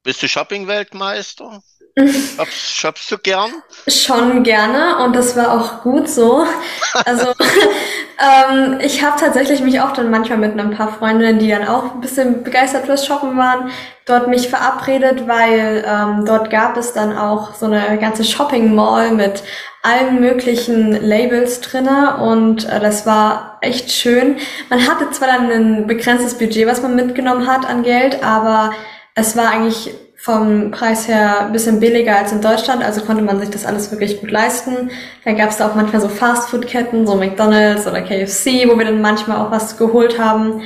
bist 0.02 0.22
du 0.22 0.28
Shopping-Weltmeister? 0.28 1.62
Shoppst, 1.98 2.76
shoppst 2.76 3.12
du 3.12 3.18
gern? 3.18 3.50
Schon 3.86 4.42
gerne 4.44 5.04
und 5.04 5.14
das 5.14 5.36
war 5.36 5.52
auch 5.52 5.82
gut 5.82 6.08
so. 6.08 6.46
Also 7.06 7.28
ähm, 7.28 8.78
ich 8.80 9.02
habe 9.02 9.18
tatsächlich 9.18 9.62
mich 9.62 9.80
auch 9.80 9.92
dann 9.92 10.10
manchmal 10.10 10.38
mit 10.38 10.58
ein 10.58 10.70
paar 10.72 10.92
Freundinnen, 10.92 11.38
die 11.38 11.48
dann 11.48 11.66
auch 11.66 11.94
ein 11.94 12.00
bisschen 12.02 12.42
begeistert 12.42 12.84
fürs 12.84 13.06
Shoppen 13.06 13.36
waren, 13.38 13.70
dort 14.04 14.28
mich 14.28 14.48
verabredet, 14.48 15.26
weil 15.26 15.84
ähm, 15.86 16.26
dort 16.26 16.50
gab 16.50 16.76
es 16.76 16.92
dann 16.92 17.16
auch 17.16 17.54
so 17.54 17.64
eine 17.66 17.98
ganze 17.98 18.24
Shopping 18.24 18.74
Mall 18.74 19.12
mit 19.12 19.42
allen 19.82 20.20
möglichen 20.20 20.92
Labels 20.92 21.60
drinne 21.60 22.18
und 22.18 22.68
äh, 22.68 22.78
das 22.78 23.06
war 23.06 23.58
echt 23.62 23.90
schön. 23.90 24.36
Man 24.68 24.86
hatte 24.86 25.10
zwar 25.10 25.28
dann 25.28 25.50
ein 25.50 25.86
begrenztes 25.86 26.34
Budget, 26.34 26.66
was 26.66 26.82
man 26.82 26.94
mitgenommen 26.94 27.46
hat 27.46 27.66
an 27.66 27.82
Geld, 27.82 28.22
aber 28.22 28.72
es 29.14 29.36
war 29.36 29.50
eigentlich 29.50 29.94
vom 30.22 30.70
Preis 30.70 31.08
her 31.08 31.46
ein 31.46 31.52
bisschen 31.52 31.80
billiger 31.80 32.16
als 32.16 32.30
in 32.30 32.40
Deutschland, 32.40 32.84
also 32.84 33.00
konnte 33.00 33.24
man 33.24 33.40
sich 33.40 33.50
das 33.50 33.66
alles 33.66 33.90
wirklich 33.90 34.20
gut 34.20 34.30
leisten. 34.30 34.92
Dann 35.24 35.36
gab 35.36 35.50
es 35.50 35.56
da 35.56 35.68
auch 35.68 35.74
manchmal 35.74 36.00
so 36.00 36.08
Fastfood-Ketten, 36.08 37.08
so 37.08 37.16
McDonald's 37.16 37.88
oder 37.88 38.02
KFC, 38.02 38.68
wo 38.68 38.78
wir 38.78 38.84
dann 38.84 39.00
manchmal 39.00 39.38
auch 39.38 39.50
was 39.50 39.76
geholt 39.76 40.20
haben. 40.20 40.62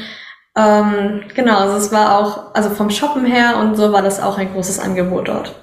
Ähm, 0.54 1.22
genau, 1.34 1.58
also 1.58 1.78
es 1.78 1.90
war 1.90 2.18
auch, 2.18 2.54
also 2.54 2.68
vom 2.68 2.90
Shoppen 2.90 3.24
her 3.24 3.56
und 3.56 3.76
so 3.76 3.92
war 3.92 4.02
das 4.02 4.20
auch 4.20 4.36
ein 4.36 4.52
großes 4.52 4.78
Angebot 4.78 5.28
dort. 5.28 5.54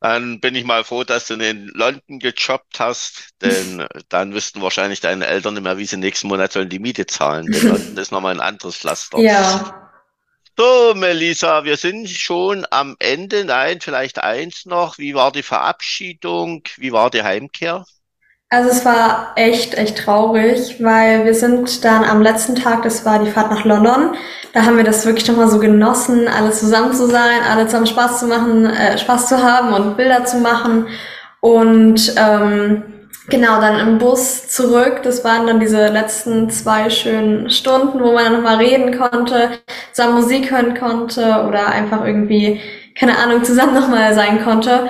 Dann 0.00 0.40
bin 0.40 0.54
ich 0.54 0.64
mal 0.64 0.84
froh, 0.84 1.04
dass 1.04 1.26
du 1.26 1.34
in 1.34 1.70
London 1.74 2.18
gejobbt 2.18 2.80
hast, 2.80 3.28
denn 3.42 3.86
dann 4.08 4.32
wüssten 4.32 4.62
wahrscheinlich 4.62 5.02
deine 5.02 5.26
Eltern 5.26 5.52
nicht 5.52 5.64
mehr, 5.64 5.76
wie 5.76 5.84
sie 5.84 5.98
nächsten 5.98 6.28
Monat 6.28 6.52
sollen 6.52 6.70
die 6.70 6.78
Miete 6.78 7.04
zahlen. 7.04 7.44
Denn 7.44 7.68
London 7.68 7.96
ist 7.98 8.10
nochmal 8.10 8.34
ein 8.34 8.40
anderes 8.40 8.76
Pflaster. 8.76 9.18
Ja. 9.18 9.83
So, 10.56 10.94
Melissa, 10.96 11.64
wir 11.64 11.76
sind 11.76 12.08
schon 12.08 12.66
am 12.70 12.96
Ende. 12.98 13.44
Nein, 13.44 13.80
vielleicht 13.80 14.18
eins 14.18 14.66
noch. 14.66 14.98
Wie 14.98 15.14
war 15.14 15.30
die 15.32 15.42
Verabschiedung? 15.44 16.62
Wie 16.76 16.92
war 16.92 17.10
die 17.10 17.22
Heimkehr? 17.22 17.84
Also 18.50 18.70
es 18.70 18.84
war 18.84 19.32
echt, 19.36 19.74
echt 19.74 19.98
traurig, 19.98 20.76
weil 20.82 21.24
wir 21.24 21.34
sind 21.34 21.84
dann 21.84 22.04
am 22.04 22.22
letzten 22.22 22.54
Tag, 22.54 22.82
das 22.84 23.04
war 23.04 23.18
die 23.18 23.30
Fahrt 23.30 23.50
nach 23.50 23.64
London, 23.64 24.14
da 24.52 24.64
haben 24.64 24.76
wir 24.76 24.84
das 24.84 25.04
wirklich 25.06 25.26
nochmal 25.26 25.48
so 25.50 25.58
genossen, 25.58 26.28
alle 26.28 26.52
zusammen 26.52 26.92
zu 26.94 27.08
sein, 27.08 27.42
alle 27.42 27.66
zusammen 27.66 27.88
Spaß 27.88 28.20
zu 28.20 28.26
machen, 28.28 28.66
äh, 28.66 28.96
Spaß 28.96 29.28
zu 29.28 29.42
haben 29.42 29.72
und 29.72 29.96
Bilder 29.96 30.24
zu 30.24 30.36
machen. 30.38 30.86
Und 31.40 32.14
ähm, 32.16 32.93
genau, 33.28 33.60
dann 33.60 33.78
im 33.80 33.98
Bus 33.98 34.48
zurück, 34.48 35.02
das 35.02 35.24
waren 35.24 35.46
dann 35.46 35.60
diese 35.60 35.88
letzten 35.88 36.50
zwei 36.50 36.90
schönen 36.90 37.50
Stunden, 37.50 38.00
wo 38.02 38.12
man 38.12 38.32
nochmal 38.32 38.56
reden 38.56 38.98
konnte, 38.98 39.50
zusammen 39.92 40.14
Musik 40.14 40.50
hören 40.50 40.78
konnte 40.78 41.44
oder 41.48 41.68
einfach 41.68 42.04
irgendwie, 42.04 42.60
keine 42.98 43.18
Ahnung, 43.18 43.44
zusammen 43.44 43.74
nochmal 43.80 44.14
sein 44.14 44.42
konnte. 44.44 44.88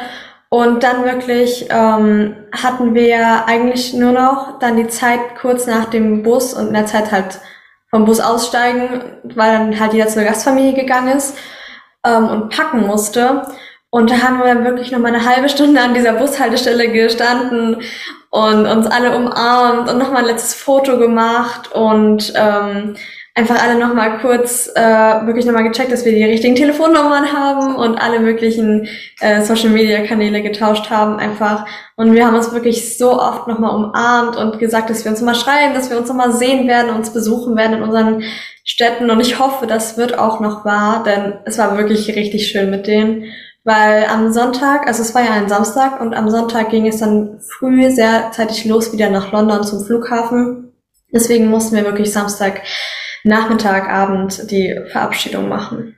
Und 0.49 0.85
dann 0.85 1.05
wirklich 1.05 1.67
ähm, 1.71 2.37
hatten 2.53 2.95
wir 2.95 3.47
eigentlich 3.47 3.93
nur 3.93 4.13
noch 4.13 4.61
dann 4.61 4.77
die 4.77 4.87
Zeit 4.87 5.19
kurz 5.41 5.67
nach 5.67 5.87
dem 5.87 6.23
Bus 6.23 6.55
und 6.55 6.69
in 6.69 6.75
der 6.75 6.87
Zeit 6.87 7.11
halt 7.11 7.41
vom 7.91 8.05
Bus 8.05 8.21
aussteigen, 8.21 9.19
weil 9.35 9.53
dann 9.53 9.81
halt 9.81 9.95
jeder 9.95 10.07
zur 10.09 10.23
Gastfamilie 10.23 10.75
gegangen 10.75 11.17
ist 11.17 11.37
ähm, 12.05 12.29
und 12.29 12.51
packen 12.51 12.87
musste. 12.87 13.43
Und 13.95 14.11
da 14.11 14.23
haben 14.23 14.43
wir 14.43 14.65
wirklich 14.65 14.91
noch 14.91 14.99
mal 14.99 15.15
eine 15.15 15.25
halbe 15.25 15.49
Stunde 15.49 15.81
an 15.81 15.95
dieser 15.95 16.15
Bushaltestelle 16.15 16.91
gestanden 16.91 17.77
und 18.29 18.67
uns 18.67 18.89
alle 18.89 19.17
umarmt 19.17 19.89
und 19.89 19.99
noch 19.99 20.11
mal 20.11 20.19
ein 20.19 20.25
letztes 20.25 20.53
Foto 20.53 20.99
gemacht 20.99 21.71
und 21.71 22.33
ähm, 22.37 22.97
einfach 23.37 23.63
alle 23.63 23.79
nochmal 23.79 24.19
kurz 24.19 24.69
äh, 24.75 24.81
wirklich 24.81 25.47
nochmal 25.47 25.63
gecheckt, 25.63 25.93
dass 25.93 26.05
wir 26.05 26.11
die 26.11 26.25
richtigen 26.25 26.57
Telefonnummern 26.57 27.33
haben 27.33 27.77
und 27.77 27.97
alle 27.97 28.19
möglichen 28.19 28.89
äh, 29.21 29.43
Social 29.43 29.71
Media 29.71 30.05
Kanäle 30.05 30.43
getauscht 30.43 30.91
haben 30.91 31.21
einfach. 31.21 31.65
Und 31.95 32.15
wir 32.15 32.27
haben 32.27 32.35
uns 32.35 32.53
wirklich 32.53 32.99
so 32.99 33.21
oft 33.21 33.47
nochmal 33.47 33.77
umarmt 33.77 34.35
und 34.35 34.59
gesagt, 34.59 34.91
dass 34.91 35.05
wir 35.05 35.13
uns 35.13 35.23
mal 35.23 35.37
schreiben, 35.37 35.73
dass 35.73 35.89
wir 35.89 35.99
uns 35.99 36.09
nochmal 36.09 36.33
sehen 36.33 36.67
werden, 36.67 36.91
uns 36.91 37.13
besuchen 37.13 37.57
werden 37.57 37.75
in 37.75 37.83
unseren 37.85 38.25
Städten. 38.65 39.09
Und 39.09 39.21
ich 39.21 39.39
hoffe, 39.39 39.69
das 39.69 39.97
wird 39.97 40.19
auch 40.19 40.41
noch 40.41 40.65
wahr, 40.65 41.05
denn 41.07 41.35
es 41.45 41.59
war 41.59 41.79
wirklich 41.79 42.09
richtig 42.17 42.49
schön 42.49 42.71
mit 42.71 42.89
denen. 42.89 43.27
Weil 43.65 44.05
am 44.05 44.31
Sonntag, 44.31 44.87
also 44.87 45.03
es 45.03 45.15
war 45.15 45.25
ja 45.25 45.33
ein 45.33 45.49
Samstag 45.49 46.01
und 46.01 46.15
am 46.15 46.29
Sonntag 46.31 46.69
ging 46.71 46.87
es 46.87 46.99
dann 46.99 47.41
früh 47.41 47.91
sehr 47.91 48.31
zeitig 48.31 48.67
los 48.67 48.93
wieder 48.93 49.09
nach 49.09 49.33
London 49.33 49.65
zum 49.65 49.85
Flughafen. 49.85 50.73
Deswegen 51.11 51.47
mussten 51.47 51.75
wir 51.75 51.85
wirklich 51.85 52.13
Samstag 52.13 52.63
Nachmittag, 53.23 53.89
Abend 53.89 54.51
die 54.51 54.79
Verabschiedung 54.93 55.49
machen. 55.49 55.97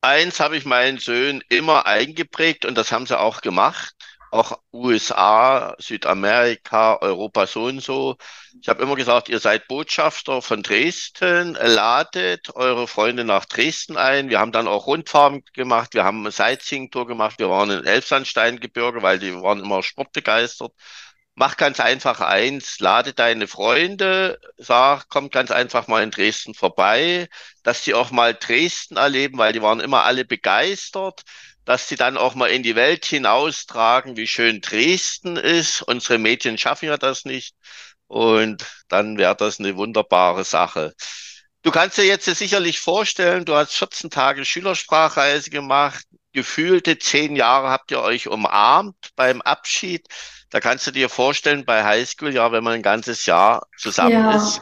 Eins 0.00 0.40
habe 0.40 0.56
ich 0.56 0.64
meinen 0.64 0.96
Söhnen 0.96 1.42
immer 1.50 1.84
eingeprägt 1.84 2.64
und 2.64 2.78
das 2.78 2.90
haben 2.90 3.04
sie 3.04 3.18
auch 3.18 3.42
gemacht. 3.42 3.94
Auch 4.30 4.60
USA, 4.72 5.74
Südamerika, 5.78 6.98
Europa 7.00 7.46
so 7.46 7.64
und 7.64 7.82
so. 7.82 8.16
Ich 8.60 8.68
habe 8.68 8.82
immer 8.82 8.94
gesagt, 8.94 9.28
ihr 9.28 9.40
seid 9.40 9.66
Botschafter 9.66 10.40
von 10.42 10.62
Dresden, 10.62 11.54
ladet 11.54 12.54
eure 12.54 12.86
Freunde 12.86 13.24
nach 13.24 13.44
Dresden 13.46 13.96
ein. 13.96 14.28
Wir 14.28 14.38
haben 14.38 14.52
dann 14.52 14.68
auch 14.68 14.86
Rundfahrten 14.86 15.42
gemacht, 15.52 15.94
wir 15.94 16.04
haben 16.04 16.20
eine 16.20 16.30
Sightseeing-Tour 16.30 17.06
gemacht, 17.08 17.38
wir 17.38 17.50
waren 17.50 17.70
in 17.70 17.84
Elbsandsteingebirge, 17.84 19.02
weil 19.02 19.18
die 19.18 19.34
waren 19.34 19.60
immer 19.60 19.82
sportbegeistert. 19.82 20.72
Mach 21.40 21.56
ganz 21.56 21.80
einfach 21.80 22.20
eins, 22.20 22.80
lade 22.80 23.14
deine 23.14 23.48
Freunde, 23.48 24.38
sag, 24.58 25.08
kommt 25.08 25.32
ganz 25.32 25.50
einfach 25.50 25.86
mal 25.86 26.02
in 26.02 26.10
Dresden 26.10 26.52
vorbei, 26.52 27.30
dass 27.62 27.82
sie 27.82 27.94
auch 27.94 28.10
mal 28.10 28.34
Dresden 28.34 28.98
erleben, 28.98 29.38
weil 29.38 29.54
die 29.54 29.62
waren 29.62 29.80
immer 29.80 30.04
alle 30.04 30.26
begeistert, 30.26 31.22
dass 31.64 31.88
sie 31.88 31.96
dann 31.96 32.18
auch 32.18 32.34
mal 32.34 32.50
in 32.50 32.62
die 32.62 32.74
Welt 32.76 33.06
hinaustragen, 33.06 34.18
wie 34.18 34.26
schön 34.26 34.60
Dresden 34.60 35.38
ist. 35.38 35.80
Unsere 35.80 36.18
Mädchen 36.18 36.58
schaffen 36.58 36.88
ja 36.88 36.98
das 36.98 37.24
nicht. 37.24 37.54
Und 38.06 38.66
dann 38.88 39.16
wäre 39.16 39.34
das 39.34 39.60
eine 39.60 39.78
wunderbare 39.78 40.44
Sache. 40.44 40.92
Du 41.62 41.70
kannst 41.70 41.96
dir 41.96 42.04
jetzt 42.04 42.26
sicherlich 42.26 42.80
vorstellen, 42.80 43.46
du 43.46 43.54
hast 43.54 43.72
14 43.72 44.10
Tage 44.10 44.44
Schülersprachreise 44.44 45.48
gemacht, 45.48 46.04
gefühlte 46.34 46.98
zehn 46.98 47.34
Jahre 47.34 47.70
habt 47.70 47.90
ihr 47.92 48.02
euch 48.02 48.28
umarmt 48.28 48.96
beim 49.16 49.40
Abschied 49.40 50.06
da 50.50 50.60
kannst 50.60 50.86
du 50.86 50.90
dir 50.90 51.08
vorstellen, 51.08 51.64
bei 51.64 51.84
Highschool, 51.84 52.34
ja, 52.34 52.52
wenn 52.52 52.64
man 52.64 52.74
ein 52.74 52.82
ganzes 52.82 53.26
Jahr 53.26 53.66
zusammen 53.78 54.12
ja. 54.12 54.36
ist, 54.36 54.60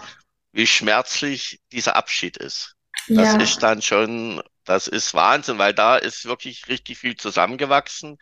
wie 0.53 0.67
schmerzlich 0.67 1.61
dieser 1.73 1.97
Abschied 1.97 2.37
ist. 2.37 2.75
Das 3.09 3.35
ja. 3.35 3.41
ist 3.41 3.63
dann 3.63 3.81
schon, 3.81 4.43
das 4.65 4.87
ist 4.87 5.15
Wahnsinn, 5.15 5.59
weil 5.59 5.73
da 5.73 5.97
ist 5.97 6.27
wirklich 6.27 6.69
richtig 6.69 6.99
viel 6.99 7.17
zusammengewachsen. 7.17 8.19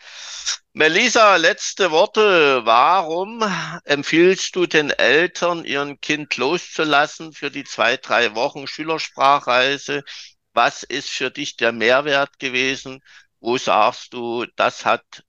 Melisa, 0.73 1.37
letzte 1.37 1.91
Worte. 1.91 2.65
Warum 2.65 3.43
empfiehlst 3.85 4.55
du 4.55 4.67
den 4.67 4.91
Eltern, 4.91 5.65
ihren 5.65 6.01
Kind 6.01 6.37
loszulassen 6.37 7.33
für 7.33 7.51
die 7.51 7.65
zwei, 7.65 7.97
drei 7.97 8.35
Wochen 8.37 8.69
Schülersprachreise? 8.69 10.05
Was 10.53 10.85
ist 10.85 11.11
für 11.11 11.31
dich 11.31 11.57
der 11.57 11.73
Mehrwert 11.73 12.39
gewesen? 12.39 13.03
Wo 13.41 13.59
sagst 13.59 14.13
du, 14.13 14.47
das 14.55 14.85
hat 14.85 15.25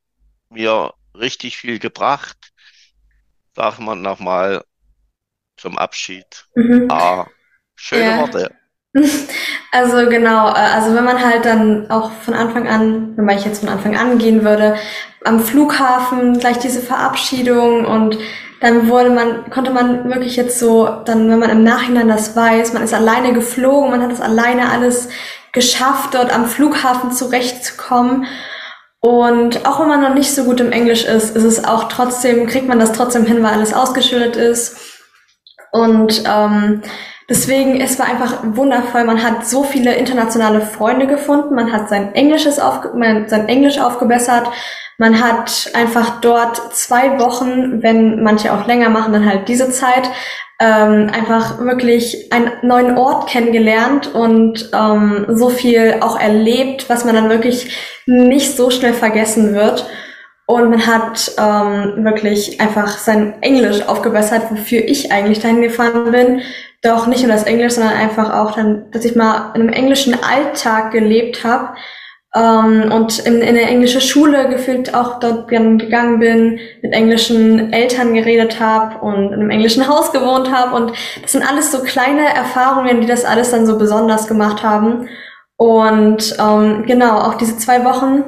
mir 0.49 0.93
richtig 1.19 1.57
viel 1.57 1.79
gebracht. 1.79 2.37
Sag 3.55 3.79
mal 3.79 3.95
nochmal 3.95 4.63
zum 5.57 5.77
Abschied. 5.77 6.45
Mhm. 6.55 6.87
Ah, 6.89 7.27
schöne 7.75 8.11
ja. 8.11 8.17
Worte. 8.19 8.55
Also 9.69 10.09
genau, 10.09 10.47
äh, 10.49 10.53
also 10.53 10.95
wenn 10.95 11.03
man 11.03 11.23
halt 11.23 11.45
dann 11.45 11.91
auch 11.91 12.11
von 12.11 12.33
Anfang 12.33 12.67
an, 12.67 13.15
wenn 13.17 13.37
ich 13.37 13.45
jetzt 13.45 13.59
von 13.59 13.69
Anfang 13.69 13.97
an 13.97 14.17
gehen 14.17 14.43
würde, 14.43 14.77
am 15.25 15.41
Flughafen 15.41 16.39
gleich 16.39 16.57
diese 16.59 16.81
Verabschiedung 16.81 17.85
und 17.85 18.17
dann 18.61 18.87
wurde 18.87 19.09
man, 19.09 19.49
konnte 19.51 19.71
man 19.71 20.09
wirklich 20.09 20.35
jetzt 20.35 20.57
so, 20.57 20.87
dann, 21.05 21.29
wenn 21.29 21.37
man 21.37 21.49
im 21.49 21.63
Nachhinein 21.63 22.07
das 22.07 22.35
weiß, 22.35 22.73
man 22.73 22.81
ist 22.81 22.93
alleine 22.93 23.33
geflogen, 23.33 23.91
man 23.91 24.01
hat 24.01 24.11
es 24.11 24.21
alleine 24.21 24.71
alles 24.71 25.09
geschafft, 25.51 26.13
dort 26.13 26.33
am 26.33 26.47
Flughafen 26.47 27.11
zurechtzukommen 27.11 28.25
und 29.07 29.65
auch 29.65 29.79
wenn 29.79 29.87
man 29.87 30.01
noch 30.01 30.13
nicht 30.13 30.33
so 30.33 30.43
gut 30.43 30.59
im 30.59 30.73
Englisch 30.73 31.05
ist, 31.05 31.35
ist 31.35 31.43
es 31.43 31.63
auch 31.63 31.85
trotzdem, 31.85 32.45
kriegt 32.45 32.67
man 32.67 32.79
das 32.79 32.91
trotzdem 32.91 33.25
hin, 33.25 33.41
weil 33.41 33.53
alles 33.53 33.73
ausgeschildert 33.73 34.35
ist. 34.35 34.75
Und 35.71 36.23
ähm, 36.27 36.81
deswegen, 37.29 37.79
es 37.79 37.97
war 37.99 38.07
einfach 38.07 38.39
wundervoll. 38.43 39.05
Man 39.05 39.23
hat 39.23 39.47
so 39.47 39.63
viele 39.63 39.93
internationale 39.95 40.61
Freunde 40.61 41.07
gefunden. 41.07 41.55
Man 41.55 41.71
hat 41.71 41.87
sein 41.87 42.15
Englisches 42.15 42.59
aufge 42.59 42.91
man, 42.97 43.29
sein 43.29 43.47
Englisch 43.47 43.79
aufgebessert. 43.79 44.49
Man 44.97 45.23
hat 45.23 45.71
einfach 45.73 46.19
dort 46.19 46.75
zwei 46.75 47.17
Wochen, 47.19 47.81
wenn 47.83 48.23
manche 48.23 48.51
auch 48.51 48.67
länger 48.67 48.89
machen, 48.89 49.13
dann 49.13 49.25
halt 49.25 49.47
diese 49.47 49.69
Zeit, 49.69 50.09
ähm, 50.59 51.09
einfach 51.11 51.59
wirklich 51.59 52.31
einen 52.31 52.51
neuen 52.63 52.97
Ort 52.97 53.29
kennengelernt 53.29 54.13
und 54.13 54.71
ähm, 54.73 55.25
so 55.29 55.49
viel 55.49 55.97
auch 56.01 56.19
erlebt, 56.19 56.89
was 56.89 57.05
man 57.05 57.15
dann 57.15 57.29
wirklich 57.29 57.75
nicht 58.05 58.55
so 58.55 58.69
schnell 58.69 58.93
vergessen 58.93 59.53
wird. 59.53 59.87
Und 60.47 60.69
man 60.69 60.87
hat 60.87 61.31
ähm, 61.37 62.05
wirklich 62.05 62.61
einfach 62.61 62.97
sein 62.97 63.35
Englisch 63.41 63.87
aufgebessert, 63.87 64.43
wofür 64.49 64.79
ich 64.79 65.11
eigentlich 65.11 65.39
dahin 65.39 65.61
gefahren 65.61 66.11
bin. 66.11 66.41
Doch 66.81 67.05
nicht 67.05 67.21
nur 67.21 67.33
das 67.33 67.43
Englisch, 67.43 67.73
sondern 67.73 67.93
einfach 67.93 68.33
auch 68.33 68.55
dann, 68.55 68.89
dass 68.91 69.03
ich 69.03 69.15
mal 69.15 69.51
in 69.55 69.61
einem 69.61 69.73
englischen 69.73 70.15
Alltag 70.23 70.91
gelebt 70.91 71.43
habe 71.43 71.75
ähm, 72.35 72.91
und 72.91 73.19
in, 73.19 73.41
in 73.41 73.49
eine 73.49 73.61
englische 73.61 74.01
Schule 74.01 74.49
gefühlt 74.49 74.93
auch 74.93 75.19
dort 75.19 75.47
gegangen 75.47 76.19
bin, 76.19 76.59
mit 76.81 76.93
englischen 76.93 77.71
Eltern 77.71 78.13
geredet 78.13 78.59
habe 78.59 79.03
und 79.03 79.27
in 79.27 79.33
einem 79.33 79.49
englischen 79.49 79.87
Haus 79.89 80.11
gewohnt 80.11 80.51
habe. 80.51 80.75
Und 80.75 80.91
das 81.21 81.31
sind 81.31 81.47
alles 81.47 81.71
so 81.71 81.81
kleine 81.83 82.33
Erfahrungen, 82.33 83.01
die 83.01 83.07
das 83.07 83.25
alles 83.25 83.51
dann 83.51 83.65
so 83.65 83.77
besonders 83.77 84.27
gemacht 84.27 84.63
haben. 84.63 85.07
Und 85.55 86.35
ähm, 86.39 86.85
genau, 86.85 87.17
auch 87.19 87.35
diese 87.35 87.57
zwei 87.57 87.83
Wochen 87.83 88.23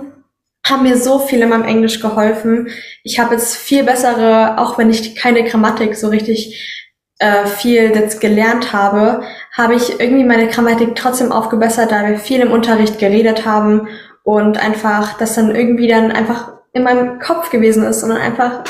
haben 0.68 0.84
mir 0.84 0.98
so 0.98 1.20
viel 1.20 1.42
in 1.42 1.50
meinem 1.50 1.64
Englisch 1.64 2.00
geholfen. 2.00 2.70
Ich 3.04 3.20
habe 3.20 3.34
jetzt 3.36 3.56
viel 3.56 3.84
bessere, 3.84 4.58
auch 4.60 4.78
wenn 4.78 4.90
ich 4.90 5.16
keine 5.16 5.44
Grammatik 5.44 5.96
so 5.96 6.10
richtig 6.10 6.89
äh, 7.20 7.46
viel 7.46 7.92
jetzt 7.94 8.22
gelernt 8.22 8.74
habe, 8.74 9.22
habe 9.56 9.76
ich 9.76 10.00
irgendwie 10.00 10.24
meine 10.24 10.48
Grammatik 10.48 10.96
trotzdem 10.96 11.32
aufgebessert, 11.32 11.92
da 11.92 12.08
wir 12.08 12.18
viel 12.18 12.40
im 12.40 12.52
Unterricht 12.52 12.98
geredet 12.98 13.46
haben 13.46 13.88
und 14.24 14.58
einfach, 14.58 15.18
dass 15.18 15.36
dann 15.36 15.54
irgendwie 15.56 15.88
dann 15.88 16.12
einfach 16.12 16.54
in 16.74 16.84
meinem 16.84 17.20
Kopf 17.20 17.50
gewesen 17.50 17.84
ist 17.84 18.04
und 18.04 18.10
dann 18.10 18.22
einfach 18.22 18.64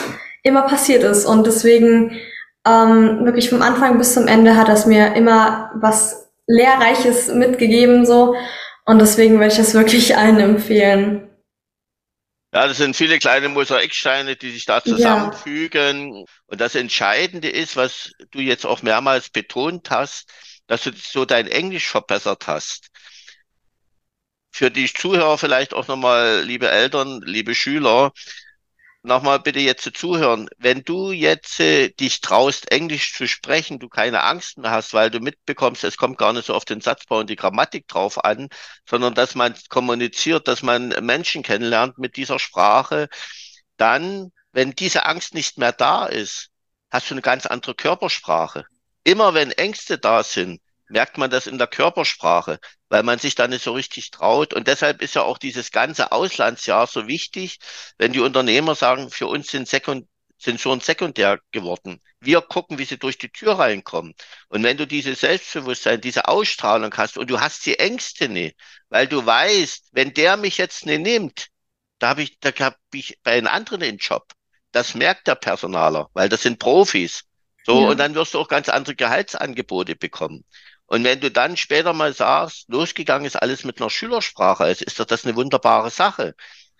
immer 0.43 0.63
passiert 0.63 1.03
ist. 1.03 1.25
Und 1.25 1.45
deswegen 1.45 2.17
ähm, 2.67 3.25
wirklich 3.25 3.49
vom 3.49 3.61
Anfang 3.61 3.97
bis 3.97 4.13
zum 4.13 4.27
Ende 4.27 4.55
hat 4.55 4.67
das 4.67 4.85
mir 4.85 5.15
immer 5.15 5.71
was 5.75 6.29
Lehrreiches 6.47 7.33
mitgegeben 7.33 8.05
so. 8.05 8.35
Und 8.85 8.99
deswegen 8.99 9.35
würde 9.35 9.47
ich 9.47 9.57
das 9.57 9.75
wirklich 9.75 10.17
allen 10.17 10.39
empfehlen. 10.39 11.28
Ja, 12.51 12.67
das 12.67 12.77
sind 12.77 12.95
viele 12.95 13.19
kleine 13.19 13.47
Mosaiksteine, 13.49 14.35
die 14.35 14.51
sich 14.51 14.65
da 14.65 14.83
zusammenfügen. 14.83 16.15
Ja. 16.15 16.25
Und 16.47 16.61
das 16.61 16.73
Entscheidende 16.73 17.49
ist, 17.49 17.75
was 17.75 18.11
du 18.31 18.39
jetzt 18.39 18.65
auch 18.65 18.81
mehrmals 18.81 19.29
betont 19.29 19.91
hast, 19.91 20.31
dass 20.65 20.83
du 20.83 20.91
so 20.93 21.25
dein 21.25 21.47
Englisch 21.47 21.87
verbessert 21.87 22.47
hast. 22.47 22.87
Für 24.51 24.71
die 24.71 24.91
Zuhörer 24.91 25.37
vielleicht 25.37 25.75
auch 25.75 25.87
nochmal, 25.87 26.41
liebe 26.43 26.69
Eltern, 26.69 27.21
liebe 27.23 27.53
Schüler, 27.53 28.11
nochmal 29.03 29.39
bitte 29.39 29.59
jetzt 29.59 29.89
zuhören. 29.97 30.49
Wenn 30.57 30.83
du 30.83 31.11
jetzt 31.11 31.59
äh, 31.59 31.89
dich 31.89 32.21
traust, 32.21 32.71
Englisch 32.71 33.13
zu 33.15 33.27
sprechen, 33.27 33.79
du 33.79 33.89
keine 33.89 34.23
Angst 34.23 34.57
mehr 34.57 34.71
hast, 34.71 34.93
weil 34.93 35.09
du 35.09 35.19
mitbekommst, 35.19 35.83
es 35.83 35.97
kommt 35.97 36.17
gar 36.17 36.33
nicht 36.33 36.45
so 36.45 36.53
auf 36.53 36.65
den 36.65 36.81
Satzbau 36.81 37.19
und 37.19 37.29
die 37.29 37.35
Grammatik 37.35 37.87
drauf 37.87 38.23
an, 38.23 38.49
sondern 38.87 39.13
dass 39.13 39.35
man 39.35 39.55
kommuniziert, 39.69 40.47
dass 40.47 40.63
man 40.63 40.89
Menschen 41.01 41.43
kennenlernt 41.43 41.97
mit 41.97 42.17
dieser 42.17 42.39
Sprache, 42.39 43.09
dann, 43.77 44.31
wenn 44.51 44.71
diese 44.71 45.05
Angst 45.05 45.33
nicht 45.33 45.57
mehr 45.57 45.71
da 45.71 46.05
ist, 46.05 46.49
hast 46.91 47.09
du 47.09 47.13
eine 47.15 47.21
ganz 47.21 47.45
andere 47.45 47.75
Körpersprache. 47.75 48.65
Immer 49.03 49.33
wenn 49.33 49.51
Ängste 49.51 49.97
da 49.97 50.23
sind, 50.23 50.61
merkt 50.89 51.17
man 51.17 51.29
das 51.29 51.47
in 51.47 51.57
der 51.57 51.67
Körpersprache, 51.67 52.59
weil 52.89 53.03
man 53.03 53.19
sich 53.19 53.35
da 53.35 53.47
nicht 53.47 53.63
so 53.63 53.73
richtig 53.73 54.11
traut. 54.11 54.53
Und 54.53 54.67
deshalb 54.67 55.01
ist 55.01 55.15
ja 55.15 55.23
auch 55.23 55.37
dieses 55.37 55.71
ganze 55.71 56.11
Auslandsjahr 56.11 56.87
so 56.87 57.07
wichtig, 57.07 57.59
wenn 57.97 58.13
die 58.13 58.19
Unternehmer 58.19 58.75
sagen, 58.75 59.09
für 59.09 59.27
uns 59.27 59.49
sind 59.49 59.67
Sekund 59.67 60.07
Sensoren 60.41 60.79
sekundär 60.79 61.39
geworden. 61.51 61.99
Wir 62.21 62.41
gucken, 62.41 62.77
wie 62.77 62.85
sie 62.85 62.97
durch 62.97 63.17
die 63.17 63.29
Tür 63.29 63.59
reinkommen. 63.59 64.13
Und 64.47 64.63
wenn 64.63 64.77
du 64.77 64.87
dieses 64.87 65.19
Selbstbewusstsein, 65.19 65.99
diese 65.99 66.29
Ausstrahlung 66.29 66.93
hast 66.95 67.17
und 67.17 67.29
du 67.29 67.41
hast 67.41 67.65
die 67.65 67.77
Ängste 67.77 68.29
nicht, 68.29 68.55
weil 68.87 69.07
du 69.07 69.25
weißt, 69.25 69.89
wenn 69.91 70.13
der 70.13 70.37
mich 70.37 70.57
jetzt 70.57 70.85
nicht 70.85 71.01
nimmt, 71.01 71.47
da 71.99 72.09
habe 72.09 72.23
ich, 72.23 72.39
da 72.39 72.51
habe 72.57 72.77
ich 72.93 73.19
bei 73.21 73.33
einem 73.33 73.47
anderen 73.47 73.81
den 73.81 73.97
Job. 73.97 74.31
Das 74.71 74.95
merkt 74.95 75.27
der 75.27 75.35
Personaler, 75.35 76.09
weil 76.13 76.29
das 76.29 76.43
sind 76.43 76.57
Profis. 76.57 77.25
So, 77.65 77.81
ja. 77.81 77.89
und 77.89 77.97
dann 77.97 78.15
wirst 78.15 78.33
du 78.33 78.39
auch 78.39 78.47
ganz 78.47 78.69
andere 78.69 78.95
Gehaltsangebote 78.95 79.95
bekommen. 79.95 80.45
Und 80.89 81.03
wenn 81.03 81.21
du 81.21 81.31
dann 81.31 81.55
später 81.57 81.93
mal 81.93 82.13
sagst, 82.13 82.67
losgegangen 82.69 83.25
ist 83.27 83.35
alles 83.35 83.63
mit 83.63 83.79
einer 83.79 83.89
Schülersprache, 83.91 84.63
also 84.63 84.83
ist 84.85 84.99
das 84.99 85.25
eine 85.25 85.35
wunderbare 85.35 85.91
Sache. 85.91 86.35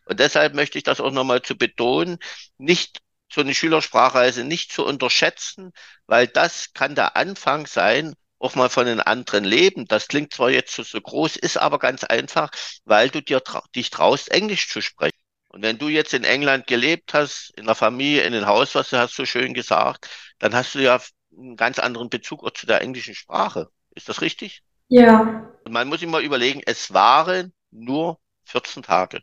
Und 0.05 0.19
deshalb 0.19 0.55
möchte 0.55 0.77
ich 0.79 0.83
das 0.83 0.99
auch 0.99 1.11
nochmal 1.11 1.41
zu 1.43 1.55
betonen, 1.57 2.17
nicht 2.57 2.99
so 3.31 3.41
eine 3.41 3.53
Schülersprachreise 3.53 4.43
nicht 4.43 4.71
zu 4.71 4.83
unterschätzen, 4.85 5.71
weil 6.07 6.27
das 6.27 6.73
kann 6.73 6.95
der 6.95 7.15
Anfang 7.15 7.67
sein, 7.67 8.15
auch 8.39 8.55
mal 8.55 8.69
von 8.69 8.87
einem 8.87 9.01
anderen 9.05 9.43
Leben. 9.43 9.85
Das 9.85 10.07
klingt 10.07 10.33
zwar 10.33 10.49
jetzt 10.49 10.73
so, 10.75 10.83
so 10.83 10.99
groß, 10.99 11.35
ist 11.37 11.57
aber 11.57 11.77
ganz 11.79 12.03
einfach, 12.03 12.49
weil 12.85 13.09
du 13.09 13.21
dir 13.21 13.43
tra 13.43 13.63
dich 13.75 13.91
traust, 13.91 14.31
Englisch 14.31 14.69
zu 14.69 14.81
sprechen. 14.81 15.17
Und 15.49 15.61
wenn 15.63 15.77
du 15.77 15.87
jetzt 15.89 16.13
in 16.15 16.23
England 16.23 16.65
gelebt 16.67 17.13
hast, 17.13 17.51
in 17.57 17.65
der 17.65 17.75
Familie, 17.75 18.23
in 18.23 18.33
einem 18.33 18.47
Haus, 18.47 18.73
was 18.75 18.89
du 18.89 18.97
hast 18.97 19.15
so 19.15 19.25
schön 19.25 19.53
gesagt, 19.53 20.07
dann 20.39 20.55
hast 20.55 20.73
du 20.75 20.79
ja 20.79 20.99
einen 21.37 21.55
ganz 21.57 21.77
anderen 21.79 22.09
Bezug 22.09 22.43
auch 22.43 22.51
zu 22.51 22.65
der 22.65 22.81
englischen 22.81 23.15
Sprache. 23.15 23.69
Ist 23.99 24.07
das 24.07 24.21
richtig? 24.21 24.63
Ja. 24.87 25.45
Und 25.65 25.73
man 25.73 25.89
muss 25.89 25.99
sich 25.99 26.07
mal 26.07 26.23
überlegen, 26.23 26.61
es 26.65 26.93
waren 26.93 27.51
nur 27.69 28.17
14 28.45 28.81
Tage. 28.81 29.19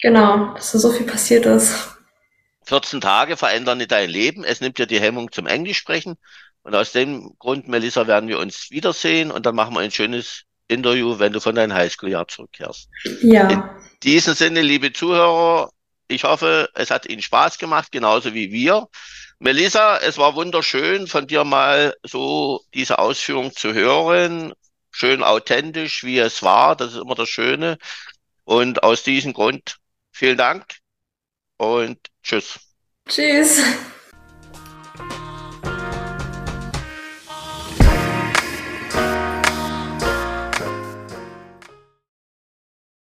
Genau, 0.00 0.54
dass 0.54 0.70
da 0.70 0.78
so 0.78 0.92
viel 0.92 1.04
passiert 1.04 1.46
ist. 1.46 1.96
14 2.66 3.00
Tage 3.00 3.36
verändern 3.36 3.78
nicht 3.78 3.90
dein 3.90 4.08
Leben. 4.08 4.44
Es 4.44 4.60
nimmt 4.60 4.78
dir 4.78 4.86
die 4.86 5.00
Hemmung 5.00 5.32
zum 5.32 5.48
Englisch 5.48 5.78
sprechen. 5.78 6.14
Und 6.62 6.76
aus 6.76 6.92
dem 6.92 7.34
Grund, 7.40 7.66
Melissa, 7.66 8.06
werden 8.06 8.28
wir 8.28 8.38
uns 8.38 8.70
wiedersehen 8.70 9.32
und 9.32 9.46
dann 9.46 9.56
machen 9.56 9.74
wir 9.74 9.80
ein 9.80 9.90
schönes 9.90 10.44
Interview, 10.68 11.18
wenn 11.18 11.32
du 11.32 11.40
von 11.40 11.56
deinem 11.56 11.74
Highschool-Jahr 11.74 12.28
zurückkehrst. 12.28 12.88
Ja. 13.22 13.48
In 13.48 13.62
diesem 14.04 14.34
Sinne, 14.34 14.62
liebe 14.62 14.92
Zuhörer, 14.92 15.70
ich 16.10 16.24
hoffe, 16.24 16.68
es 16.74 16.90
hat 16.90 17.06
Ihnen 17.06 17.22
Spaß 17.22 17.58
gemacht, 17.58 17.92
genauso 17.92 18.34
wie 18.34 18.52
wir. 18.52 18.88
Melissa, 19.38 19.96
es 19.98 20.18
war 20.18 20.34
wunderschön, 20.34 21.06
von 21.06 21.26
dir 21.26 21.44
mal 21.44 21.94
so 22.02 22.62
diese 22.74 22.98
Ausführung 22.98 23.54
zu 23.54 23.72
hören. 23.72 24.52
Schön 24.90 25.22
authentisch, 25.22 26.04
wie 26.04 26.18
es 26.18 26.42
war. 26.42 26.76
Das 26.76 26.92
ist 26.92 27.00
immer 27.00 27.14
das 27.14 27.28
Schöne. 27.28 27.78
Und 28.44 28.82
aus 28.82 29.02
diesem 29.02 29.32
Grund 29.32 29.76
vielen 30.12 30.36
Dank 30.36 30.66
und 31.56 31.98
tschüss. 32.22 32.58
Tschüss. 33.08 33.62